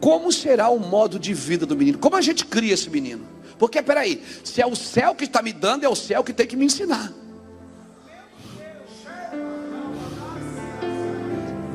como 0.00 0.32
será 0.32 0.70
o 0.70 0.78
modo 0.78 1.18
de 1.18 1.34
vida 1.34 1.66
do 1.66 1.76
menino? 1.76 1.98
Como 1.98 2.16
a 2.16 2.22
gente 2.22 2.46
cria 2.46 2.72
esse 2.72 2.88
menino? 2.88 3.26
Porque, 3.58 3.82
peraí, 3.82 4.22
se 4.42 4.62
é 4.62 4.66
o 4.66 4.74
céu 4.74 5.14
que 5.14 5.24
está 5.24 5.42
me 5.42 5.52
dando, 5.52 5.84
é 5.84 5.88
o 5.88 5.94
céu 5.94 6.24
que 6.24 6.32
tem 6.32 6.46
que 6.46 6.56
me 6.56 6.64
ensinar. 6.64 7.12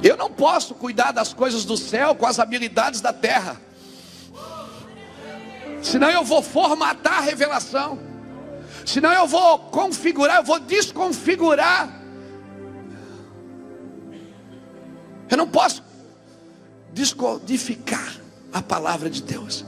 Eu 0.06 0.16
não 0.16 0.30
posso 0.30 0.76
cuidar 0.76 1.12
das 1.12 1.34
coisas 1.34 1.66
do 1.66 1.76
céu 1.76 2.14
com 2.14 2.28
as 2.28 2.38
habilidades 2.38 3.02
da 3.02 3.12
terra. 3.12 3.60
Senão 5.82 6.12
eu 6.12 6.24
vou 6.24 6.44
formatar 6.44 7.18
a 7.18 7.22
revelação. 7.22 7.98
Senão 8.86 9.12
eu 9.12 9.26
vou 9.26 9.58
configurar, 9.58 10.38
eu 10.38 10.44
vou 10.44 10.60
desconfigurar. 10.60 11.90
Eu 15.28 15.38
não 15.38 15.48
posso 15.48 15.84
descodificar 16.94 18.16
a 18.54 18.62
palavra 18.62 19.10
de 19.10 19.24
Deus. 19.24 19.66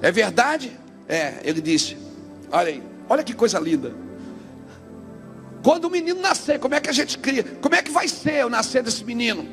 É 0.00 0.10
verdade? 0.10 0.74
É, 1.06 1.40
ele 1.44 1.60
disse. 1.60 1.98
Olha 2.50 2.68
aí, 2.68 2.82
olha 3.06 3.22
que 3.22 3.34
coisa 3.34 3.58
linda. 3.58 4.05
Quando 5.66 5.86
o 5.86 5.90
menino 5.90 6.20
nascer, 6.20 6.60
como 6.60 6.76
é 6.76 6.80
que 6.80 6.88
a 6.88 6.92
gente 6.92 7.18
cria? 7.18 7.42
Como 7.42 7.74
é 7.74 7.82
que 7.82 7.90
vai 7.90 8.06
ser 8.06 8.46
o 8.46 8.48
nascer 8.48 8.84
desse 8.84 9.04
menino? 9.04 9.44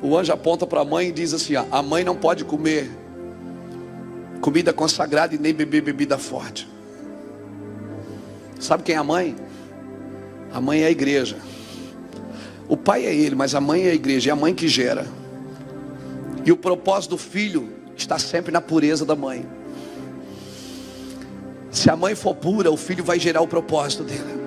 O 0.00 0.16
anjo 0.16 0.32
aponta 0.32 0.66
para 0.66 0.80
a 0.80 0.84
mãe 0.84 1.08
e 1.08 1.12
diz 1.12 1.34
assim: 1.34 1.56
ó, 1.56 1.66
a 1.70 1.82
mãe 1.82 2.02
não 2.02 2.16
pode 2.16 2.42
comer 2.46 2.90
comida 4.40 4.72
consagrada 4.72 5.34
e 5.34 5.38
nem 5.38 5.52
beber 5.52 5.82
bebida 5.82 6.16
forte. 6.16 6.66
Sabe 8.58 8.82
quem 8.82 8.94
é 8.94 8.98
a 8.98 9.04
mãe? 9.04 9.36
A 10.50 10.58
mãe 10.58 10.80
é 10.80 10.86
a 10.86 10.90
igreja. 10.90 11.36
O 12.66 12.74
pai 12.74 13.04
é 13.04 13.14
ele, 13.14 13.34
mas 13.34 13.54
a 13.54 13.60
mãe 13.60 13.82
é 13.82 13.90
a 13.90 13.94
igreja, 13.94 14.30
é 14.30 14.32
a 14.32 14.36
mãe 14.36 14.54
que 14.54 14.68
gera. 14.68 15.06
E 16.46 16.50
o 16.50 16.56
propósito 16.56 17.10
do 17.10 17.18
filho 17.18 17.68
está 17.94 18.18
sempre 18.18 18.50
na 18.50 18.62
pureza 18.62 19.04
da 19.04 19.14
mãe. 19.14 19.46
Se 21.70 21.90
a 21.90 21.94
mãe 21.94 22.14
for 22.14 22.34
pura, 22.34 22.70
o 22.70 22.76
filho 22.78 23.04
vai 23.04 23.20
gerar 23.20 23.42
o 23.42 23.46
propósito 23.46 24.02
dele. 24.02 24.40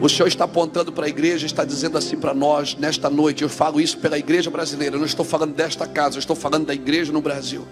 O 0.00 0.08
Senhor 0.08 0.28
está 0.28 0.44
apontando 0.44 0.92
para 0.92 1.06
a 1.06 1.08
igreja, 1.08 1.46
está 1.46 1.64
dizendo 1.64 1.96
assim 1.96 2.16
para 2.16 2.34
nós 2.34 2.76
nesta 2.76 3.08
noite. 3.08 3.42
Eu 3.42 3.48
falo 3.48 3.80
isso 3.80 3.98
pela 3.98 4.18
igreja 4.18 4.50
brasileira. 4.50 4.96
Eu 4.96 4.98
não 4.98 5.06
estou 5.06 5.24
falando 5.24 5.54
desta 5.54 5.86
casa, 5.86 6.16
eu 6.16 6.20
estou 6.20 6.36
falando 6.36 6.66
da 6.66 6.74
igreja 6.74 7.12
no 7.12 7.20
Brasil. 7.20 7.66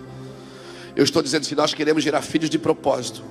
Eu 0.97 1.05
estou 1.05 1.23
dizendo 1.23 1.43
assim: 1.43 1.55
nós 1.55 1.75
queremos 1.75 2.03
gerar 2.03 2.23
filhos 2.23 2.49
de 2.49 2.59
propósito, 2.59 3.23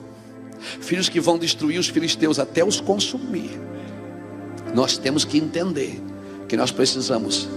filhos 0.79 1.09
que 1.09 1.19
vão 1.19 1.37
destruir 1.37 1.79
os 1.79 1.87
filisteus 1.87 2.37
até 2.37 2.63
os 2.63 2.79
consumir. 2.79 3.59
Nós 4.75 4.97
temos 4.97 5.25
que 5.25 5.37
entender 5.37 6.01
que 6.47 6.55
nós 6.55 6.71
precisamos 6.71 7.47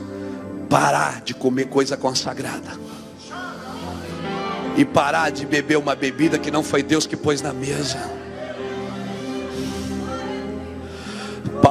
parar 0.70 1.20
de 1.20 1.34
comer 1.34 1.66
coisa 1.66 1.97
consagrada 1.97 2.78
e 4.76 4.84
parar 4.84 5.30
de 5.30 5.47
beber 5.47 5.78
uma 5.78 5.95
bebida 5.95 6.39
que 6.39 6.51
não 6.51 6.62
foi 6.62 6.82
Deus 6.82 7.07
que 7.07 7.16
pôs 7.16 7.41
na 7.41 7.53
mesa. 7.53 8.16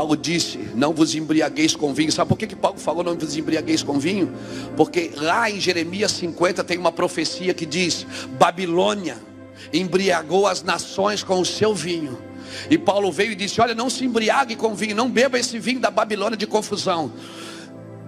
Paulo 0.06 0.16
disse: 0.16 0.60
Não 0.76 0.93
vos 0.93 1.16
embriagueis 1.16 1.76
com 1.76 1.91
vinho. 1.91 2.12
Sabe 2.12 2.30
por 2.30 2.38
que, 2.38 2.45
que 2.45 2.56
Paulo 2.56 2.78
falou 2.78 3.03
não 3.03 3.18
vos 3.18 3.36
embriagueis 3.36 3.82
com 3.82 3.97
vinho? 3.97 4.32
Porque 4.78 5.12
lá 5.16 5.49
em 5.49 5.60
Jeremias 5.60 6.12
50 6.12 6.64
tem 6.64 6.78
uma 6.78 6.91
profecia 6.91 7.56
que 7.56 7.66
diz: 7.66 8.06
Babilônia 8.38 9.18
embriagou 9.74 10.45
as 10.45 10.62
nações 10.62 11.24
com 11.24 11.39
o 11.39 11.45
seu 11.45 11.74
vinho. 11.74 12.20
E 12.70 12.78
Paulo 12.78 13.12
veio 13.12 13.32
e 13.32 13.36
disse: 13.36 13.60
Olha, 13.60 13.74
não 13.74 13.89
se 13.89 14.06
embriague 14.06 14.56
com 14.56 14.76
vinho, 14.76 14.95
não 14.95 15.10
beba 15.10 15.39
esse 15.39 15.58
vinho 15.58 15.80
da 15.80 15.89
Babilônia 15.89 16.38
de 16.38 16.45
confusão. 16.45 17.12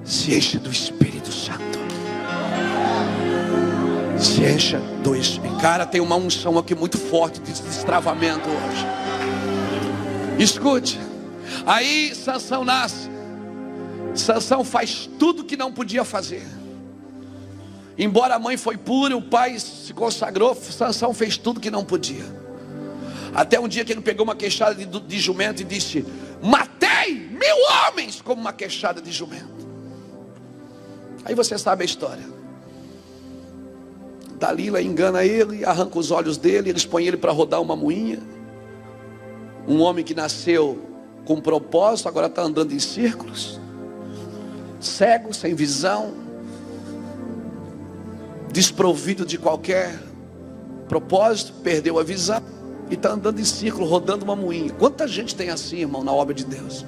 Se 0.04 0.36
enche 0.36 0.60
do 0.60 0.70
Espírito 0.70 1.32
Santo. 1.32 1.80
Se 4.20 4.44
encha 4.44 4.80
do 5.04 5.16
Espírito. 5.16 5.58
Cara, 5.58 5.84
tem 5.84 6.00
uma 6.00 6.16
unção 6.16 6.60
aqui 6.60 6.76
muito 6.76 7.00
forte 7.00 7.40
de 7.40 7.52
destravamento 7.54 8.48
hoje. 8.48 8.86
Escute. 10.38 11.07
Aí 11.66 12.14
Sansão 12.16 12.64
nasce. 12.64 13.10
Sansão 14.16 14.64
faz 14.64 15.10
tudo 15.20 15.44
que 15.44 15.56
não 15.56 15.72
podia 15.72 16.04
fazer. 16.04 16.44
Embora 17.98 18.36
a 18.36 18.40
mãe 18.40 18.58
foi 18.58 18.78
pura, 18.78 19.18
o 19.18 19.22
pai 19.22 19.60
se 19.60 19.94
consagrou, 19.94 20.56
Sansão 20.56 21.14
fez 21.14 21.38
tudo 21.38 21.60
que 21.60 21.72
não 21.72 21.84
podia. 21.84 22.26
Até 23.34 23.60
um 23.60 23.68
dia 23.68 23.84
que 23.84 23.92
ele 23.92 24.02
pegou 24.02 24.24
uma 24.24 24.36
queixada 24.36 24.76
de, 24.76 24.86
de 24.86 25.20
jumento 25.20 25.62
e 25.62 25.66
disse: 25.66 26.06
Matei 26.42 27.14
mil 27.14 27.58
homens 27.88 28.22
como 28.22 28.42
uma 28.42 28.54
queixada 28.54 29.02
de 29.02 29.12
jumento. 29.12 29.68
Aí 31.26 31.36
você 31.36 31.58
sabe 31.58 31.84
a 31.84 31.86
história. 31.86 32.38
Dalila 34.40 34.82
engana 34.82 35.26
ele, 35.26 35.66
arranca 35.66 35.98
os 35.98 36.12
olhos 36.12 36.38
dele, 36.38 36.70
eles 36.70 36.86
põem 36.86 37.08
ele 37.08 37.18
para 37.18 37.32
rodar 37.32 37.62
uma 37.62 37.76
moinha. 37.76 38.20
Um 39.68 39.82
homem 39.82 40.06
que 40.06 40.14
nasceu 40.14 40.80
com 41.28 41.42
propósito, 41.42 42.08
agora 42.08 42.28
está 42.28 42.42
andando 42.42 42.72
em 42.72 42.80
círculos, 42.80 43.60
cego, 44.80 45.34
sem 45.34 45.54
visão, 45.54 46.14
desprovido 48.50 49.26
de 49.26 49.38
qualquer 49.38 50.00
propósito, 50.88 51.52
perdeu 51.62 52.00
a 52.00 52.04
visão 52.04 52.42
e 52.90 52.94
está 52.94 53.12
andando 53.12 53.42
em 53.42 53.44
círculo, 53.44 53.86
rodando 53.86 54.24
uma 54.24 54.38
moinha. 54.38 54.72
Quanta 54.72 55.06
gente 55.06 55.36
tem 55.36 55.50
assim, 55.50 55.80
irmão, 55.80 56.02
na 56.02 56.14
obra 56.14 56.34
de 56.34 56.46
Deus? 56.46 56.86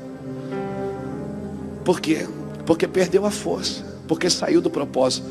Por 1.83 1.99
quê? 1.99 2.25
Porque 2.65 2.87
perdeu 2.87 3.25
a 3.25 3.31
força, 3.31 3.83
porque 4.07 4.29
saiu 4.29 4.61
do 4.61 4.69
propósito. 4.69 5.27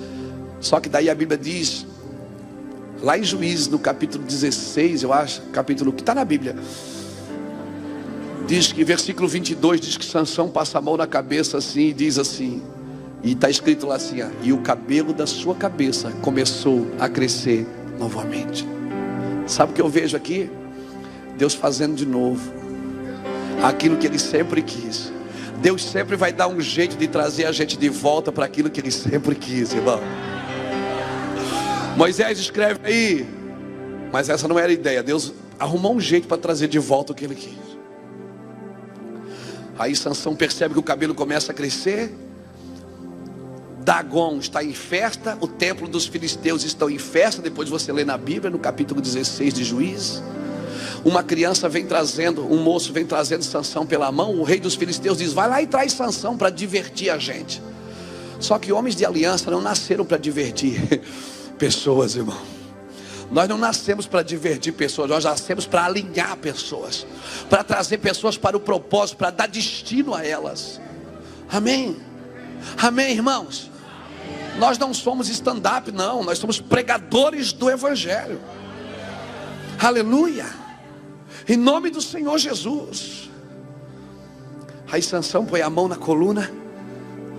Só 0.61 0.81
que 0.81 0.89
daí 0.91 1.09
a 1.09 1.15
Bíblia 1.15 1.39
diz, 1.39 1.87
lá 3.01 3.17
em 3.17 3.25
Juízes, 3.25 3.69
no 3.69 3.79
capítulo 3.79 4.23
16, 4.23 5.03
eu 5.03 5.15
acho, 5.15 5.41
capítulo 5.51 5.95
que 5.95 6.03
está 6.03 6.15
na 6.15 6.27
Bíblia 6.27 6.55
diz 8.49 8.72
que 8.72 8.82
versículo 8.82 9.28
22 9.28 9.78
diz 9.78 9.96
que 9.99 10.07
Sansão 10.07 10.49
passa 10.49 10.78
a 10.78 10.80
mão 10.80 10.96
na 10.96 11.07
cabeça 11.07 11.59
assim 11.59 11.88
e 11.88 11.92
diz 11.92 12.18
assim, 12.18 12.62
e 13.22 13.32
está 13.32 13.51
escrito 13.51 13.86
lá 13.86 13.96
assim, 13.96 14.22
ó, 14.22 14.28
e 14.42 14.55
o 14.55 14.59
cabelo 14.59 15.12
da 15.12 15.26
sua 15.26 15.55
cabeça 15.55 16.11
começou 16.22 16.86
a 16.99 17.11
crescer 17.11 17.66
novamente. 17.99 18.66
Sabe 19.46 19.72
o 19.72 19.74
que 19.74 19.82
eu 19.82 19.88
vejo 19.88 20.16
aqui? 20.16 20.51
Deus 21.36 21.53
fazendo 21.53 21.94
de 21.94 22.07
novo 22.07 22.51
aquilo 23.62 23.99
que 23.99 24.07
ele 24.07 24.18
sempre 24.18 24.62
quis. 24.62 25.12
Deus 25.61 25.84
sempre 25.84 26.16
vai 26.16 26.32
dar 26.32 26.49
um 26.49 26.61
jeito 26.61 26.96
de 26.96 27.07
trazer 27.07 27.44
a 27.44 27.53
gente 27.53 27.76
de 27.76 27.90
volta 27.90 28.32
para 28.32 28.46
aquilo 28.46 28.70
que 28.70 28.80
ele 28.80 28.90
sempre 28.90 29.34
quis, 29.34 29.74
irmão. 29.74 30.01
Moisés 31.99 32.38
escreve 32.38 32.80
aí, 32.82 33.26
mas 34.11 34.30
essa 34.30 34.49
não 34.49 34.59
era 34.59 34.68
a 34.68 34.72
ideia. 34.72 35.03
Deus 35.03 35.34
arrumou 35.59 35.94
um 35.94 36.01
jeito 36.01 36.26
para 36.26 36.38
trazer 36.38 36.68
de 36.68 36.78
volta 36.78 37.12
o 37.12 37.14
que 37.14 37.26
ele 37.26 37.34
quis. 37.34 37.68
Aí 39.79 39.95
Sansão 39.95 40.35
percebe 40.35 40.74
que 40.74 40.81
o 40.81 40.83
cabelo 40.83 41.14
começa 41.14 41.53
a 41.53 41.55
crescer. 41.55 42.12
Dagon 43.85 44.39
está 44.39 44.62
em 44.62 44.74
festa, 44.74 45.39
o 45.41 45.47
templo 45.47 45.89
dos 45.89 46.07
filisteus 46.07 46.64
estão 46.64 46.91
em 46.91 46.99
festa, 46.99 47.41
depois 47.41 47.70
você 47.70 47.91
lê 47.93 48.05
na 48.05 48.18
Bíblia, 48.18 48.51
no 48.51 48.59
capítulo 48.59 49.01
16 49.01 49.55
de 49.55 49.64
Juízes. 49.64 50.22
Uma 51.05 51.22
criança 51.22 51.68
vem 51.68 51.87
trazendo, 51.87 52.45
um 52.53 52.62
moço 52.62 52.93
vem 52.93 53.07
trazendo 53.07 53.45
Sansão 53.45 53.87
pela 53.87 54.11
mão, 54.11 54.35
o 54.35 54.43
rei 54.43 54.61
dos 54.61 54.74
filisteus 54.74 55.18
diz: 55.18 55.33
"Vai 55.33 55.49
lá 55.49 55.62
e 55.62 55.66
traz 55.66 55.93
Sansão 55.93 56.37
para 56.37 56.51
divertir 56.51 57.09
a 57.09 57.16
gente". 57.16 57.62
Só 58.41 58.59
que 58.59 58.72
homens 58.72 58.95
de 58.95 59.07
aliança 59.07 59.51
não 59.51 59.61
nasceram 59.61 60.05
para 60.05 60.18
divertir 60.18 61.01
pessoas, 61.57 62.14
irmão. 62.14 62.58
Nós 63.31 63.49
não 63.49 63.59
nascemos 63.59 64.07
para 64.07 64.22
divertir 64.22 64.72
pessoas, 64.72 65.11
nós 65.11 65.24
nascemos 65.24 65.66
para 65.66 65.85
alinhar 65.85 66.37
pessoas, 66.39 67.07
para 67.51 67.62
trazer 67.62 67.99
pessoas 67.99 68.39
para 68.39 68.57
o 68.57 68.61
propósito, 68.61 69.18
para 69.18 69.31
dar 69.31 69.49
destino 69.49 70.14
a 70.14 70.24
elas. 70.24 70.81
Amém? 71.51 71.97
Amém, 72.76 73.12
irmãos? 73.12 73.70
Nós 74.59 74.79
não 74.79 74.93
somos 74.95 75.29
stand-up, 75.29 75.93
não, 75.93 76.24
nós 76.24 76.39
somos 76.39 76.61
pregadores 76.61 77.53
do 77.53 77.70
Evangelho. 77.70 78.41
Aleluia! 79.79 80.47
Em 81.47 81.57
nome 81.57 81.91
do 81.91 82.01
Senhor 82.01 82.37
Jesus. 82.39 83.31
Aí 84.91 85.03
Sansão 85.03 85.45
põe 85.45 85.61
a 85.61 85.68
mão 85.68 85.87
na 85.87 85.97
coluna, 85.97 86.51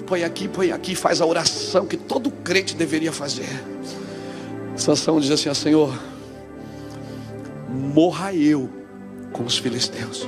põe 0.05 0.23
aqui, 0.23 0.47
põe 0.47 0.71
aqui, 0.71 0.95
faz 0.95 1.19
a 1.19 1.25
oração 1.25 1.85
que 1.85 1.97
todo 1.97 2.29
crente 2.29 2.75
deveria 2.75 3.11
fazer. 3.11 3.49
Sansão 4.79 5.19
diz 5.19 5.29
assim: 5.29 5.53
Senhor, 5.53 5.93
morra 7.69 8.33
eu 8.33 8.69
com 9.33 9.43
os 9.43 9.57
filisteus. 9.57 10.25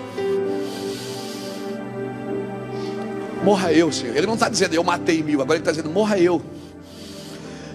Morra 3.43 3.71
eu, 3.71 3.91
Senhor. 3.91 4.15
Ele 4.15 4.27
não 4.27 4.35
está 4.35 4.49
dizendo 4.49 4.73
eu 4.73 4.83
matei 4.83 5.23
mil, 5.23 5.41
agora 5.41 5.57
ele 5.57 5.61
está 5.61 5.71
dizendo 5.71 5.89
morra 5.89 6.19
eu. 6.19 6.41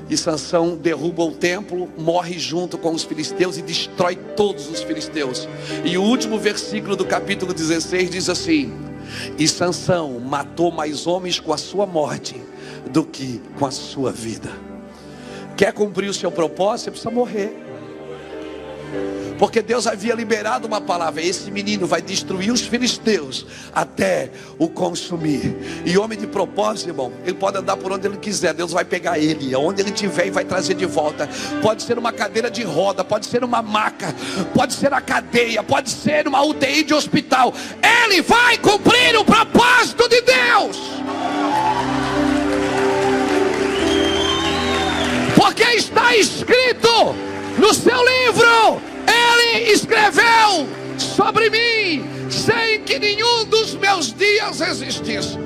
E 0.08 0.16
Sansão 0.16 0.76
derruba 0.76 1.24
o 1.24 1.32
templo, 1.32 1.88
morre 1.98 2.38
junto 2.38 2.78
com 2.78 2.92
os 2.92 3.02
filisteus 3.02 3.56
e 3.56 3.62
destrói 3.62 4.14
todos 4.14 4.70
os 4.70 4.82
filisteus. 4.82 5.48
E 5.82 5.96
o 5.96 6.02
último 6.02 6.38
versículo 6.38 6.94
do 6.94 7.06
capítulo 7.06 7.54
16 7.54 8.10
diz 8.10 8.28
assim: 8.28 8.72
E 9.38 9.48
Sansão 9.48 10.20
matou 10.20 10.70
mais 10.70 11.06
homens 11.06 11.40
com 11.40 11.54
a 11.54 11.56
sua 11.56 11.86
morte 11.86 12.40
do 12.92 13.02
que 13.02 13.40
com 13.58 13.64
a 13.64 13.70
sua 13.70 14.12
vida. 14.12 14.65
Quer 15.56 15.72
cumprir 15.72 16.08
o 16.10 16.14
seu 16.14 16.30
propósito, 16.30 16.84
você 16.84 16.90
precisa 16.90 17.10
morrer. 17.10 17.66
Porque 19.38 19.60
Deus 19.60 19.86
havia 19.86 20.14
liberado 20.14 20.66
uma 20.66 20.80
palavra: 20.80 21.22
esse 21.22 21.50
menino 21.50 21.86
vai 21.86 22.00
destruir 22.00 22.52
os 22.52 22.62
filisteus 22.62 23.46
até 23.74 24.30
o 24.58 24.68
consumir. 24.68 25.82
E 25.84 25.96
homem 25.98 26.18
de 26.18 26.26
propósito, 26.26 26.90
irmão, 26.90 27.12
ele 27.24 27.34
pode 27.34 27.58
andar 27.58 27.76
por 27.76 27.92
onde 27.92 28.06
ele 28.06 28.16
quiser, 28.16 28.54
Deus 28.54 28.72
vai 28.72 28.84
pegar 28.84 29.18
ele, 29.18 29.54
aonde 29.54 29.82
ele 29.82 29.90
estiver 29.90 30.26
e 30.26 30.30
vai 30.30 30.44
trazer 30.44 30.74
de 30.74 30.86
volta. 30.86 31.28
Pode 31.62 31.82
ser 31.82 31.98
uma 31.98 32.12
cadeira 32.12 32.50
de 32.50 32.62
roda, 32.62 33.04
pode 33.04 33.26
ser 33.26 33.44
uma 33.44 33.62
maca, 33.62 34.14
pode 34.54 34.74
ser 34.74 34.92
a 34.92 35.00
cadeia, 35.00 35.62
pode 35.62 35.90
ser 35.90 36.26
uma 36.26 36.42
UTI 36.42 36.84
de 36.84 36.94
hospital. 36.94 37.52
Ele 38.04 38.22
vai 38.22 38.58
cumprir 38.58 39.16
o 39.16 39.24
propósito 39.24 40.08
de 40.08 40.20
Deus. 40.22 40.78
Porque 45.46 45.62
está 45.62 46.16
escrito 46.16 47.14
no 47.56 47.72
seu 47.72 47.96
livro 48.04 48.82
ele 49.08 49.70
escreveu 49.70 50.66
sobre 50.98 51.48
mim, 51.48 52.04
sem 52.28 52.82
que 52.82 52.98
nenhum 52.98 53.44
dos 53.44 53.76
meus 53.76 54.12
dias 54.12 54.60
existisse. 54.60 55.38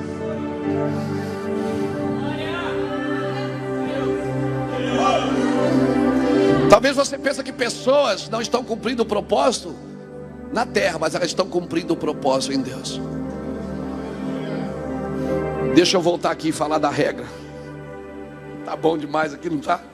Talvez 6.67 6.95
você 6.95 7.15
pense 7.19 7.43
que 7.43 7.53
pessoas 7.53 8.27
não 8.27 8.41
estão 8.41 8.63
cumprindo 8.63 9.03
o 9.03 9.05
propósito 9.05 9.75
na 10.51 10.65
terra, 10.65 10.97
mas 10.97 11.13
elas 11.13 11.27
estão 11.27 11.45
cumprindo 11.45 11.93
o 11.93 11.97
propósito 11.97 12.53
em 12.53 12.61
Deus. 12.61 12.99
Deixa 15.75 15.95
eu 15.95 16.01
voltar 16.01 16.31
aqui 16.31 16.49
e 16.49 16.51
falar 16.51 16.79
da 16.79 16.89
regra. 16.89 17.27
Tá 18.65 18.75
bom 18.75 18.97
demais 18.97 19.31
aqui, 19.31 19.47
não 19.47 19.59
tá? 19.59 19.90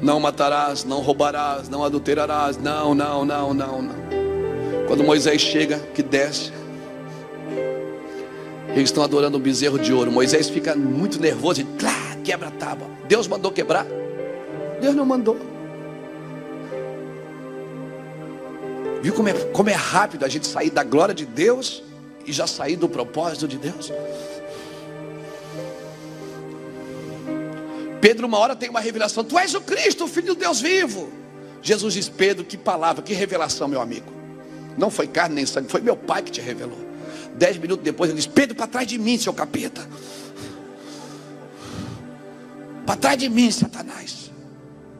Não 0.00 0.20
matarás, 0.20 0.84
não 0.84 1.00
roubarás, 1.00 1.68
não 1.68 1.82
adulterarás. 1.84 2.56
Não, 2.56 2.94
não, 2.94 3.24
não, 3.24 3.54
não, 3.54 3.82
não. 3.82 3.94
Quando 4.86 5.04
Moisés 5.04 5.40
chega, 5.40 5.78
que 5.94 6.02
desce, 6.02 6.52
eles 8.70 8.90
estão 8.90 9.02
adorando 9.02 9.38
um 9.38 9.40
bezerro 9.40 9.78
de 9.78 9.92
ouro. 9.92 10.10
Moisés 10.10 10.48
fica 10.48 10.74
muito 10.74 11.20
nervoso 11.20 11.60
e 11.60 11.64
clac, 11.64 12.22
quebra 12.22 12.48
a 12.48 12.50
tábua. 12.50 12.88
Deus 13.08 13.26
mandou 13.26 13.50
quebrar? 13.50 13.86
Deus 14.80 14.94
não 14.94 15.04
mandou. 15.04 15.36
Viu 19.02 19.12
como 19.12 19.28
é, 19.28 19.32
como 19.32 19.70
é 19.70 19.74
rápido 19.74 20.24
a 20.24 20.28
gente 20.28 20.46
sair 20.46 20.70
da 20.70 20.82
glória 20.82 21.14
de 21.14 21.24
Deus 21.24 21.82
e 22.26 22.32
já 22.32 22.46
sair 22.46 22.76
do 22.76 22.88
propósito 22.88 23.46
de 23.48 23.56
Deus? 23.56 23.92
Pedro, 28.00 28.26
uma 28.26 28.38
hora 28.38 28.54
tem 28.54 28.68
uma 28.68 28.80
revelação: 28.80 29.24
Tu 29.24 29.38
és 29.38 29.54
o 29.54 29.60
Cristo, 29.60 30.04
o 30.04 30.08
Filho 30.08 30.34
de 30.34 30.40
Deus 30.40 30.60
vivo. 30.60 31.10
Jesus 31.62 31.94
diz: 31.94 32.08
Pedro, 32.08 32.44
que 32.44 32.56
palavra, 32.56 33.02
que 33.02 33.12
revelação, 33.12 33.68
meu 33.68 33.80
amigo. 33.80 34.12
Não 34.76 34.90
foi 34.90 35.06
carne 35.06 35.34
nem 35.34 35.46
sangue, 35.46 35.70
foi 35.70 35.80
meu 35.80 35.96
pai 35.96 36.22
que 36.22 36.30
te 36.30 36.40
revelou. 36.40 36.78
Dez 37.34 37.56
minutos 37.56 37.84
depois 37.84 38.10
ele 38.10 38.16
diz: 38.16 38.26
Pedro, 38.26 38.56
para 38.56 38.66
trás 38.66 38.86
de 38.86 38.98
mim, 38.98 39.18
seu 39.18 39.32
capeta. 39.32 39.86
Para 42.86 42.96
trás 42.96 43.18
de 43.18 43.28
mim, 43.28 43.50
Satanás. 43.50 44.30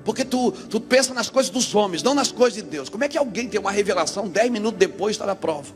Porque 0.05 0.25
tu, 0.25 0.53
tu 0.53 0.81
pensa 0.81 1.13
nas 1.13 1.29
coisas 1.29 1.51
dos 1.51 1.75
homens, 1.75 2.03
não 2.03 2.15
nas 2.15 2.33
coisas 2.33 2.63
de 2.63 2.63
Deus. 2.63 2.89
Como 2.89 3.05
é 3.05 3.09
que 3.09 3.19
alguém 3.19 3.49
tem 3.49 3.61
uma 3.61 3.71
revelação 3.71 4.27
dez 4.27 4.51
minutos 4.51 4.79
depois 4.79 5.15
está 5.15 5.27
na 5.27 5.37
prova? 5.37 5.73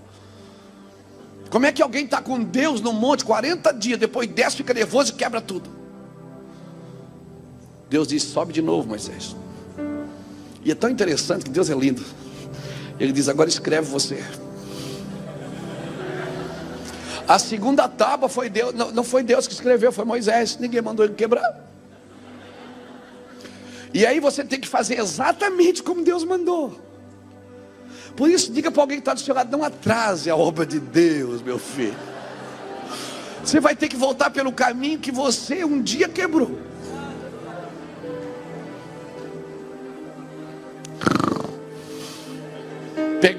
Como 1.50 1.66
é 1.66 1.72
que 1.72 1.82
alguém 1.82 2.06
está 2.06 2.20
com 2.20 2.42
Deus 2.42 2.80
no 2.80 2.94
monte 2.94 3.24
40 3.26 3.72
dias, 3.72 3.98
depois 3.98 4.26
desce, 4.26 4.56
fica 4.56 4.72
nervoso 4.72 5.12
e 5.12 5.14
quebra 5.16 5.38
tudo? 5.38 5.81
Deus 7.92 8.08
disse: 8.08 8.28
sobe 8.28 8.54
de 8.54 8.62
novo, 8.62 8.88
Moisés. 8.88 9.36
E 10.64 10.70
é 10.70 10.74
tão 10.74 10.88
interessante 10.88 11.44
que 11.44 11.50
Deus 11.50 11.68
é 11.68 11.74
lindo. 11.74 12.02
Ele 12.98 13.12
diz: 13.12 13.28
agora 13.28 13.50
escreve 13.50 13.86
você. 13.86 14.24
A 17.28 17.38
segunda 17.38 17.86
tábua 17.86 18.30
foi 18.30 18.48
Deus, 18.48 18.74
não, 18.74 18.90
não 18.90 19.04
foi 19.04 19.22
Deus 19.22 19.46
que 19.46 19.52
escreveu, 19.52 19.92
foi 19.92 20.06
Moisés. 20.06 20.56
Ninguém 20.58 20.80
mandou 20.80 21.04
ele 21.04 21.14
quebrar. 21.14 21.68
E 23.92 24.06
aí 24.06 24.20
você 24.20 24.42
tem 24.42 24.58
que 24.58 24.68
fazer 24.68 24.98
exatamente 24.98 25.82
como 25.82 26.02
Deus 26.02 26.24
mandou. 26.24 26.80
Por 28.16 28.30
isso, 28.30 28.50
diga 28.50 28.70
para 28.70 28.82
alguém 28.82 28.96
que 28.96 29.02
está 29.02 29.12
do 29.12 29.20
seu 29.20 29.34
lado: 29.34 29.54
não 29.54 29.62
atrase 29.62 30.30
a 30.30 30.36
obra 30.36 30.64
de 30.64 30.80
Deus, 30.80 31.42
meu 31.42 31.58
filho. 31.58 31.94
Você 33.44 33.60
vai 33.60 33.76
ter 33.76 33.88
que 33.88 33.96
voltar 33.96 34.30
pelo 34.30 34.50
caminho 34.50 34.98
que 34.98 35.12
você 35.12 35.62
um 35.62 35.82
dia 35.82 36.08
quebrou. 36.08 36.71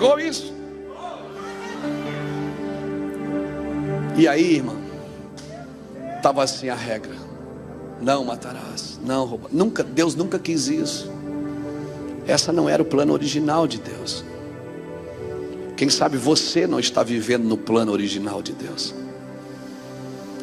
Pegou 0.03 0.19
isso? 0.19 0.53
E 4.17 4.27
aí, 4.27 4.55
irmão, 4.55 4.75
estava 6.17 6.43
assim 6.43 6.67
a 6.67 6.75
regra: 6.75 7.15
não 8.01 8.25
matarás, 8.25 8.99
não 9.01 9.23
roubarás. 9.23 9.55
Nunca, 9.55 9.81
Deus 9.81 10.13
nunca 10.13 10.37
quis 10.37 10.67
isso. 10.67 11.09
Essa 12.27 12.51
não 12.51 12.67
era 12.67 12.81
o 12.81 12.85
plano 12.85 13.13
original 13.13 13.65
de 13.65 13.77
Deus. 13.77 14.25
Quem 15.77 15.89
sabe 15.89 16.17
você 16.17 16.67
não 16.67 16.81
está 16.81 17.01
vivendo 17.01 17.45
no 17.45 17.55
plano 17.55 17.93
original 17.93 18.41
de 18.41 18.51
Deus. 18.51 18.93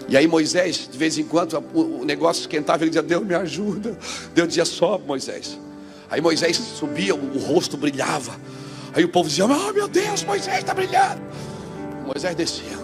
E 0.09 0.17
aí 0.17 0.27
Moisés, 0.27 0.89
de 0.91 0.97
vez 0.97 1.19
em 1.19 1.25
quando, 1.25 1.63
o 1.75 2.03
negócio 2.07 2.41
esquentava, 2.41 2.83
ele 2.83 2.89
dizia, 2.89 3.03
Deus 3.03 3.27
me 3.27 3.35
ajuda. 3.35 3.99
Deus 4.35 4.49
dizia, 4.49 4.65
sobe 4.65 5.07
Moisés. 5.07 5.59
Aí 6.11 6.23
Moisés 6.23 6.57
subia, 6.57 7.15
o 7.15 7.39
rosto 7.39 7.77
brilhava. 7.77 8.33
Aí 8.95 9.05
o 9.05 9.09
povo 9.09 9.29
dizia: 9.29 9.45
Oh 9.45 9.73
meu 9.73 9.89
Deus, 9.89 10.25
Moisés 10.25 10.59
está 10.59 10.75
brilhando. 10.75 11.21
Moisés 12.07 12.35
descia. 12.35 12.79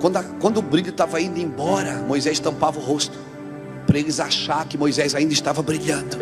Quando, 0.00 0.16
a, 0.16 0.22
quando 0.22 0.58
o 0.58 0.62
brilho 0.62 0.90
estava 0.90 1.20
indo 1.20 1.38
embora, 1.38 1.96
Moisés 2.06 2.38
tampava 2.38 2.78
o 2.78 2.82
rosto. 2.82 3.18
Para 3.86 3.98
eles 3.98 4.20
achar 4.20 4.66
que 4.66 4.76
Moisés 4.76 5.14
ainda 5.14 5.32
estava 5.32 5.62
brilhando. 5.62 6.18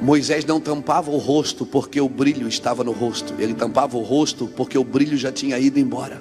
Moisés 0.00 0.44
não 0.44 0.60
tampava 0.60 1.10
o 1.10 1.16
rosto 1.16 1.64
porque 1.64 2.00
o 2.00 2.08
brilho 2.08 2.48
estava 2.48 2.82
no 2.82 2.90
rosto. 2.90 3.34
Ele 3.38 3.54
tampava 3.54 3.96
o 3.96 4.02
rosto 4.02 4.48
porque 4.48 4.76
o 4.76 4.82
brilho 4.82 5.16
já 5.16 5.30
tinha 5.30 5.58
ido 5.58 5.78
embora. 5.78 6.20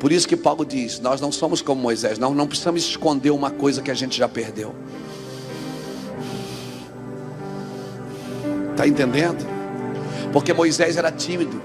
Por 0.00 0.10
isso 0.10 0.26
que 0.26 0.36
Paulo 0.36 0.64
diz: 0.64 1.00
Nós 1.00 1.20
não 1.20 1.30
somos 1.30 1.60
como 1.60 1.82
Moisés, 1.82 2.18
nós 2.18 2.34
não 2.34 2.46
precisamos 2.46 2.82
esconder 2.82 3.30
uma 3.30 3.50
coisa 3.50 3.82
que 3.82 3.90
a 3.90 3.94
gente 3.94 4.16
já 4.16 4.28
perdeu. 4.28 4.74
Está 8.78 8.86
entendendo? 8.86 9.44
Porque 10.32 10.52
Moisés 10.52 10.96
era 10.96 11.10
tímido. 11.10 11.60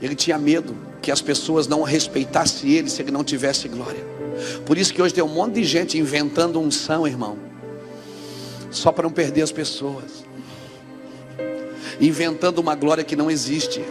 Ele 0.00 0.14
tinha 0.14 0.38
medo 0.38 0.76
que 1.02 1.10
as 1.10 1.20
pessoas 1.20 1.66
não 1.66 1.82
respeitassem 1.82 2.70
ele 2.70 2.88
se 2.88 3.02
ele 3.02 3.10
não 3.10 3.24
tivesse 3.24 3.66
glória. 3.66 3.98
Por 4.64 4.78
isso 4.78 4.94
que 4.94 5.02
hoje 5.02 5.12
tem 5.12 5.24
um 5.24 5.34
monte 5.34 5.54
de 5.54 5.64
gente 5.64 5.98
inventando 5.98 6.60
unção, 6.60 7.04
irmão. 7.04 7.36
Só 8.70 8.92
para 8.92 9.02
não 9.02 9.10
perder 9.10 9.42
as 9.42 9.50
pessoas. 9.50 10.24
Inventando 12.00 12.60
uma 12.60 12.76
glória 12.76 13.02
que 13.02 13.16
não 13.16 13.28
existe. 13.28 13.84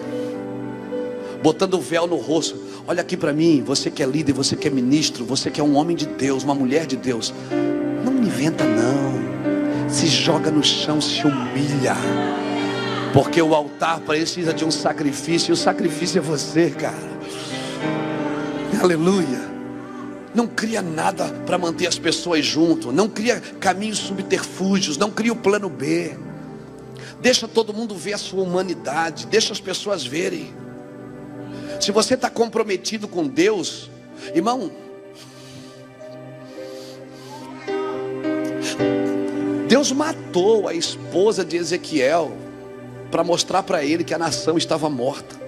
Botando 1.44 1.78
véu 1.82 2.08
no 2.08 2.16
rosto. 2.16 2.56
Olha 2.88 3.02
aqui 3.02 3.18
para 3.18 3.34
mim, 3.34 3.62
você 3.66 3.92
que 3.92 4.02
é 4.02 4.06
líder, 4.06 4.32
você 4.32 4.56
que 4.56 4.70
é 4.70 4.72
ministro, 4.72 5.26
você 5.26 5.52
que 5.52 5.60
é 5.60 5.64
um 5.64 5.76
homem 5.76 5.94
de 5.94 6.06
Deus, 6.06 6.46
uma 6.46 6.56
mulher 6.56 6.86
de 6.86 6.96
Deus. 6.96 7.34
Não 8.06 8.14
inventa 8.14 8.64
não 8.64 9.39
se 9.90 10.08
joga 10.08 10.52
no 10.52 10.64
chão, 10.64 11.02
se 11.02 11.26
humilha. 11.26 11.96
Porque 13.14 13.42
o 13.42 13.56
altar 13.56 14.00
precisa 14.02 14.54
de 14.54 14.64
um 14.64 14.72
sacrifício, 14.72 15.52
e 15.52 15.54
o 15.54 15.58
sacrifício 15.58 16.20
é 16.20 16.22
você, 16.22 16.70
cara. 16.70 17.10
Aleluia. 18.82 19.50
Não 20.34 20.48
cria 20.48 20.82
nada 20.82 21.26
para 21.46 21.58
manter 21.58 21.88
as 21.88 21.98
pessoas 21.98 22.46
junto, 22.46 22.92
não 22.92 23.10
cria 23.10 23.40
caminhos 23.60 23.98
subterfúgios, 23.98 24.96
não 24.96 25.10
cria 25.10 25.34
o 25.34 25.36
plano 25.36 25.70
B. 25.70 26.16
Deixa 27.20 27.48
todo 27.48 27.74
mundo 27.74 27.96
ver 27.96 28.14
a 28.14 28.18
sua 28.18 28.44
humanidade, 28.44 29.26
deixa 29.26 29.52
as 29.52 29.60
pessoas 29.60 30.06
verem. 30.06 30.54
Se 31.82 31.92
você 31.92 32.14
está 32.14 32.30
comprometido 32.30 33.08
com 33.08 33.28
Deus, 33.28 33.90
irmão, 34.34 34.72
Deus 39.80 39.94
matou 39.94 40.68
a 40.68 40.74
esposa 40.74 41.46
de 41.46 41.56
Ezequiel 41.56 42.36
para 43.10 43.24
mostrar 43.24 43.64
para 43.64 43.82
ele 43.82 44.04
que 44.04 44.14
a 44.14 44.18
nação 44.18 44.58
estava 44.58 44.90
morta. 44.90 45.40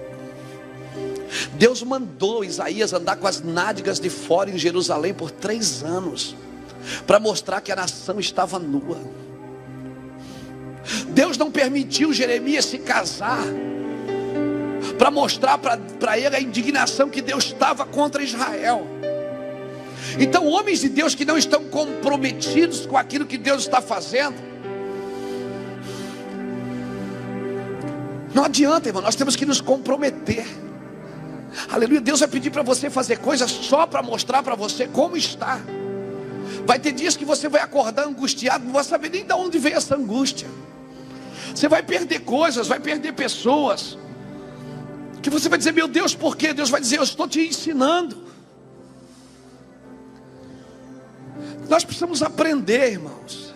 Deus 1.52 1.82
mandou 1.82 2.42
Isaías 2.42 2.94
andar 2.94 3.16
com 3.16 3.26
as 3.26 3.42
nádegas 3.42 4.00
de 4.00 4.08
fora 4.08 4.48
em 4.48 4.56
Jerusalém 4.56 5.12
por 5.12 5.30
três 5.30 5.82
anos, 5.82 6.34
para 7.06 7.20
mostrar 7.20 7.60
que 7.60 7.70
a 7.70 7.76
nação 7.76 8.18
estava 8.18 8.58
nua. 8.58 8.96
Deus 11.10 11.36
não 11.36 11.50
permitiu 11.50 12.10
Jeremias 12.10 12.64
se 12.64 12.78
casar, 12.78 13.44
para 14.96 15.10
mostrar 15.10 15.58
para 15.58 16.18
ele 16.18 16.34
a 16.34 16.40
indignação 16.40 17.10
que 17.10 17.20
Deus 17.20 17.44
estava 17.44 17.84
contra 17.84 18.22
Israel. 18.22 18.86
Então, 20.18 20.46
homens 20.46 20.80
de 20.80 20.88
Deus 20.88 21.14
que 21.14 21.24
não 21.24 21.38
estão 21.38 21.64
comprometidos 21.64 22.86
com 22.86 22.96
aquilo 22.96 23.26
que 23.26 23.38
Deus 23.38 23.62
está 23.62 23.80
fazendo, 23.80 24.36
não 28.34 28.44
adianta, 28.44 28.88
irmão, 28.88 29.02
nós 29.02 29.14
temos 29.14 29.36
que 29.36 29.44
nos 29.44 29.60
comprometer. 29.60 30.46
Aleluia, 31.70 32.00
Deus 32.00 32.20
vai 32.20 32.28
pedir 32.28 32.50
para 32.50 32.62
você 32.62 32.88
fazer 32.88 33.18
coisas 33.18 33.50
só 33.50 33.86
para 33.86 34.02
mostrar 34.02 34.42
para 34.42 34.54
você 34.54 34.86
como 34.86 35.16
está. 35.16 35.60
Vai 36.64 36.78
ter 36.78 36.92
dias 36.92 37.16
que 37.16 37.24
você 37.24 37.48
vai 37.48 37.60
acordar 37.60 38.06
angustiado, 38.06 38.64
não 38.64 38.72
vai 38.72 38.84
saber 38.84 39.10
nem 39.10 39.24
de 39.24 39.32
onde 39.34 39.58
veio 39.58 39.76
essa 39.76 39.96
angústia. 39.96 40.48
Você 41.54 41.68
vai 41.68 41.82
perder 41.82 42.20
coisas, 42.20 42.68
vai 42.68 42.80
perder 42.80 43.12
pessoas. 43.12 43.98
Que 45.20 45.28
você 45.28 45.48
vai 45.48 45.58
dizer, 45.58 45.72
meu 45.72 45.86
Deus, 45.86 46.14
por 46.14 46.36
quê? 46.36 46.52
Deus 46.52 46.70
vai 46.70 46.80
dizer, 46.80 46.98
eu 46.98 47.02
estou 47.02 47.28
te 47.28 47.40
ensinando. 47.40 48.21
Nós 51.68 51.84
precisamos 51.84 52.22
aprender, 52.22 52.92
irmãos. 52.92 53.52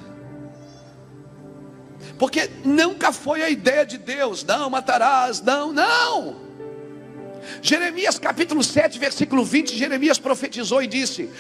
Porque 2.19 2.51
nunca 2.65 3.13
foi 3.13 3.43
a 3.43 3.51
ideia 3.51 3.85
de 3.85 3.99
Deus, 3.99 4.43
não 4.43 4.71
matarás, 4.71 5.43
não, 5.43 5.73
não. 5.73 6.37
Jeremias 7.61 8.19
capítulo 8.19 8.63
7, 8.63 8.99
versículo 8.99 9.45
20, 9.45 9.77
Jeremias 9.77 10.19
profetizou 10.19 10.83
e 10.83 10.87
disse: 10.87 11.31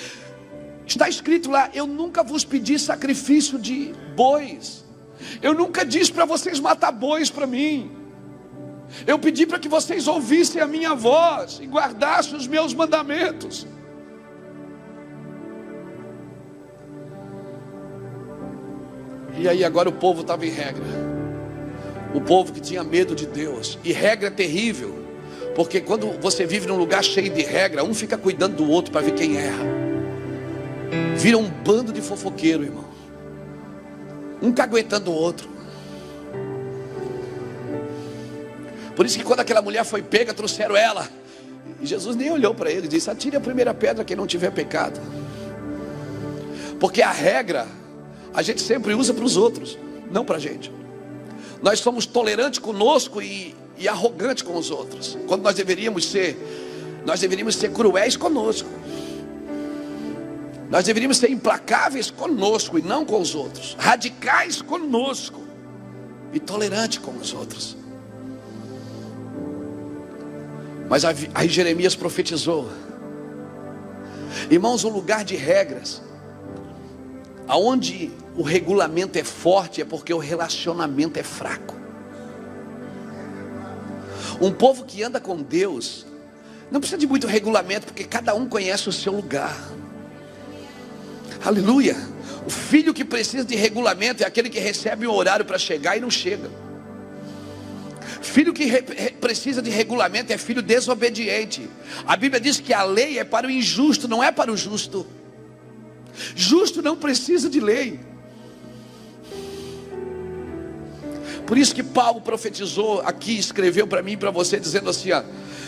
Está 0.87 1.09
escrito 1.09 1.51
lá, 1.51 1.71
eu 1.75 1.87
nunca 1.87 2.23
vos 2.23 2.45
pedi 2.45 2.79
sacrifício 2.79 3.59
de 3.59 3.95
bois. 4.14 4.85
Eu 5.43 5.55
nunca 5.55 5.85
disse 5.85 6.12
para 6.12 6.25
vocês 6.25 6.61
matar 6.61 6.93
bois 6.93 7.31
para 7.31 7.47
mim. 7.47 7.91
Eu 9.07 9.19
pedi 9.19 9.47
para 9.47 9.59
que 9.59 9.69
vocês 9.69 10.07
ouvissem 10.07 10.61
a 10.61 10.67
minha 10.67 10.95
voz 10.95 11.59
e 11.61 11.67
guardassem 11.67 12.37
os 12.37 12.47
meus 12.47 12.73
mandamentos. 12.73 13.67
E 19.39 19.49
aí 19.49 19.64
agora 19.64 19.89
o 19.89 19.93
povo 19.93 20.22
estava 20.22 20.47
em 20.47 20.51
regra. 20.51 20.84
O 22.14 22.20
povo 22.20 22.53
que 22.53 22.61
tinha 22.61 22.82
medo 22.82 23.14
de 23.14 23.26
Deus. 23.26 23.78
E 23.84 23.93
regra 23.93 24.28
é 24.28 24.30
terrível. 24.30 25.05
Porque 25.55 25.80
quando 25.80 26.12
você 26.20 26.47
vive 26.47 26.66
num 26.66 26.76
lugar 26.76 27.03
cheio 27.03 27.30
de 27.30 27.43
regra, 27.43 27.84
um 27.84 27.95
fica 27.95 28.16
cuidando 28.16 28.57
do 28.57 28.70
outro 28.70 28.93
para 28.93 29.01
ver 29.01 29.12
quem 29.12 29.37
erra. 29.37 29.64
Vira 31.16 31.39
um 31.39 31.49
bando 31.49 31.93
de 31.93 32.01
fofoqueiro, 32.01 32.62
irmão. 32.62 32.84
Um 34.41 34.53
caguetando 34.53 35.11
o 35.11 35.14
outro. 35.14 35.49
Por 38.95 39.05
isso 39.05 39.18
que 39.18 39.24
quando 39.24 39.41
aquela 39.41 39.61
mulher 39.61 39.84
foi 39.84 40.03
pega, 40.03 40.32
trouxeram 40.32 40.76
ela. 40.76 41.09
E 41.80 41.87
Jesus 41.87 42.16
nem 42.16 42.30
olhou 42.30 42.55
para 42.55 42.70
ele 42.70 42.87
e 42.87 42.89
disse: 42.89 43.11
Atire 43.11 43.37
a 43.37 43.41
primeira 43.41 43.74
pedra 43.74 44.05
quem 44.05 44.16
não 44.16 44.26
tiver 44.26 44.51
pecado. 44.51 45.01
Porque 46.80 47.03
a 47.03 47.11
regra 47.11 47.66
a 48.37 48.43
gente 48.43 48.61
sempre 48.61 48.93
usa 48.93 49.14
para 49.14 49.24
os 49.24 49.39
outros, 49.39 49.78
não 50.11 50.22
para 50.22 50.37
a 50.37 50.39
gente. 50.39 50.70
Nós 51.62 51.80
somos 51.80 52.05
tolerantes 52.05 52.59
conosco 52.59 53.22
e, 53.22 53.57
e 53.78 53.89
arrogantes 53.89 54.43
com 54.43 54.59
os 54.59 54.70
outros. 54.70 55.16
Quando 55.26 55.43
nós 55.43 55.55
deveríamos 55.55 56.05
ser, 56.05 56.37
nós 57.07 57.18
deveríamos 57.18 57.57
ser 57.57 57.72
cruéis 57.72 58.14
conosco. 58.14 58.68
Nós 60.68 60.84
deveríamos 60.84 61.16
ser 61.16 61.30
implacáveis 61.30 62.11
conosco 62.11 62.78
e 62.78 62.82
não 62.82 63.07
com 63.07 63.18
os 63.18 63.34
outros, 63.34 63.74
radicais 63.78 64.61
conosco 64.61 65.41
e 66.30 66.39
tolerantes 66.39 66.99
com 66.99 67.12
os 67.12 67.32
outros. 67.32 67.74
Mas 70.91 71.05
aí 71.07 71.49
Jeremias 71.49 71.95
profetizou, 71.95 72.68
irmãos, 74.51 74.84
um 74.84 74.91
lugar 74.91 75.24
de 75.24 75.37
regras, 75.37 76.03
aonde 77.49 78.12
o 78.37 78.43
regulamento 78.43 79.18
é 79.18 79.24
forte 79.24 79.80
é 79.80 79.84
porque 79.84 80.12
o 80.12 80.18
relacionamento 80.18 81.18
é 81.18 81.22
fraco. 81.22 81.74
Um 84.41 84.53
povo 84.53 84.84
que 84.84 85.03
anda 85.03 85.18
com 85.18 85.43
Deus 85.43 86.07
não 86.70 86.80
precisa 86.80 86.99
de 86.99 87.07
muito 87.07 87.26
regulamento, 87.26 87.87
porque 87.87 88.05
cada 88.05 88.34
um 88.34 88.47
conhece 88.47 88.89
o 88.89 88.93
seu 88.93 89.12
lugar. 89.12 89.57
Aleluia. 91.45 91.97
O 92.45 92.51
filho 92.51 92.93
que 92.93 93.05
precisa 93.05 93.45
de 93.45 93.57
regulamento 93.57 94.22
é 94.22 94.26
aquele 94.26 94.51
que 94.51 94.59
recebe 94.59 95.07
um 95.07 95.12
horário 95.12 95.45
para 95.45 95.59
chegar 95.59 95.97
e 95.97 96.01
não 96.01 96.11
chega. 96.11 96.51
Filho 98.20 98.53
que 98.53 98.66
precisa 99.20 99.62
de 99.62 99.70
regulamento 99.70 100.32
é 100.32 100.39
filho 100.39 100.61
desobediente. 100.61 101.70
A 102.07 102.16
Bíblia 102.16 102.41
diz 102.41 102.61
que 102.61 102.74
a 102.74 102.82
lei 102.82 103.18
é 103.18 103.24
para 103.24 103.47
o 103.47 103.51
injusto, 103.51 104.09
não 104.09 104.22
é 104.22 104.30
para 104.30 104.53
o 104.53 104.57
justo. 104.57 105.07
Justo 106.34 106.82
não 106.82 106.97
precisa 106.97 107.49
de 107.49 107.61
lei. 107.61 108.01
Por 111.47 111.57
isso 111.57 111.75
que 111.75 111.83
Paulo 111.83 112.21
profetizou 112.21 113.01
aqui, 113.03 113.39
escreveu 113.39 113.87
para 113.87 114.03
mim 114.03 114.13
e 114.13 114.17
para 114.17 114.33
você, 114.33 114.59
dizendo 114.59 114.91
assim: 114.91 115.13
ó, 115.13 115.23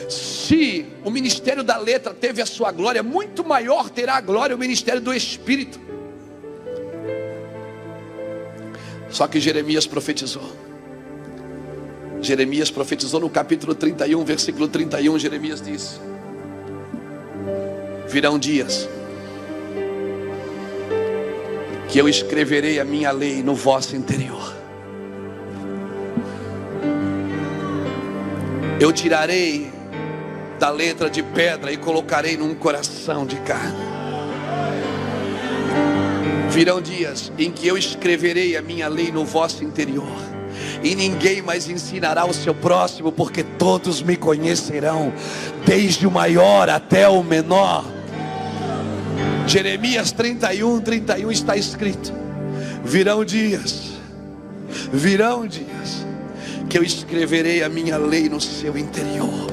se 0.09 0.87
o 1.05 1.11
ministério 1.11 1.63
da 1.63 1.77
letra 1.77 2.13
teve 2.13 2.43
a 2.43 2.47
sua 2.47 2.73
glória, 2.73 3.03
muito 3.03 3.45
maior 3.45 3.89
terá 3.89 4.17
a 4.17 4.21
glória 4.21 4.57
o 4.57 4.59
ministério 4.59 5.01
do 5.01 5.15
Espírito. 5.15 5.79
Só 9.09 9.29
que 9.29 9.39
Jeremias 9.39 9.87
profetizou. 9.87 10.53
Jeremias 12.21 12.71
profetizou 12.71 13.21
no 13.21 13.31
capítulo 13.31 13.73
31, 13.73 14.25
versículo 14.25 14.67
31. 14.67 15.17
Jeremias 15.17 15.63
disse: 15.63 16.01
Virão 18.09 18.37
dias 18.37 18.89
que 21.89 22.01
eu 22.01 22.09
escreverei 22.09 22.81
a 22.81 22.85
minha 22.85 23.13
lei 23.13 23.45
no 23.45 23.55
vosso 23.55 23.95
interior 23.95 24.58
Eu 28.81 28.93
tirarei 28.93 29.73
da 30.61 30.71
letra 30.71 31.11
de 31.11 31.21
pedra 31.21 31.73
e 31.73 31.77
colocarei 31.77 32.37
num 32.37 32.55
coração 32.55 33.27
de 33.27 33.35
carne. 33.41 33.77
Virão 36.49 36.81
dias 36.81 37.33
em 37.37 37.51
que 37.51 37.67
eu 37.67 37.77
escreverei 37.77 38.57
a 38.57 38.63
minha 38.63 38.89
lei 38.89 39.11
no 39.11 39.25
vosso 39.25 39.65
interior, 39.65 40.07
e 40.83 40.95
ninguém 40.95 41.43
mais 41.43 41.69
ensinará 41.69 42.25
o 42.25 42.33
seu 42.33 42.55
próximo, 42.55 43.11
porque 43.11 43.43
todos 43.43 44.01
me 44.01 44.17
conhecerão, 44.17 45.13
desde 45.67 46.07
o 46.07 46.11
maior 46.11 46.71
até 46.71 47.09
o 47.09 47.21
menor. 47.23 47.85
Jeremias 49.47 50.13
31, 50.13 50.81
31 50.81 51.33
está 51.33 51.57
escrito: 51.57 52.13
virão 52.85 53.25
dias, 53.25 53.93
virão 54.93 55.49
dias 55.49 56.08
que 56.69 56.77
eu 56.77 56.83
escreverei 56.83 57.63
a 57.63 57.69
minha 57.69 57.97
lei 57.97 58.29
no 58.29 58.41
seu 58.41 58.77
interior. 58.77 59.49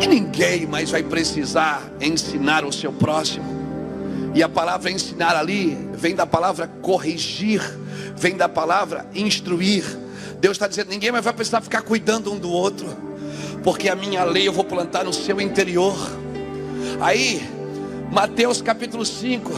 E 0.00 0.06
ninguém 0.06 0.66
mais 0.66 0.90
vai 0.90 1.02
precisar 1.02 1.92
ensinar 2.00 2.64
o 2.64 2.72
seu 2.72 2.92
próximo. 2.92 3.60
E 4.34 4.42
a 4.42 4.48
palavra 4.48 4.90
ensinar 4.90 5.36
ali 5.36 5.76
vem 5.92 6.14
da 6.14 6.26
palavra 6.26 6.66
corrigir, 6.80 7.60
vem 8.16 8.36
da 8.36 8.48
palavra 8.48 9.06
instruir. 9.14 9.84
Deus 10.40 10.56
está 10.56 10.66
dizendo: 10.66 10.88
ninguém 10.88 11.12
mais 11.12 11.24
vai 11.24 11.34
precisar 11.34 11.60
ficar 11.60 11.82
cuidando 11.82 12.32
um 12.32 12.38
do 12.38 12.50
outro, 12.50 12.88
porque 13.62 13.88
a 13.88 13.94
minha 13.94 14.24
lei 14.24 14.48
eu 14.48 14.52
vou 14.52 14.64
plantar 14.64 15.04
no 15.04 15.12
seu 15.12 15.40
interior. 15.40 15.96
Aí, 17.00 17.42
Mateus 18.10 18.62
capítulo 18.62 19.04
5, 19.04 19.52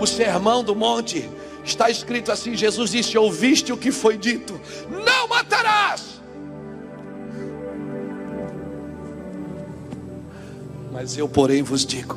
o 0.00 0.06
sermão 0.06 0.64
do 0.64 0.74
monte, 0.74 1.28
Está 1.66 1.90
escrito 1.90 2.30
assim: 2.30 2.54
Jesus 2.54 2.92
disse: 2.92 3.18
Ouviste 3.18 3.72
o 3.72 3.76
que 3.76 3.90
foi 3.90 4.16
dito, 4.16 4.58
não 4.88 5.26
matarás. 5.26 6.20
Mas 10.92 11.18
eu, 11.18 11.28
porém, 11.28 11.64
vos 11.64 11.84
digo: 11.84 12.16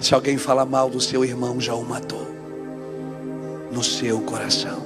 se 0.00 0.12
alguém 0.12 0.36
fala 0.36 0.66
mal 0.66 0.90
do 0.90 1.00
seu 1.00 1.24
irmão, 1.24 1.60
já 1.60 1.74
o 1.74 1.84
matou 1.84 2.26
no 3.70 3.84
seu 3.84 4.20
coração. 4.22 4.84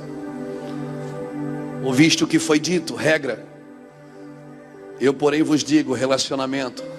Ouviste 1.82 2.22
o 2.22 2.28
que 2.28 2.38
foi 2.38 2.60
dito, 2.60 2.94
regra. 2.94 3.46
Eu, 5.00 5.14
porém, 5.14 5.42
vos 5.42 5.64
digo: 5.64 5.94
relacionamento. 5.94 6.91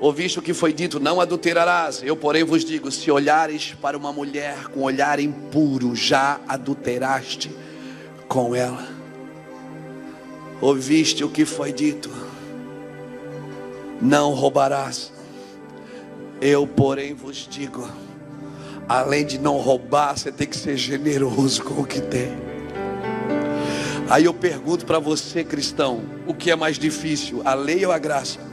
Ouviste 0.00 0.38
o 0.38 0.42
que 0.42 0.54
foi 0.54 0.72
dito: 0.72 1.00
Não 1.00 1.20
adulterarás. 1.20 2.02
Eu, 2.04 2.16
porém, 2.16 2.44
vos 2.44 2.64
digo: 2.64 2.90
se 2.90 3.10
olhares 3.10 3.74
para 3.80 3.96
uma 3.96 4.12
mulher 4.12 4.68
com 4.68 4.82
olhar 4.82 5.18
impuro, 5.18 5.94
já 5.94 6.40
adulteraste 6.46 7.50
com 8.28 8.54
ela. 8.54 8.86
Ouviste 10.60 11.24
o 11.24 11.28
que 11.28 11.44
foi 11.44 11.72
dito: 11.72 12.10
Não 14.00 14.32
roubarás. 14.34 15.12
Eu, 16.40 16.64
porém, 16.66 17.14
vos 17.14 17.48
digo: 17.50 17.88
além 18.88 19.26
de 19.26 19.36
não 19.38 19.56
roubar, 19.56 20.16
você 20.16 20.30
tem 20.30 20.46
que 20.46 20.56
ser 20.56 20.76
generoso 20.76 21.64
com 21.64 21.82
o 21.82 21.86
que 21.86 22.00
tem. 22.00 22.48
Aí 24.08 24.24
eu 24.24 24.32
pergunto 24.32 24.86
para 24.86 25.00
você, 25.00 25.42
cristão: 25.42 26.02
o 26.24 26.32
que 26.32 26.52
é 26.52 26.56
mais 26.56 26.78
difícil, 26.78 27.42
a 27.44 27.54
lei 27.54 27.84
ou 27.84 27.90
a 27.90 27.98
graça? 27.98 28.47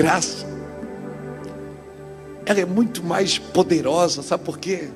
Graça, 0.00 0.46
ela 2.46 2.58
é 2.58 2.64
muito 2.64 3.04
mais 3.04 3.36
poderosa, 3.36 4.22
sabe 4.22 4.44
por 4.44 4.56
quê? 4.56 4.88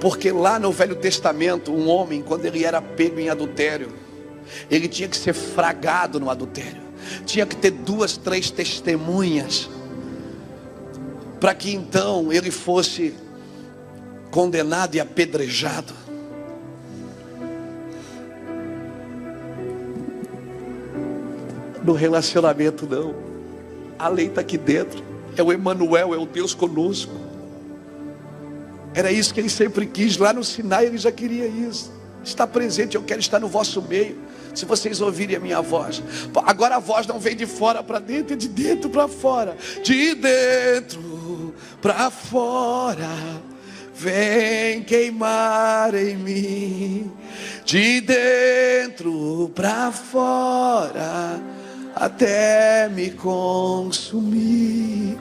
Porque 0.00 0.30
lá 0.30 0.56
no 0.56 0.70
Velho 0.70 0.94
Testamento, 0.94 1.72
um 1.72 1.88
homem, 1.88 2.22
quando 2.22 2.44
ele 2.44 2.64
era 2.64 2.80
pego 2.80 3.18
em 3.18 3.28
adultério, 3.28 3.88
ele 4.70 4.86
tinha 4.86 5.08
que 5.08 5.16
ser 5.16 5.32
fragado 5.32 6.20
no 6.20 6.30
adultério, 6.30 6.80
tinha 7.26 7.44
que 7.44 7.56
ter 7.56 7.72
duas, 7.72 8.16
três 8.16 8.52
testemunhas, 8.52 9.68
para 11.40 11.52
que 11.52 11.74
então 11.74 12.32
ele 12.32 12.52
fosse 12.52 13.16
condenado 14.30 14.94
e 14.94 15.00
apedrejado. 15.00 15.92
No 21.82 21.94
relacionamento, 21.94 22.86
não. 22.86 23.29
A 24.00 24.08
lei 24.08 24.28
está 24.28 24.40
aqui 24.40 24.56
dentro. 24.56 25.04
É 25.36 25.42
o 25.42 25.52
Emanuel, 25.52 26.14
é 26.14 26.16
o 26.16 26.24
Deus 26.24 26.54
conosco. 26.54 27.12
Era 28.94 29.12
isso 29.12 29.34
que 29.34 29.40
ele 29.40 29.50
sempre 29.50 29.84
quis. 29.84 30.16
Lá 30.16 30.32
no 30.32 30.42
Sinai 30.42 30.86
ele 30.86 30.96
já 30.96 31.12
queria 31.12 31.46
isso. 31.46 31.92
Está 32.24 32.46
presente, 32.46 32.96
eu 32.96 33.02
quero 33.02 33.20
estar 33.20 33.38
no 33.38 33.46
vosso 33.46 33.82
meio. 33.82 34.16
Se 34.54 34.64
vocês 34.64 35.02
ouvirem 35.02 35.36
a 35.36 35.40
minha 35.40 35.60
voz. 35.60 36.02
Agora 36.46 36.76
a 36.76 36.78
voz 36.78 37.06
não 37.06 37.20
vem 37.20 37.36
de 37.36 37.44
fora 37.44 37.82
para 37.82 37.98
dentro, 37.98 38.32
é 38.32 38.36
de 38.36 38.48
dentro 38.48 38.88
para 38.88 39.06
fora. 39.06 39.54
De 39.82 40.14
dentro 40.14 41.54
para 41.82 42.10
fora. 42.10 43.06
Vem 43.94 44.82
queimar 44.82 45.94
em 45.94 46.16
mim. 46.16 47.12
De 47.66 48.00
dentro 48.00 49.52
para 49.54 49.92
fora 49.92 51.59
até 51.94 52.88
me 52.88 53.10
consumir 53.10 55.18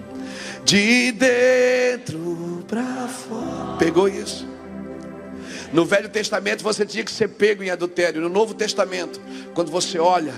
de 0.63 1.11
dentro 1.11 2.63
para 2.67 3.07
fora. 3.07 3.77
Pegou 3.77 4.07
isso? 4.07 4.47
No 5.71 5.85
Velho 5.85 6.09
Testamento 6.09 6.63
você 6.63 6.85
tinha 6.85 7.03
que 7.03 7.11
ser 7.11 7.29
pego 7.29 7.63
em 7.63 7.69
adultério. 7.69 8.21
No 8.21 8.29
Novo 8.29 8.53
Testamento, 8.53 9.21
quando 9.53 9.71
você 9.71 9.99
olha 9.99 10.33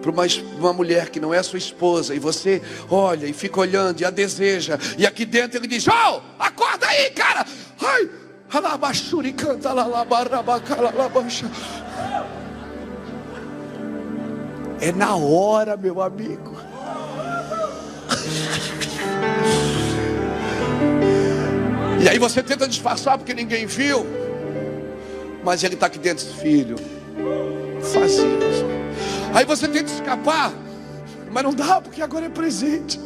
para 0.00 0.10
uma, 0.10 0.24
uma 0.58 0.72
mulher 0.72 1.10
que 1.10 1.20
não 1.20 1.34
é 1.34 1.42
sua 1.42 1.58
esposa 1.58 2.14
e 2.14 2.18
você 2.18 2.62
olha 2.90 3.26
e 3.26 3.32
fica 3.32 3.60
olhando 3.60 4.00
e 4.00 4.04
a 4.04 4.10
deseja, 4.10 4.78
e 4.96 5.06
aqui 5.06 5.24
dentro 5.24 5.58
ele 5.58 5.66
diz: 5.66 5.86
Oh, 5.86 6.20
acorda 6.38 6.86
aí, 6.86 7.10
cara! 7.10 7.44
Ai, 7.82 8.08
alabachuri 8.50 9.32
canta, 9.32 9.70
alabarabaca, 9.70 10.74
alabaxa. 10.74 11.50
É 14.80 14.92
na 14.92 15.16
hora, 15.16 15.76
meu 15.76 16.02
amigo. 16.02 16.54
E 22.02 22.08
aí 22.08 22.18
você 22.18 22.42
tenta 22.42 22.68
disfarçar 22.68 23.18
porque 23.18 23.34
ninguém 23.34 23.66
viu. 23.66 24.06
Mas 25.42 25.64
ele 25.64 25.74
está 25.74 25.86
aqui 25.86 25.98
dentro, 25.98 26.26
filho. 26.26 26.76
Faz 27.92 28.12
isso. 28.12 28.64
Aí 29.34 29.44
você 29.44 29.66
tenta 29.66 29.90
escapar. 29.90 30.52
Mas 31.30 31.42
não 31.42 31.52
dá 31.52 31.80
porque 31.80 32.02
agora 32.02 32.26
é 32.26 32.28
presente. 32.28 33.00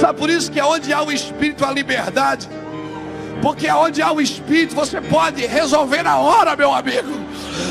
Sabe 0.00 0.18
por 0.18 0.30
isso 0.30 0.50
que 0.50 0.58
é 0.58 0.64
onde 0.64 0.92
há 0.92 1.02
o 1.02 1.12
Espírito, 1.12 1.64
a 1.64 1.72
liberdade. 1.72 2.48
Porque 3.48 3.66
onde 3.70 4.02
há 4.02 4.12
o 4.12 4.20
Espírito, 4.20 4.74
você 4.74 5.00
pode 5.00 5.46
resolver 5.46 6.02
na 6.02 6.18
hora, 6.18 6.54
meu 6.54 6.70
amigo. 6.70 7.08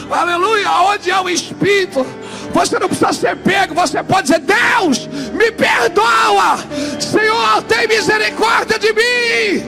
Aleluia. 0.10 0.72
Onde 0.72 1.12
há 1.12 1.22
o 1.22 1.30
Espírito, 1.30 2.04
você 2.52 2.80
não 2.80 2.88
precisa 2.88 3.14
ser 3.14 3.38
pego. 3.38 3.76
Você 3.76 4.02
pode 4.02 4.24
dizer: 4.24 4.40
Deus, 4.40 5.06
me 5.34 5.52
perdoa. 5.52 6.58
Senhor, 7.00 7.62
tem 7.68 7.88
misericórdia 7.88 8.80
de 8.80 8.92
mim. 8.92 9.64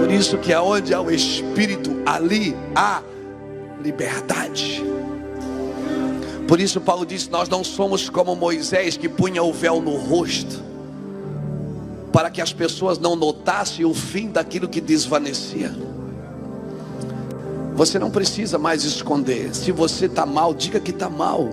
Por 0.00 0.10
isso 0.12 0.36
que 0.36 0.52
aonde 0.52 0.92
há 0.92 1.00
o 1.00 1.10
Espírito, 1.10 2.02
ali 2.04 2.54
há 2.76 3.00
liberdade. 3.82 4.84
Por 6.46 6.60
isso 6.60 6.82
Paulo 6.82 7.06
disse: 7.06 7.30
Nós 7.30 7.48
não 7.48 7.64
somos 7.64 8.10
como 8.10 8.36
Moisés 8.36 8.94
que 8.98 9.08
punha 9.08 9.42
o 9.42 9.54
véu 9.54 9.80
no 9.80 9.96
rosto 9.96 10.73
para 12.14 12.30
que 12.30 12.40
as 12.40 12.52
pessoas 12.52 12.96
não 12.96 13.16
notassem 13.16 13.84
o 13.84 13.92
fim 13.92 14.28
daquilo 14.28 14.68
que 14.68 14.80
desvanecia. 14.80 15.74
Você 17.74 17.98
não 17.98 18.08
precisa 18.08 18.56
mais 18.56 18.84
esconder. 18.84 19.52
Se 19.52 19.72
você 19.72 20.06
está 20.06 20.24
mal, 20.24 20.54
diga 20.54 20.78
que 20.78 20.92
está 20.92 21.10
mal. 21.10 21.48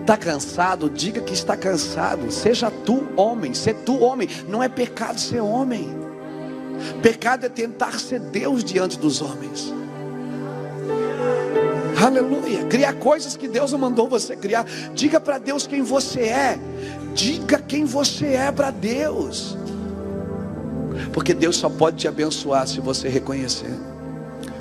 Está 0.00 0.16
cansado, 0.16 0.90
diga 0.90 1.20
que 1.20 1.32
está 1.32 1.56
cansado. 1.56 2.32
Seja 2.32 2.68
tu 2.68 3.04
homem, 3.16 3.54
ser 3.54 3.74
tu 3.86 3.96
homem. 4.02 4.28
Não 4.48 4.60
é 4.60 4.68
pecado 4.68 5.20
ser 5.20 5.40
homem. 5.40 5.88
Pecado 7.00 7.46
é 7.46 7.48
tentar 7.48 8.00
ser 8.00 8.18
Deus 8.18 8.64
diante 8.64 8.98
dos 8.98 9.22
homens. 9.22 9.72
Aleluia. 12.04 12.64
Criar 12.64 12.94
coisas 12.94 13.36
que 13.36 13.46
Deus 13.46 13.70
não 13.70 13.78
mandou 13.78 14.08
você 14.08 14.34
criar. 14.34 14.66
Diga 14.96 15.20
para 15.20 15.38
Deus 15.38 15.64
quem 15.64 15.80
você 15.80 16.22
é. 16.22 16.58
Diga 17.14 17.60
quem 17.60 17.84
você 17.84 18.32
é 18.32 18.50
para 18.50 18.72
Deus. 18.72 19.56
Porque 21.12 21.34
Deus 21.34 21.56
só 21.56 21.68
pode 21.68 21.96
te 21.96 22.08
abençoar 22.08 22.66
se 22.66 22.80
você 22.80 23.08
reconhecer. 23.08 23.72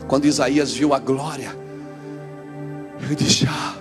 Quando 0.07 0.25
Isaías 0.25 0.71
viu 0.71 0.93
a 0.93 0.99
glória, 0.99 1.55
ele 3.01 3.15
disse: 3.15 3.47
Ah, 3.49 3.75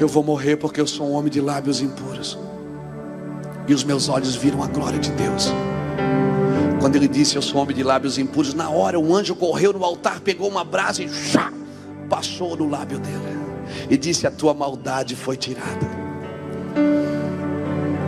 eu 0.00 0.08
vou 0.08 0.22
morrer 0.22 0.56
porque 0.56 0.80
eu 0.80 0.86
sou 0.86 1.08
um 1.08 1.12
homem 1.12 1.30
de 1.30 1.40
lábios 1.40 1.80
impuros. 1.80 2.38
E 3.68 3.74
os 3.74 3.82
meus 3.82 4.08
olhos 4.08 4.36
viram 4.36 4.62
a 4.62 4.66
glória 4.66 4.98
de 4.98 5.10
Deus. 5.10 5.52
Quando 6.80 6.96
ele 6.96 7.08
disse: 7.08 7.36
Eu 7.36 7.42
sou 7.42 7.60
homem 7.60 7.74
de 7.74 7.82
lábios 7.82 8.18
impuros, 8.18 8.54
na 8.54 8.70
hora 8.70 8.98
um 8.98 9.14
anjo 9.14 9.34
correu 9.34 9.72
no 9.72 9.84
altar, 9.84 10.20
pegou 10.20 10.48
uma 10.48 10.64
brasa 10.64 11.02
e 11.02 11.08
chá, 11.08 11.52
passou 12.08 12.56
no 12.56 12.68
lábio 12.68 12.98
dele. 12.98 13.36
E 13.90 13.96
disse: 13.96 14.26
A 14.26 14.30
tua 14.30 14.54
maldade 14.54 15.16
foi 15.16 15.36
tirada. 15.36 16.06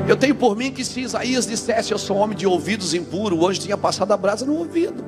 Eu 0.09 0.17
tenho 0.17 0.35
por 0.35 0.57
mim 0.57 0.73
que 0.73 0.83
se 0.83 1.03
Isaías 1.03 1.47
dissesse 1.47 1.93
eu 1.93 1.99
sou 1.99 2.17
homem 2.17 2.35
de 2.35 2.47
ouvidos 2.47 2.95
impuros, 2.95 3.39
o 3.39 3.47
anjo 3.47 3.61
tinha 3.61 3.77
passado 3.77 4.11
a 4.11 4.17
brasa 4.17 4.47
no 4.47 4.57
ouvido. 4.57 5.05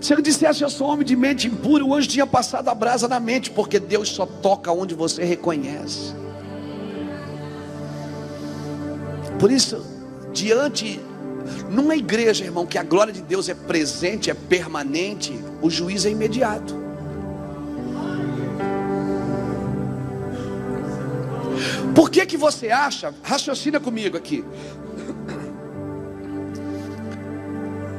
Se 0.00 0.12
ele 0.12 0.22
dissesse 0.22 0.62
eu 0.62 0.70
sou 0.70 0.88
homem 0.88 1.04
de 1.04 1.16
mente 1.16 1.48
impura, 1.48 1.84
o 1.84 1.92
anjo 1.92 2.06
tinha 2.06 2.26
passado 2.26 2.68
a 2.68 2.74
brasa 2.74 3.08
na 3.08 3.18
mente, 3.18 3.50
porque 3.50 3.80
Deus 3.80 4.10
só 4.10 4.24
toca 4.24 4.70
onde 4.70 4.94
você 4.94 5.24
reconhece. 5.24 6.14
Por 9.40 9.50
isso, 9.50 9.84
diante, 10.32 11.00
numa 11.68 11.96
igreja, 11.96 12.44
irmão, 12.44 12.64
que 12.64 12.78
a 12.78 12.84
glória 12.84 13.12
de 13.12 13.22
Deus 13.22 13.48
é 13.48 13.54
presente, 13.54 14.30
é 14.30 14.34
permanente, 14.34 15.36
o 15.60 15.68
juiz 15.68 16.06
é 16.06 16.10
imediato. 16.10 16.77
Por 21.98 22.10
que 22.10 22.24
que 22.24 22.36
você 22.36 22.70
acha? 22.70 23.12
Raciocina 23.24 23.80
comigo 23.80 24.16
aqui. 24.16 24.44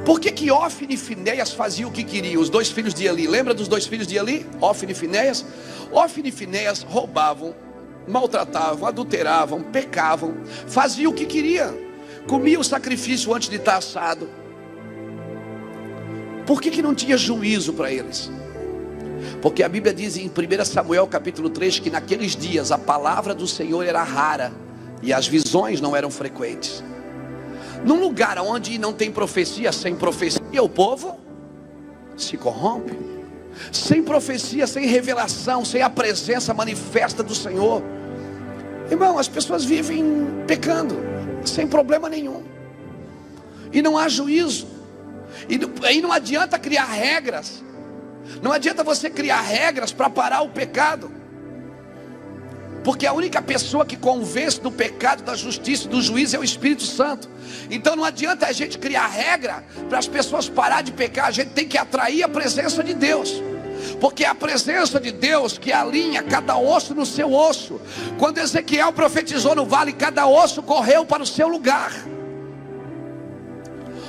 Por 0.06 0.18
que 0.18 0.32
que 0.32 0.50
Ofne 0.50 0.94
e 0.94 0.96
Finéias 0.96 1.52
faziam 1.52 1.90
o 1.90 1.92
que 1.92 2.02
queriam? 2.02 2.40
Os 2.40 2.48
dois 2.48 2.70
filhos 2.70 2.94
de 2.94 3.04
Eli. 3.04 3.26
Lembra 3.26 3.52
dos 3.52 3.68
dois 3.68 3.86
filhos 3.86 4.06
de 4.06 4.16
Eli? 4.16 4.46
Ofne 4.58 4.92
e 4.92 4.94
Finéias? 4.94 5.44
Ofne 5.92 6.30
e 6.30 6.32
Finéias 6.32 6.82
roubavam, 6.82 7.54
maltratavam, 8.08 8.88
adulteravam, 8.88 9.62
pecavam, 9.64 10.34
faziam 10.66 11.12
o 11.12 11.14
que 11.14 11.26
queriam. 11.26 11.76
Comiam 12.26 12.62
o 12.62 12.64
sacrifício 12.64 13.34
antes 13.34 13.50
de 13.50 13.56
estar 13.56 13.76
assado. 13.76 14.30
Por 16.46 16.62
que 16.62 16.70
que 16.70 16.80
não 16.80 16.94
tinha 16.94 17.18
juízo 17.18 17.74
para 17.74 17.92
eles? 17.92 18.30
Porque 19.40 19.62
a 19.62 19.68
Bíblia 19.68 19.92
diz 19.92 20.16
em 20.16 20.28
1 20.28 20.64
Samuel 20.64 21.06
capítulo 21.06 21.50
3 21.50 21.78
que 21.78 21.90
naqueles 21.90 22.36
dias 22.36 22.70
a 22.70 22.78
palavra 22.78 23.34
do 23.34 23.46
Senhor 23.46 23.82
era 23.84 24.02
rara 24.02 24.52
E 25.02 25.12
as 25.12 25.26
visões 25.26 25.80
não 25.80 25.96
eram 25.96 26.10
frequentes. 26.10 26.82
Num 27.84 28.00
lugar 28.00 28.38
onde 28.38 28.78
não 28.78 28.92
tem 28.92 29.10
profecia, 29.10 29.72
sem 29.72 29.94
profecia, 29.94 30.62
o 30.62 30.68
povo 30.68 31.18
se 32.16 32.36
corrompe. 32.36 32.98
Sem 33.72 34.02
profecia, 34.02 34.66
sem 34.66 34.86
revelação, 34.86 35.64
sem 35.64 35.82
a 35.82 35.90
presença 35.90 36.54
manifesta 36.54 37.22
do 37.22 37.34
Senhor. 37.34 37.82
Irmão, 38.90 39.18
as 39.18 39.28
pessoas 39.28 39.64
vivem 39.64 40.04
pecando, 40.46 40.96
sem 41.44 41.66
problema 41.66 42.08
nenhum. 42.08 42.42
E 43.72 43.82
não 43.82 43.96
há 43.96 44.08
juízo. 44.08 44.66
E 45.48 45.58
aí 45.86 46.00
não 46.00 46.12
adianta 46.12 46.58
criar 46.58 46.86
regras. 46.86 47.62
Não 48.42 48.52
adianta 48.52 48.84
você 48.84 49.10
criar 49.10 49.40
regras 49.40 49.92
para 49.92 50.08
parar 50.08 50.42
o 50.42 50.50
pecado. 50.50 51.20
Porque 52.82 53.06
a 53.06 53.12
única 53.12 53.42
pessoa 53.42 53.84
que 53.84 53.96
convence 53.96 54.60
do 54.60 54.70
pecado, 54.70 55.22
da 55.22 55.34
justiça 55.34 55.84
e 55.86 55.88
do 55.88 56.00
juízo 56.00 56.36
é 56.36 56.38
o 56.38 56.44
Espírito 56.44 56.82
Santo. 56.82 57.28
Então 57.70 57.94
não 57.94 58.04
adianta 58.04 58.46
a 58.46 58.52
gente 58.52 58.78
criar 58.78 59.06
regra 59.06 59.64
para 59.88 59.98
as 59.98 60.08
pessoas 60.08 60.48
parar 60.48 60.82
de 60.82 60.92
pecar, 60.92 61.26
a 61.26 61.30
gente 61.30 61.50
tem 61.50 61.68
que 61.68 61.76
atrair 61.76 62.22
a 62.22 62.28
presença 62.28 62.82
de 62.82 62.94
Deus. 62.94 63.42
Porque 64.00 64.24
é 64.24 64.28
a 64.28 64.34
presença 64.34 64.98
de 64.98 65.10
Deus 65.10 65.58
que 65.58 65.72
alinha 65.72 66.22
cada 66.22 66.56
osso 66.56 66.94
no 66.94 67.04
seu 67.04 67.32
osso. 67.32 67.80
Quando 68.18 68.38
Ezequiel 68.38 68.92
profetizou 68.92 69.54
no 69.54 69.66
vale, 69.66 69.92
cada 69.92 70.26
osso 70.26 70.62
correu 70.62 71.04
para 71.04 71.22
o 71.22 71.26
seu 71.26 71.48
lugar. 71.48 71.92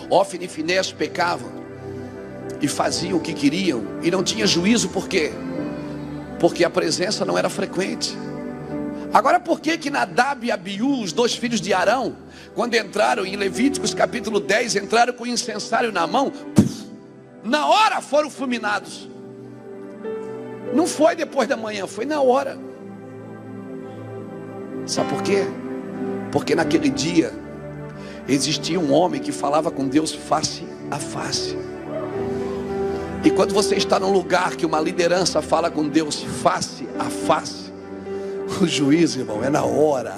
Ofne 0.09 0.45
e 0.45 0.47
Finés 0.47 0.91
pecavam 0.91 1.60
e 2.61 2.67
faziam 2.67 3.17
o 3.17 3.21
que 3.21 3.33
queriam 3.33 3.83
e 4.03 4.11
não 4.11 4.23
tinha 4.23 4.45
juízo 4.45 4.89
por 4.89 5.07
quê? 5.07 5.31
Porque 6.39 6.63
a 6.63 6.69
presença 6.69 7.25
não 7.25 7.37
era 7.37 7.49
frequente. 7.49 8.15
Agora, 9.13 9.39
por 9.39 9.59
que 9.59 9.77
que 9.77 9.89
Nadab 9.89 10.45
e 10.45 10.51
Abiú, 10.51 11.01
os 11.01 11.11
dois 11.11 11.35
filhos 11.35 11.59
de 11.59 11.73
Arão, 11.73 12.15
quando 12.55 12.75
entraram 12.75 13.25
em 13.25 13.35
Levíticos 13.35 13.93
capítulo 13.93 14.39
10, 14.39 14.77
entraram 14.77 15.13
com 15.13 15.23
o 15.23 15.27
incensário 15.27 15.91
na 15.91 16.07
mão, 16.07 16.31
na 17.43 17.67
hora 17.67 17.99
foram 17.99 18.29
fulminados. 18.29 19.09
Não 20.73 20.87
foi 20.87 21.15
depois 21.15 21.47
da 21.49 21.57
manhã, 21.57 21.85
foi 21.87 22.05
na 22.05 22.21
hora. 22.21 22.57
Sabe 24.85 25.09
por 25.09 25.21
quê? 25.21 25.45
Porque 26.31 26.55
naquele 26.55 26.89
dia 26.89 27.33
existia 28.27 28.79
um 28.79 28.93
homem 28.93 29.19
que 29.19 29.31
falava 29.31 29.69
com 29.69 29.87
Deus 29.87 30.13
face 30.13 30.65
a 30.89 30.97
face. 30.97 31.57
E 33.23 33.29
quando 33.29 33.53
você 33.53 33.75
está 33.75 33.99
num 33.99 34.11
lugar 34.11 34.55
que 34.55 34.65
uma 34.65 34.79
liderança 34.79 35.41
fala 35.41 35.69
com 35.69 35.87
Deus 35.87 36.23
face 36.41 36.87
a 36.97 37.05
face, 37.05 37.71
o 38.59 38.67
juízo, 38.67 39.19
irmão, 39.19 39.43
é 39.43 39.49
na 39.49 39.63
hora. 39.63 40.15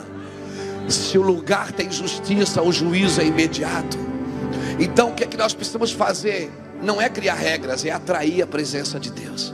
Se 0.87 1.17
o 1.17 1.21
lugar 1.21 1.71
tem 1.71 1.91
justiça, 1.91 2.61
o 2.61 2.71
juízo 2.71 3.21
é 3.21 3.25
imediato. 3.25 3.97
Então, 4.79 5.09
o 5.09 5.13
que 5.13 5.23
é 5.23 5.27
que 5.27 5.37
nós 5.37 5.53
precisamos 5.53 5.91
fazer? 5.91 6.51
Não 6.81 7.01
é 7.01 7.09
criar 7.09 7.35
regras, 7.35 7.85
é 7.85 7.91
atrair 7.91 8.41
a 8.41 8.47
presença 8.47 8.99
de 8.99 9.11
Deus. 9.11 9.53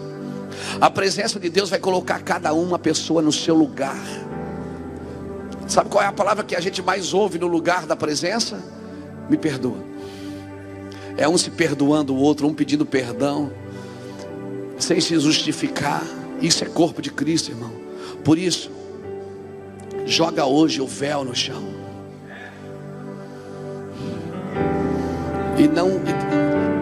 A 0.79 0.89
presença 0.89 1.39
de 1.39 1.49
Deus 1.49 1.69
vai 1.69 1.79
colocar 1.79 2.21
cada 2.21 2.53
uma 2.53 2.77
pessoa 2.79 3.21
no 3.21 3.31
seu 3.31 3.55
lugar. 3.55 3.97
Sabe 5.67 5.89
qual 5.89 6.03
é 6.03 6.07
a 6.07 6.11
palavra 6.11 6.43
que 6.43 6.55
a 6.55 6.59
gente 6.59 6.81
mais 6.81 7.13
ouve 7.13 7.37
no 7.37 7.47
lugar 7.47 7.85
da 7.85 7.95
presença? 7.95 8.59
Me 9.29 9.37
perdoa. 9.37 9.77
É 11.19 11.27
um 11.27 11.37
se 11.37 11.51
perdoando 11.51 12.15
o 12.15 12.17
outro, 12.17 12.47
um 12.47 12.53
pedindo 12.53 12.85
perdão, 12.85 13.51
sem 14.79 15.01
se 15.01 15.19
justificar. 15.19 16.01
Isso 16.41 16.63
é 16.63 16.67
corpo 16.67 17.01
de 17.01 17.11
Cristo, 17.11 17.51
irmão. 17.51 17.73
Por 18.23 18.37
isso, 18.37 18.71
joga 20.05 20.45
hoje 20.45 20.79
o 20.79 20.87
véu 20.87 21.25
no 21.25 21.35
chão. 21.35 21.61
E 25.57 25.67
não 25.67 25.99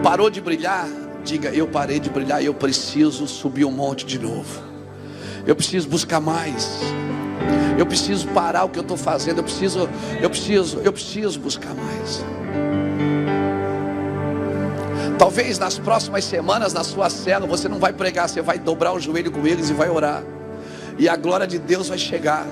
parou 0.04 0.30
de 0.30 0.40
brilhar, 0.40 0.88
diga: 1.24 1.52
Eu 1.52 1.66
parei 1.66 1.98
de 1.98 2.08
brilhar, 2.08 2.40
eu 2.40 2.54
preciso 2.54 3.26
subir 3.26 3.64
um 3.64 3.72
monte 3.72 4.06
de 4.06 4.20
novo. 4.20 4.62
Eu 5.44 5.56
preciso 5.56 5.88
buscar 5.88 6.20
mais. 6.20 6.78
Eu 7.76 7.86
preciso 7.86 8.28
parar 8.28 8.62
o 8.62 8.68
que 8.68 8.78
eu 8.78 8.82
estou 8.82 8.96
fazendo. 8.96 9.38
Eu 9.38 9.44
preciso, 9.44 9.88
eu 10.22 10.30
preciso, 10.30 10.78
eu 10.78 10.92
preciso 10.92 11.40
buscar 11.40 11.74
mais. 11.74 12.24
Talvez 15.18 15.58
nas 15.58 15.78
próximas 15.78 16.24
semanas, 16.24 16.72
na 16.72 16.84
sua 16.84 17.10
cela, 17.10 17.46
você 17.46 17.68
não 17.68 17.78
vai 17.78 17.92
pregar, 17.92 18.28
você 18.28 18.40
vai 18.40 18.58
dobrar 18.58 18.92
o 18.92 19.00
joelho 19.00 19.32
com 19.32 19.46
eles 19.46 19.68
e 19.68 19.72
vai 19.72 19.90
orar 19.90 20.22
e 20.98 21.08
a 21.08 21.16
glória 21.16 21.46
de 21.46 21.58
Deus 21.58 21.88
vai 21.88 21.96
chegar. 21.96 22.44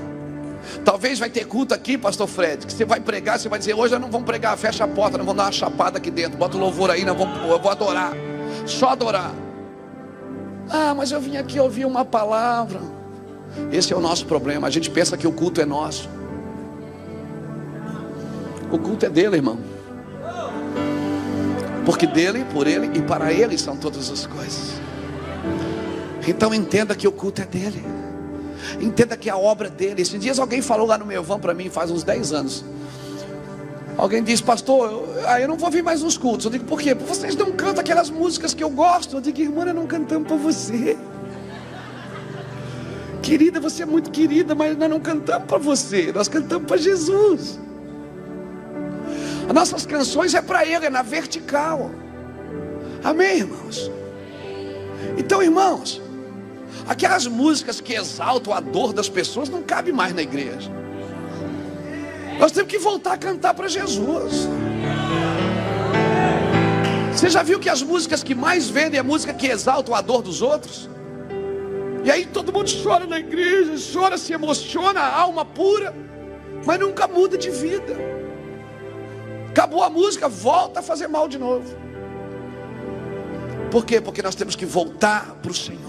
Talvez 0.84 1.18
vai 1.18 1.28
ter 1.28 1.44
culto 1.46 1.74
aqui, 1.74 1.98
pastor 1.98 2.26
Fred, 2.26 2.66
que 2.66 2.72
você 2.72 2.84
vai 2.84 3.00
pregar, 3.00 3.38
você 3.38 3.48
vai 3.48 3.58
dizer, 3.58 3.74
hoje 3.74 3.98
não 3.98 4.10
vamos 4.10 4.26
pregar, 4.26 4.56
fecha 4.56 4.84
a 4.84 4.88
porta, 4.88 5.18
nós 5.18 5.26
vamos 5.26 5.36
dar 5.36 5.46
uma 5.46 5.52
chapada 5.52 5.98
aqui 5.98 6.10
dentro, 6.10 6.38
bota 6.38 6.56
o 6.56 6.60
louvor 6.60 6.90
aí, 6.90 7.04
vamos, 7.04 7.36
eu 7.48 7.60
vou 7.60 7.70
adorar. 7.70 8.12
Só 8.64 8.90
adorar. 8.90 9.32
Ah, 10.68 10.94
mas 10.94 11.10
eu 11.10 11.20
vim 11.20 11.36
aqui 11.36 11.60
ouvir 11.60 11.84
uma 11.84 12.04
palavra. 12.04 12.80
Esse 13.72 13.92
é 13.92 13.96
o 13.96 14.00
nosso 14.00 14.26
problema. 14.26 14.66
A 14.66 14.70
gente 14.70 14.90
pensa 14.90 15.16
que 15.16 15.26
o 15.26 15.32
culto 15.32 15.60
é 15.60 15.64
nosso. 15.64 16.08
O 18.70 18.78
culto 18.78 19.06
é 19.06 19.08
dele, 19.08 19.36
irmão. 19.36 19.58
Porque 21.86 22.04
dele, 22.04 22.44
por 22.52 22.66
ele 22.66 22.90
e 22.98 23.00
para 23.00 23.32
ele 23.32 23.56
são 23.56 23.76
todas 23.76 24.10
as 24.10 24.26
coisas. 24.26 24.72
Então 26.26 26.52
entenda 26.52 26.96
que 26.96 27.06
o 27.06 27.12
culto 27.12 27.40
é 27.40 27.46
dele. 27.46 27.84
Entenda 28.80 29.16
que 29.16 29.30
a 29.30 29.36
obra 29.36 29.70
dele. 29.70 30.02
Esses 30.02 30.20
dias 30.20 30.40
alguém 30.40 30.60
falou 30.60 30.88
lá 30.88 30.98
no 30.98 31.06
meu 31.06 31.22
van 31.22 31.38
para 31.38 31.54
mim, 31.54 31.70
faz 31.70 31.92
uns 31.92 32.02
10 32.02 32.32
anos. 32.32 32.64
Alguém 33.96 34.22
disse, 34.22 34.42
pastor, 34.42 34.90
eu, 34.90 35.38
eu 35.38 35.48
não 35.48 35.56
vou 35.56 35.70
vir 35.70 35.84
mais 35.84 36.02
nos 36.02 36.18
cultos. 36.18 36.46
Eu 36.46 36.50
digo, 36.50 36.64
por 36.64 36.80
quê? 36.80 36.92
Porque 36.92 37.14
vocês 37.14 37.36
não 37.36 37.52
cantam 37.52 37.80
aquelas 37.80 38.10
músicas 38.10 38.52
que 38.52 38.64
eu 38.64 38.68
gosto. 38.68 39.16
Eu 39.16 39.20
digo, 39.20 39.40
irmã, 39.40 39.64
nós 39.64 39.74
não 39.74 39.86
cantamos 39.86 40.26
para 40.26 40.36
você. 40.36 40.98
Querida, 43.22 43.60
você 43.60 43.84
é 43.84 43.86
muito 43.86 44.10
querida, 44.10 44.56
mas 44.56 44.76
nós 44.76 44.90
não 44.90 45.00
cantamos 45.00 45.46
para 45.46 45.58
você, 45.58 46.12
nós 46.12 46.28
cantamos 46.28 46.66
para 46.66 46.76
Jesus. 46.76 47.58
As 49.48 49.54
nossas 49.54 49.86
canções 49.86 50.34
é 50.34 50.42
para 50.42 50.66
Ele, 50.66 50.86
é 50.86 50.90
na 50.90 51.02
vertical. 51.02 51.90
Amém, 53.02 53.38
irmãos? 53.38 53.90
Então, 55.16 55.42
irmãos, 55.42 56.00
Aquelas 56.86 57.26
músicas 57.26 57.80
que 57.80 57.94
exaltam 57.94 58.52
a 58.52 58.60
dor 58.60 58.92
das 58.92 59.08
pessoas 59.08 59.48
não 59.48 59.62
cabe 59.62 59.92
mais 59.92 60.14
na 60.14 60.22
igreja. 60.22 60.70
Nós 62.38 62.52
temos 62.52 62.70
que 62.70 62.78
voltar 62.78 63.14
a 63.14 63.16
cantar 63.16 63.54
para 63.54 63.66
Jesus. 63.66 64.48
Você 67.12 67.28
já 67.28 67.42
viu 67.42 67.58
que 67.58 67.68
as 67.68 67.82
músicas 67.82 68.22
que 68.22 68.34
mais 68.34 68.68
vendem 68.68 68.98
é 68.98 69.00
a 69.00 69.04
música 69.04 69.34
que 69.34 69.48
exaltam 69.48 69.94
a 69.94 70.00
dor 70.00 70.22
dos 70.22 70.42
outros? 70.42 70.88
E 72.04 72.10
aí 72.10 72.24
todo 72.24 72.52
mundo 72.52 72.70
chora 72.82 73.04
na 73.04 73.18
igreja, 73.18 73.72
chora, 73.92 74.16
se 74.16 74.32
emociona, 74.32 75.00
a 75.00 75.20
alma 75.20 75.44
pura, 75.44 75.92
mas 76.64 76.78
nunca 76.78 77.08
muda 77.08 77.36
de 77.36 77.50
vida. 77.50 77.96
Acabou 79.56 79.82
a 79.82 79.88
música, 79.88 80.28
volta 80.28 80.80
a 80.80 80.82
fazer 80.82 81.08
mal 81.08 81.26
de 81.26 81.38
novo. 81.38 81.74
Por 83.70 83.86
quê? 83.86 84.02
Porque 84.02 84.20
nós 84.20 84.34
temos 84.34 84.54
que 84.54 84.66
voltar 84.66 85.34
para 85.40 85.50
o 85.50 85.54
Senhor. 85.54 85.80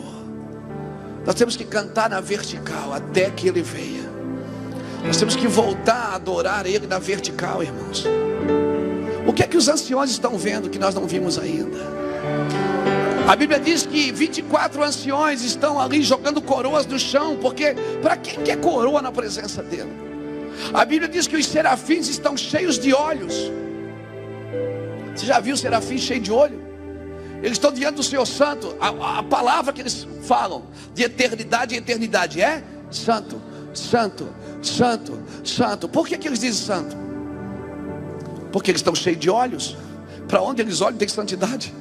Nós 1.26 1.36
temos 1.36 1.58
que 1.58 1.66
cantar 1.66 2.10
na 2.10 2.22
vertical 2.22 2.94
até 2.94 3.30
que 3.30 3.46
Ele 3.46 3.62
venha. 3.62 4.10
Nós 5.06 5.18
temos 5.18 5.36
que 5.36 5.50
voltar 5.50 6.12
a 6.12 6.16
adorar 6.16 6.66
Ele 6.66 6.88
na 6.88 6.98
vertical, 6.98 7.62
irmãos. 7.62 8.06
O 9.28 9.34
que 9.34 9.44
é 9.44 9.48
que 9.48 9.58
os 9.58 9.68
anciões 9.68 10.12
estão 10.12 10.38
vendo 10.38 10.70
que 10.70 10.80
nós 10.80 10.96
não 10.96 11.06
vimos 11.06 11.38
ainda? 11.38 11.78
A 13.28 13.36
Bíblia 13.36 13.60
diz 13.60 13.86
que 13.86 14.14
24 14.14 14.82
anciões 14.82 15.44
estão 15.44 15.78
ali 15.78 16.02
jogando 16.02 16.42
coroas 16.42 16.86
no 16.86 16.98
chão, 16.98 17.38
porque 17.42 17.76
para 18.02 18.16
quem 18.16 18.42
quer 18.46 18.62
coroa 18.62 19.02
na 19.02 19.12
presença 19.12 19.62
dele? 19.62 20.07
A 20.74 20.86
Bíblia 20.86 21.10
diz 21.10 21.28
que 21.28 21.36
os 21.36 21.46
serafins 21.46 22.08
estão 22.08 22.36
cheios 22.36 22.78
de 22.78 22.94
olhos. 22.94 23.52
Você 25.16 25.26
já 25.26 25.40
viu 25.40 25.58
serafim 25.58 25.98
cheio 25.98 26.20
de 26.20 26.32
olho? 26.32 26.68
Eles 27.38 27.54
estão 27.54 27.72
diante 27.72 27.96
do 27.96 28.04
Senhor 28.04 28.26
Santo. 28.26 28.76
A, 28.80 29.20
a, 29.20 29.24
palavra 29.24 29.72
que 29.72 29.82
eles 29.82 30.08
falam 30.24 30.64
de 30.94 31.04
eternidade 31.04 31.76
em 31.76 31.78
eternidade 31.78 32.42
é 32.42 32.64
santo, 32.90 33.42
santo, 33.74 34.28
santo, 34.62 35.20
santo. 35.44 35.88
Por 35.88 36.08
que, 36.08 36.18
que 36.18 36.28
eles 36.28 36.40
dizem 36.40 36.66
santo? 36.66 36.96
Porque 38.52 38.72
eles 38.72 38.80
estão 38.80 38.96
cheios 38.96 39.20
de 39.20 39.30
olhos. 39.30 39.78
Para 40.28 40.42
onde 40.42 40.62
eles 40.62 40.82
olham 40.82 40.98
tem 40.98 41.08
santidade. 41.08 41.74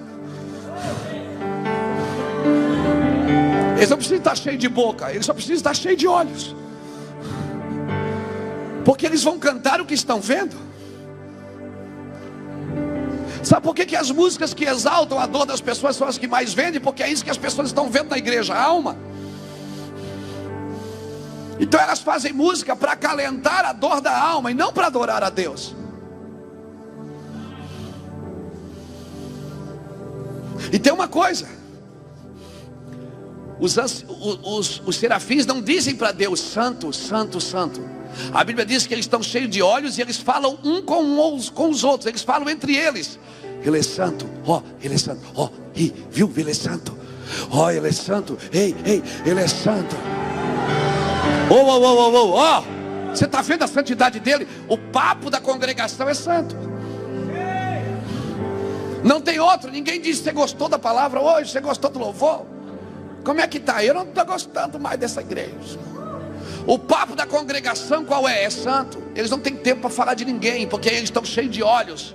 Eles 3.77 3.91
não 3.91 3.97
precisam 3.97 4.19
estar 4.19 4.37
cheios 4.37 4.59
de 4.59 4.69
boca, 4.69 5.11
eles 5.11 5.27
só 5.27 5.35
precisam 5.35 5.57
estar 5.57 5.75
cheios 5.75 5.99
de 5.99 6.07
olhos. 6.07 6.55
Porque 8.87 9.05
eles 9.05 9.25
vão 9.25 9.37
cantar 9.37 9.81
o 9.81 9.85
que 9.85 9.95
estão 9.95 10.21
vendo. 10.21 10.57
Sabe 13.43 13.63
por 13.63 13.75
que, 13.75 13.85
que 13.85 13.97
as 13.97 14.13
músicas 14.13 14.55
que 14.55 14.65
exaltam 14.65 15.19
a 15.19 15.27
dor 15.27 15.45
das 15.45 15.61
pessoas 15.61 15.97
são 15.97 16.07
as 16.07 16.17
que 16.17 16.29
mais 16.29 16.55
vendem? 16.55 16.81
Porque 16.81 17.03
é 17.03 17.11
isso 17.11 17.25
que 17.25 17.31
as 17.31 17.37
pessoas 17.37 17.67
estão 17.67 17.91
vendo 17.91 18.11
na 18.11 18.17
igreja, 18.17 18.55
a 18.55 18.63
alma. 18.63 18.97
Então 21.59 21.81
elas 21.81 21.99
fazem 21.99 22.33
música 22.33 22.77
para 22.77 22.93
acalentar 22.93 23.65
a 23.65 23.73
dor 23.73 24.01
da 24.01 24.17
alma 24.17 24.53
e 24.53 24.55
não 24.55 24.73
para 24.73 24.87
adorar 24.87 25.25
a 25.25 25.31
Deus. 25.31 25.75
E 30.73 30.79
tem 30.79 30.93
uma 30.93 31.09
coisa: 31.09 31.49
os, 33.59 33.77
os, 34.45 34.81
os 34.87 34.97
serafins 34.97 35.45
não 35.45 35.61
dizem 35.61 35.97
para 35.97 36.13
Deus 36.13 36.39
santo, 36.39 36.93
santo, 36.93 37.41
santo. 37.41 37.96
A 38.33 38.45
Bíblia 38.45 38.65
diz 38.65 38.87
que 38.87 38.95
eles 38.95 39.05
estão 39.05 39.23
cheios 39.23 39.51
de 39.51 39.63
olhos 39.63 39.99
e 39.99 40.03
eles 40.03 40.17
falam 40.17 40.59
um 40.65 40.83
com 40.83 41.35
os, 41.35 41.49
com 41.49 41.71
os 41.71 41.85
outros, 41.85 42.07
eles 42.07 42.23
falam 42.23 42.49
entre 42.49 42.77
eles. 42.77 43.19
Ele 43.63 43.79
é 43.79 43.83
santo, 43.83 44.29
ó, 44.47 44.59
oh, 44.59 44.63
ele 44.81 44.95
é 44.95 44.99
santo, 44.99 45.21
ó, 45.35 45.45
oh, 45.45 45.51
viu, 46.11 46.33
ele 46.37 46.51
é 46.51 46.55
santo, 46.55 46.97
ó, 47.51 47.65
oh, 47.65 47.71
ele 47.71 47.89
é 47.89 47.93
santo, 47.93 48.39
ei, 48.53 48.75
ei, 48.85 49.03
ele 49.25 49.41
é 49.41 49.49
santo. 49.49 49.97
Ô, 51.51 51.55
ô, 51.55 51.81
ô, 51.81 52.11
ô, 52.11 52.35
ó, 52.35 52.63
você 53.13 53.25
está 53.25 53.41
vendo 53.43 53.63
a 53.63 53.67
santidade 53.67 54.21
dele? 54.21 54.47
O 54.69 54.77
papo 54.77 55.31
da 55.31 55.41
congregação 55.41 56.09
é 56.09 56.15
santo. 56.15 56.57
Não 59.03 59.21
tem 59.21 59.39
outro, 59.39 59.71
ninguém 59.71 60.01
diz 60.01 60.19
você 60.19 60.33
gostou 60.33 60.69
da 60.69 60.79
palavra 60.79 61.21
hoje, 61.21 61.53
você 61.53 61.61
gostou 61.61 61.91
do 61.91 61.99
louvor. 61.99 62.45
Como 63.25 63.41
é 63.41 63.47
que 63.47 63.59
está? 63.59 63.83
Eu 63.85 63.95
não 63.95 64.03
estou 64.03 64.25
gostando 64.25 64.79
mais 64.79 64.99
dessa 64.99 65.21
igreja. 65.21 65.79
O 66.67 66.79
papo 66.79 67.15
da 67.15 67.25
congregação 67.25 68.05
qual 68.05 68.29
é? 68.29 68.43
É 68.43 68.51
santo. 68.51 69.01
Eles 69.15 69.31
não 69.31 69.39
têm 69.39 69.55
tempo 69.55 69.83
para 69.83 69.91
falar 69.91 70.15
de 70.15 70.25
ninguém, 70.25 70.67
porque 70.67 70.89
eles 70.89 71.05
estão 71.05 71.25
cheios 71.25 71.53
de 71.53 71.63
olhos. 71.63 72.15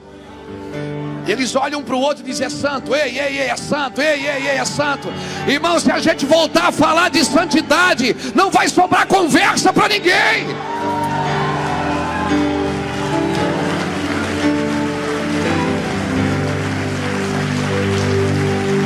Eles 1.25 1.55
olham 1.55 1.81
para 1.81 1.95
o 1.95 1.99
outro 1.99 2.23
e 2.23 2.25
dizem: 2.25 2.47
é 2.47 2.49
santo, 2.49 2.93
ei, 2.93 3.17
ei, 3.17 3.37
ei, 3.37 3.47
é 3.47 3.55
santo, 3.55 4.01
ei, 4.01 4.27
ei, 4.27 4.47
ei, 4.47 4.57
é 4.57 4.65
santo. 4.65 5.07
Irmão, 5.47 5.79
se 5.79 5.89
a 5.89 5.99
gente 5.99 6.25
voltar 6.25 6.67
a 6.67 6.71
falar 6.71 7.09
de 7.09 7.23
santidade, 7.23 8.15
não 8.35 8.51
vai 8.51 8.67
sobrar 8.67 9.07
conversa 9.07 9.71
para 9.71 9.87
ninguém. 9.87 10.47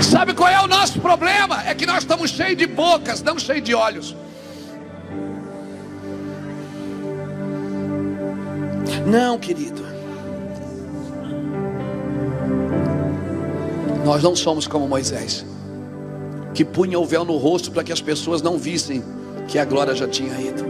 Sabe 0.04 0.36
qual 0.36 0.50
é 0.50 0.62
o 0.62 0.68
nosso 0.68 1.00
problema? 1.00 1.64
É 1.66 1.74
que 1.74 1.88
nós 1.88 2.00
estamos 2.00 2.30
cheios 2.30 2.58
de 2.58 2.68
bocas, 2.68 3.24
não 3.24 3.40
cheios 3.40 3.64
de 3.64 3.74
olhos. 3.74 4.16
Não, 9.06 9.38
querido. 9.38 9.84
Nós 14.04 14.24
não 14.24 14.36
somos 14.36 14.68
como 14.68 14.88
Moisés, 14.88 15.46
que 16.54 16.66
punha 16.66 17.00
o 17.00 17.06
véu 17.06 17.24
no 17.24 17.38
rosto 17.38 17.72
para 17.72 17.84
que 17.84 17.92
as 17.92 18.02
pessoas 18.02 18.42
não 18.42 18.58
vissem 18.58 19.04
que 19.48 19.60
a 19.60 19.66
glória 19.66 19.96
já 19.96 20.08
tinha 20.08 20.40
ido. 20.40 20.66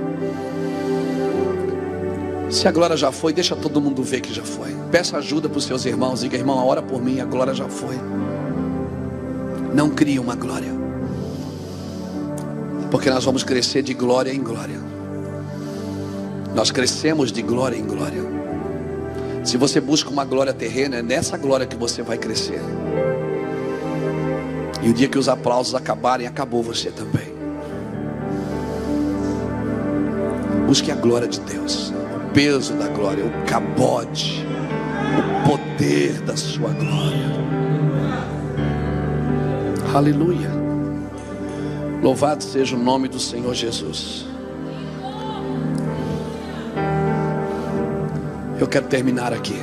Se 2.49 2.67
a 2.67 2.71
glória 2.71 2.95
já 2.95 3.11
foi, 3.11 3.33
deixa 3.33 3.55
todo 3.55 3.81
mundo 3.81 4.03
ver 4.03 4.21
que 4.21 4.33
já 4.33 4.43
foi. 4.43 4.75
Peça 4.91 5.17
ajuda 5.17 5.49
para 5.49 5.57
os 5.57 5.65
seus 5.65 5.86
irmãos, 5.86 6.21
diga, 6.21 6.38
irmão, 6.38 6.65
ora 6.65 6.81
por 6.81 7.01
mim, 7.01 7.19
a 7.19 7.25
glória 7.25 7.53
já 7.53 7.67
foi. 7.67 7.95
Não 9.73 9.89
crie 9.89 10.19
uma 10.19 10.36
glória, 10.36 10.71
porque 12.89 13.09
nós 13.09 13.25
vamos 13.25 13.43
crescer 13.43 13.81
de 13.81 13.93
glória 13.93 14.31
em 14.31 14.41
glória. 14.41 14.94
Nós 16.55 16.71
crescemos 16.71 17.33
de 17.33 17.41
glória 17.41 17.75
em 17.75 17.85
glória. 17.85 18.23
Se 19.43 19.57
você 19.57 19.81
busca 19.81 20.09
uma 20.09 20.23
glória 20.23 20.53
terrena, 20.53 20.95
é 20.95 21.01
nessa 21.01 21.37
glória 21.37 21.67
que 21.67 21.75
você 21.75 22.01
vai 22.01 22.17
crescer. 22.17 22.61
E 24.81 24.89
o 24.89 24.93
dia 24.93 25.09
que 25.09 25.17
os 25.17 25.27
aplausos 25.27 25.75
acabarem, 25.75 26.25
acabou 26.25 26.63
você 26.63 26.89
também. 26.91 27.35
Busque 30.65 30.89
a 30.91 30.95
glória 30.95 31.27
de 31.27 31.41
Deus, 31.41 31.89
o 31.89 32.33
peso 32.33 32.73
da 32.75 32.87
glória, 32.87 33.25
o 33.25 33.45
cabode, 33.45 34.47
o 35.19 35.49
poder 35.49 36.21
da 36.21 36.37
sua 36.37 36.69
glória. 36.69 37.35
Aleluia. 39.93 40.51
Louvado 42.01 42.45
seja 42.45 42.77
o 42.77 42.79
nome 42.79 43.09
do 43.09 43.19
Senhor 43.19 43.53
Jesus. 43.53 44.34
Eu 48.66 48.70
quero 48.70 48.88
terminar 48.88 49.32
aqui. 49.32 49.55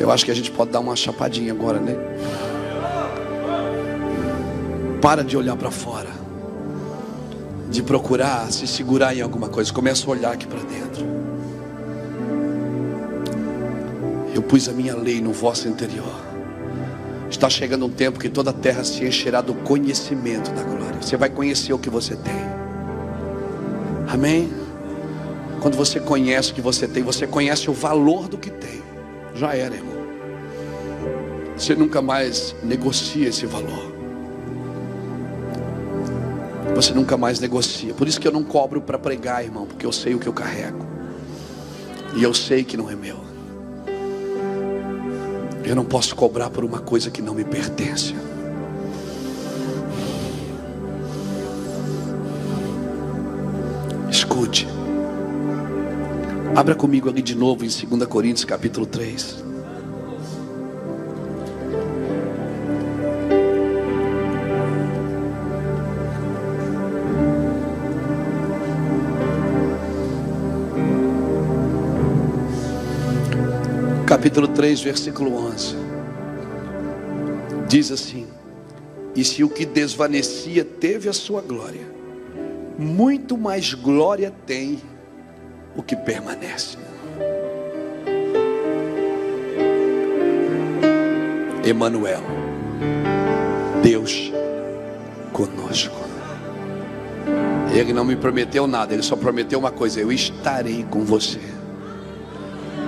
Eu 0.00 0.10
acho 0.10 0.24
que 0.24 0.32
a 0.32 0.34
gente 0.34 0.50
pode 0.50 0.72
dar 0.72 0.80
uma 0.80 0.96
chapadinha 0.96 1.52
agora, 1.52 1.78
né? 1.78 1.94
Para 5.00 5.22
de 5.22 5.36
olhar 5.36 5.54
para 5.54 5.70
fora. 5.70 6.08
De 7.70 7.84
procurar 7.84 8.50
se 8.50 8.66
segurar 8.66 9.16
em 9.16 9.20
alguma 9.20 9.48
coisa. 9.48 9.72
Começa 9.72 10.04
a 10.08 10.10
olhar 10.10 10.32
aqui 10.32 10.44
para 10.44 10.58
dentro. 10.58 11.06
Eu 14.34 14.42
pus 14.42 14.68
a 14.68 14.72
minha 14.72 14.96
lei 14.96 15.20
no 15.20 15.32
vosso 15.32 15.68
interior. 15.68 16.20
Está 17.30 17.48
chegando 17.48 17.86
um 17.86 17.90
tempo 17.90 18.18
que 18.18 18.28
toda 18.28 18.50
a 18.50 18.52
terra 18.52 18.82
se 18.82 19.04
encherá 19.04 19.40
do 19.40 19.54
conhecimento 19.54 20.50
da 20.50 20.64
glória. 20.64 21.00
Você 21.00 21.16
vai 21.16 21.30
conhecer 21.30 21.72
o 21.72 21.78
que 21.78 21.88
você 21.88 22.16
tem. 22.16 22.44
Amém? 24.08 24.63
Quando 25.64 25.78
você 25.78 25.98
conhece 25.98 26.52
o 26.52 26.54
que 26.54 26.60
você 26.60 26.86
tem, 26.86 27.02
você 27.02 27.26
conhece 27.26 27.70
o 27.70 27.72
valor 27.72 28.28
do 28.28 28.36
que 28.36 28.50
tem. 28.50 28.82
Já 29.34 29.56
era, 29.56 29.74
irmão. 29.74 29.94
Você 31.56 31.74
nunca 31.74 32.02
mais 32.02 32.54
negocia 32.62 33.30
esse 33.30 33.46
valor 33.46 33.94
você 36.74 36.92
nunca 36.92 37.16
mais 37.16 37.38
negocia. 37.38 37.94
Por 37.94 38.08
isso 38.08 38.20
que 38.20 38.26
eu 38.26 38.32
não 38.32 38.42
cobro 38.42 38.82
para 38.82 38.98
pregar, 38.98 39.44
irmão, 39.44 39.64
porque 39.64 39.86
eu 39.86 39.92
sei 39.92 40.14
o 40.14 40.18
que 40.18 40.26
eu 40.26 40.32
carrego. 40.32 40.84
E 42.14 42.22
eu 42.22 42.34
sei 42.34 42.64
que 42.64 42.76
não 42.76 42.90
é 42.90 42.96
meu. 42.96 43.16
Eu 45.64 45.74
não 45.74 45.84
posso 45.84 46.14
cobrar 46.14 46.50
por 46.50 46.64
uma 46.64 46.80
coisa 46.80 47.10
que 47.10 47.22
não 47.22 47.32
me 47.32 47.44
pertence. 47.44 48.14
Abra 56.56 56.76
comigo 56.76 57.08
ali 57.08 57.20
de 57.20 57.34
novo 57.34 57.64
em 57.64 57.68
2 57.68 58.08
Coríntios 58.08 58.44
capítulo 58.44 58.86
3. 58.86 59.42
capítulo 74.06 74.46
3, 74.46 74.80
versículo 74.80 75.34
11. 75.34 75.74
Diz 77.68 77.90
assim: 77.90 78.28
E 79.16 79.24
se 79.24 79.42
o 79.42 79.48
que 79.48 79.66
desvanecia 79.66 80.64
teve 80.64 81.08
a 81.08 81.12
sua 81.12 81.42
glória, 81.42 81.84
muito 82.78 83.36
mais 83.36 83.74
glória 83.74 84.32
tem 84.46 84.80
o 85.76 85.82
que 85.82 85.96
permanece. 85.96 86.78
Emanuel, 91.64 92.22
Deus 93.82 94.32
conosco. 95.32 95.96
Ele 97.74 97.92
não 97.92 98.04
me 98.04 98.14
prometeu 98.14 98.66
nada, 98.66 98.92
ele 98.92 99.02
só 99.02 99.16
prometeu 99.16 99.58
uma 99.58 99.70
coisa: 99.70 100.00
eu 100.00 100.12
estarei 100.12 100.84
com 100.84 101.04
você 101.04 101.40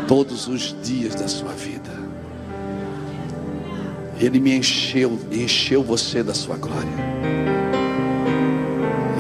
todos 0.06 0.46
os 0.46 0.76
dias 0.82 1.14
da 1.14 1.26
sua 1.26 1.52
vida. 1.52 1.90
Ele 4.18 4.40
me 4.40 4.56
encheu, 4.56 5.18
encheu 5.30 5.82
você 5.82 6.22
da 6.22 6.32
sua 6.32 6.56
glória. 6.56 6.88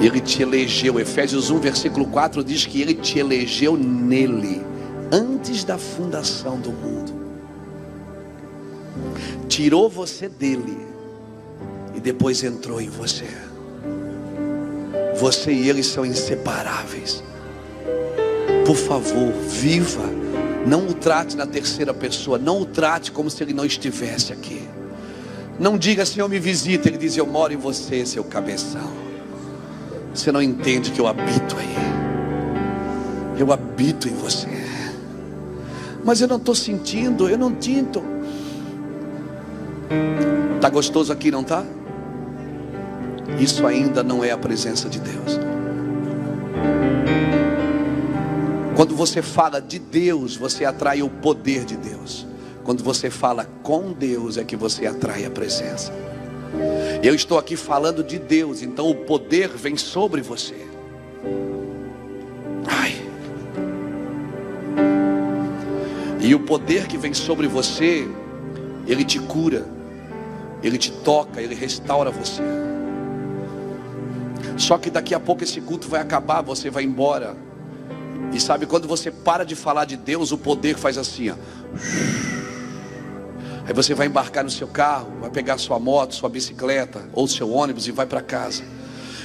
Ele 0.00 0.20
te 0.20 0.42
elegeu. 0.42 1.00
Efésios 1.00 1.50
1, 1.50 1.58
versículo 1.58 2.06
4 2.06 2.44
diz 2.44 2.66
que 2.66 2.80
ele 2.80 2.94
te 2.94 3.18
elegeu 3.18 3.76
nele, 3.76 4.62
antes 5.10 5.64
da 5.64 5.78
fundação 5.78 6.58
do 6.58 6.70
mundo. 6.70 7.12
Tirou 9.48 9.88
você 9.88 10.28
dele 10.28 10.76
e 11.94 12.00
depois 12.00 12.42
entrou 12.42 12.80
em 12.80 12.88
você. 12.88 13.26
Você 15.18 15.52
e 15.52 15.68
ele 15.68 15.82
são 15.82 16.04
inseparáveis. 16.04 17.22
Por 18.66 18.76
favor, 18.76 19.32
viva 19.48 20.26
não 20.66 20.88
o 20.88 20.94
trate 20.94 21.36
na 21.36 21.46
terceira 21.46 21.94
pessoa. 21.94 22.38
Não 22.38 22.60
o 22.60 22.66
trate 22.66 23.12
como 23.12 23.30
se 23.30 23.42
ele 23.42 23.54
não 23.54 23.64
estivesse 23.64 24.32
aqui. 24.32 24.60
Não 25.60 25.78
diga, 25.78 26.04
Senhor, 26.04 26.28
me 26.28 26.40
visita. 26.40 26.88
Ele 26.88 26.98
diz, 26.98 27.16
eu 27.16 27.26
moro 27.26 27.52
em 27.52 27.56
você, 27.56 28.04
seu 28.04 28.24
cabeção. 28.24 29.05
Você 30.16 30.32
não 30.32 30.40
entende 30.40 30.90
que 30.90 31.00
eu 31.00 31.06
habito 31.06 31.56
aí. 31.58 31.76
Eu 33.38 33.52
habito 33.52 34.08
em 34.08 34.14
você. 34.14 34.48
Mas 36.02 36.22
eu 36.22 36.28
não 36.28 36.36
estou 36.36 36.54
sentindo, 36.54 37.28
eu 37.28 37.36
não 37.36 37.54
tinto. 37.54 38.02
Está 40.54 40.70
gostoso 40.70 41.12
aqui, 41.12 41.30
não 41.30 41.42
está? 41.42 41.62
Isso 43.38 43.66
ainda 43.66 44.02
não 44.02 44.24
é 44.24 44.30
a 44.30 44.38
presença 44.38 44.88
de 44.88 45.00
Deus. 45.00 45.38
Quando 48.74 48.96
você 48.96 49.20
fala 49.20 49.60
de 49.60 49.78
Deus, 49.78 50.34
você 50.34 50.64
atrai 50.64 51.02
o 51.02 51.10
poder 51.10 51.66
de 51.66 51.76
Deus. 51.76 52.26
Quando 52.64 52.82
você 52.82 53.10
fala 53.10 53.46
com 53.62 53.92
Deus, 53.92 54.38
é 54.38 54.44
que 54.44 54.56
você 54.56 54.86
atrai 54.86 55.26
a 55.26 55.30
presença. 55.30 55.92
Eu 57.02 57.14
estou 57.14 57.38
aqui 57.38 57.56
falando 57.56 58.02
de 58.02 58.18
Deus, 58.18 58.62
então 58.62 58.88
o 58.90 58.94
poder 58.94 59.48
vem 59.48 59.76
sobre 59.76 60.20
você. 60.20 60.56
Ai. 62.66 62.96
E 66.20 66.34
o 66.34 66.40
poder 66.40 66.86
que 66.86 66.98
vem 66.98 67.14
sobre 67.14 67.46
você, 67.46 68.08
ele 68.86 69.04
te 69.04 69.18
cura, 69.20 69.66
ele 70.62 70.78
te 70.78 70.90
toca, 70.90 71.40
ele 71.40 71.54
restaura 71.54 72.10
você. 72.10 72.42
Só 74.56 74.78
que 74.78 74.90
daqui 74.90 75.14
a 75.14 75.20
pouco 75.20 75.44
esse 75.44 75.60
culto 75.60 75.88
vai 75.88 76.00
acabar, 76.00 76.42
você 76.42 76.70
vai 76.70 76.82
embora. 76.82 77.36
E 78.32 78.40
sabe 78.40 78.66
quando 78.66 78.88
você 78.88 79.10
para 79.10 79.44
de 79.44 79.54
falar 79.54 79.84
de 79.84 79.96
Deus, 79.96 80.32
o 80.32 80.38
poder 80.38 80.76
faz 80.76 80.98
assim, 80.98 81.30
ó. 81.30 81.34
Aí 83.66 83.72
você 83.72 83.94
vai 83.94 84.06
embarcar 84.06 84.44
no 84.44 84.50
seu 84.50 84.68
carro, 84.68 85.10
vai 85.20 85.28
pegar 85.28 85.58
sua 85.58 85.78
moto, 85.78 86.14
sua 86.14 86.28
bicicleta 86.28 87.02
ou 87.12 87.26
seu 87.26 87.50
ônibus 87.50 87.88
e 87.88 87.90
vai 87.90 88.06
para 88.06 88.22
casa. 88.22 88.62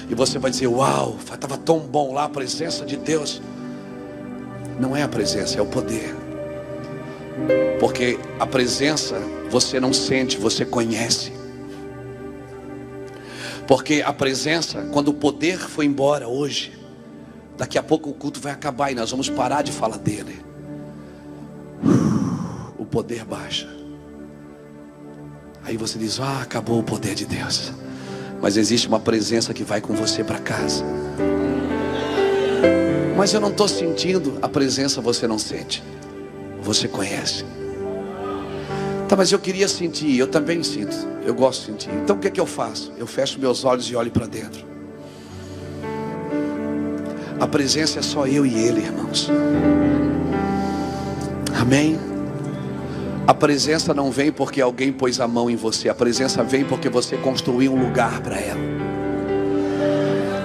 E 0.10 0.16
você 0.16 0.40
vai 0.40 0.50
dizer: 0.50 0.68
Uau, 0.68 1.16
estava 1.20 1.58
tão 1.58 1.80
bom 1.80 2.12
lá 2.12 2.24
a 2.24 2.30
presença 2.30 2.84
de 2.84 2.98
Deus. 2.98 3.40
Não 4.80 4.98
é 4.98 5.04
a 5.04 5.08
presença, 5.08 5.60
é 5.60 5.62
o 5.62 5.68
poder. 5.68 6.16
Porque 7.80 8.20
a 8.40 8.48
presença 8.48 9.16
você 9.52 9.80
não 9.80 9.94
sente, 9.94 10.38
você 10.38 10.66
conhece. 10.66 11.32
Porque 13.68 14.02
a 14.04 14.12
presença, 14.12 14.90
quando 14.92 15.10
o 15.10 15.14
poder 15.14 15.60
foi 15.60 15.86
embora 15.86 16.28
hoje, 16.28 16.74
daqui 17.58 17.78
a 17.78 17.84
pouco 17.84 18.10
o 18.10 18.14
culto 18.14 18.40
vai 18.40 18.52
acabar 18.52 18.92
e 18.92 18.96
nós 18.96 19.12
vamos 19.12 19.30
parar 19.30 19.62
de 19.62 19.72
falar 19.72 19.98
dele. 19.98 20.44
O 22.78 22.86
poder 22.86 23.24
baixa. 23.24 23.81
Aí 25.64 25.78
você 25.78 25.98
diz: 25.98 26.20
Ah, 26.20 26.42
acabou 26.42 26.80
o 26.80 26.84
poder 26.84 27.16
de 27.16 27.26
Deus. 27.26 27.72
Mas 28.42 28.58
existe 28.58 28.88
uma 28.88 29.00
presença 29.00 29.54
que 29.54 29.64
vai 29.64 29.80
com 29.80 29.94
você 29.94 30.24
para 30.24 30.40
casa. 30.40 30.84
Mas 33.16 33.34
eu 33.34 33.40
não 33.40 33.50
estou 33.50 33.68
sentindo 33.68 34.40
a 34.42 34.50
presença, 34.50 35.00
você 35.00 35.28
não 35.28 35.38
sente. 35.38 35.84
Você 36.62 36.88
conhece. 36.88 37.46
Tá, 39.08 39.16
mas 39.16 39.32
eu 39.32 39.38
queria 39.40 39.68
sentir, 39.68 40.18
eu 40.18 40.26
também 40.26 40.64
sinto. 40.64 40.96
Eu 41.24 41.36
gosto 41.36 41.60
de 41.60 41.66
sentir. 41.68 41.90
Então 42.02 42.16
o 42.16 42.20
que 42.20 42.28
é 42.28 42.32
que 42.32 42.40
eu 42.40 42.46
faço? 42.46 42.92
Eu 42.98 43.06
fecho 43.06 43.40
meus 43.40 43.64
olhos 43.64 43.86
e 43.86 43.96
olho 43.96 44.10
para 44.10 44.26
dentro. 44.26 44.66
A 47.40 47.48
presença 47.48 48.00
é 48.00 48.02
só 48.02 48.26
eu 48.26 48.46
e 48.46 48.54
Ele, 48.54 48.82
irmãos. 48.82 49.30
Amém? 51.60 52.11
A 53.28 53.34
presença 53.34 53.94
não 53.94 54.10
vem 54.12 54.32
porque 54.32 54.60
alguém 54.62 54.92
pôs 54.92 55.20
a 55.20 55.28
mão 55.28 55.50
em 55.50 55.56
você. 55.56 55.90
A 55.90 55.94
presença 55.94 56.44
vem 56.44 56.66
porque 56.66 56.90
você 56.90 57.16
construiu 57.18 57.74
um 57.74 57.84
lugar 57.84 58.22
para 58.22 58.40
ela. 58.40 58.60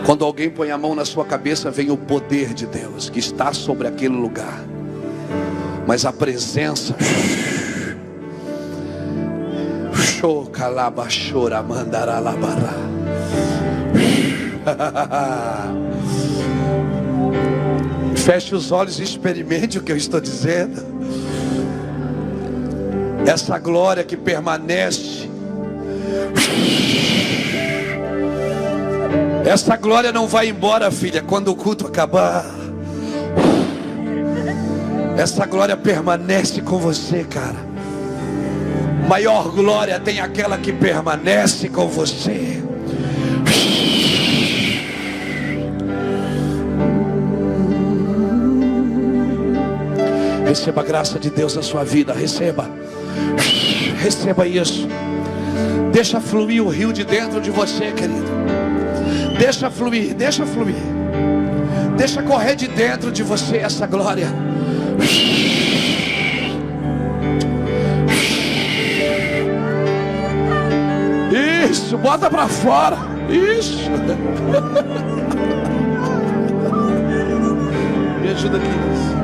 Quando 0.05 0.25
alguém 0.25 0.51
põe 0.51 0.71
a 0.71 0.79
mão 0.79 0.95
na 0.95 1.05
sua 1.05 1.25
cabeça, 1.25 1.71
vem 1.71 1.91
o 1.91 1.97
poder 1.97 2.55
de 2.55 2.67
Deus 2.67 3.11
que 3.11 3.19
está 3.19 3.53
sobre 3.53 3.89
aquele 3.89 4.15
lugar. 4.15 4.65
Mas 5.87 6.05
a 6.05 6.13
presença 6.13 6.95
Feche 18.17 18.55
os 18.55 18.73
olhos 18.73 18.99
e 18.99 19.05
experimente 19.05 19.79
o 19.79 19.83
que 19.83 19.93
eu 19.93 19.97
estou 19.97 20.21
dizendo. 20.21 20.96
Essa 23.27 23.59
glória 23.59 24.05
que 24.05 24.17
permanece. 24.17 25.29
Essa 29.45 29.77
glória 29.77 30.13
não 30.13 30.27
vai 30.27 30.49
embora, 30.49 30.91
filha, 30.91 31.23
quando 31.23 31.49
o 31.49 31.57
culto 31.57 31.87
acabar. 31.87 32.45
Essa 35.19 35.45
glória 35.47 35.77
permanece 35.77 36.61
com 36.61 36.79
você, 36.79 37.25
cara. 37.25 37.57
Maior 39.09 39.51
glória 39.51 39.99
tem 39.99 40.21
aquela 40.21 40.59
que 40.59 40.73
permanece 40.73 41.69
com 41.69 41.89
você. 41.89 42.63
Receba 50.47 50.81
a 50.81 50.85
graça 50.85 51.19
de 51.19 51.29
Deus 51.29 51.57
na 51.57 51.63
sua 51.63 51.83
vida, 51.83 52.13
receba. 52.13 52.76
Receba 54.07 54.47
isso. 54.47 54.87
Deixa 55.93 56.21
fluir 56.21 56.63
o 56.65 56.69
rio 56.69 56.93
de 56.93 57.03
dentro 57.03 57.41
de 57.41 57.51
você, 57.51 57.91
querido. 57.91 58.23
Deixa 59.37 59.69
fluir, 59.69 60.15
deixa 60.15 60.47
fluir. 60.47 60.77
Deixa 61.97 62.23
correr 62.23 62.55
de 62.55 62.69
dentro 62.69 63.11
de 63.11 63.25
você 63.25 63.57
essa 63.57 63.85
glória. 63.85 64.29
Isso, 71.69 71.99
bota 71.99 72.31
para 72.31 72.47
fora. 72.47 72.99
Isso. 73.29 73.91
Me 78.23 78.29
ajuda 78.29 78.59
aqui. 78.59 79.16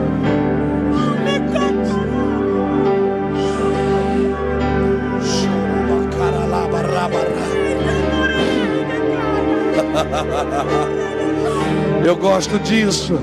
Eu 12.04 12.16
gosto 12.16 12.58
disso. 12.58 13.20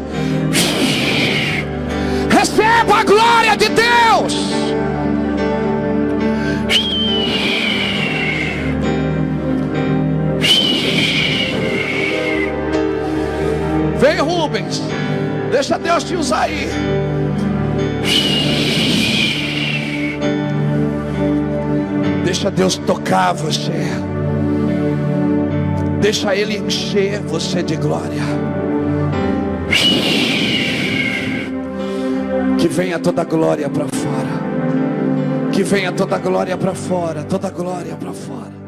Receba 2.30 3.00
a 3.00 3.04
glória 3.04 3.58
de 3.58 3.68
Deus. 3.70 4.34
Vem 13.98 14.20
Rubens, 14.20 14.82
deixa 15.52 15.78
Deus 15.78 16.06
te 16.06 16.16
usar 16.16 16.44
aí. 16.44 16.70
Deixa 22.24 22.50
Deus 22.50 22.78
tocar 22.78 23.34
você. 23.34 24.09
Deixa 26.10 26.36
Ele 26.36 26.58
encher 26.58 27.20
você 27.20 27.62
de 27.62 27.76
glória. 27.76 28.24
Que 32.58 32.68
venha 32.68 32.98
toda 32.98 33.24
glória 33.24 33.70
para 33.70 33.86
fora. 33.86 35.52
Que 35.52 35.62
venha 35.62 35.92
toda 35.92 36.18
glória 36.18 36.58
para 36.58 36.74
fora. 36.74 37.24
Toda 37.26 37.52
glória 37.52 37.96
para 37.96 38.12
fora. 38.12 38.59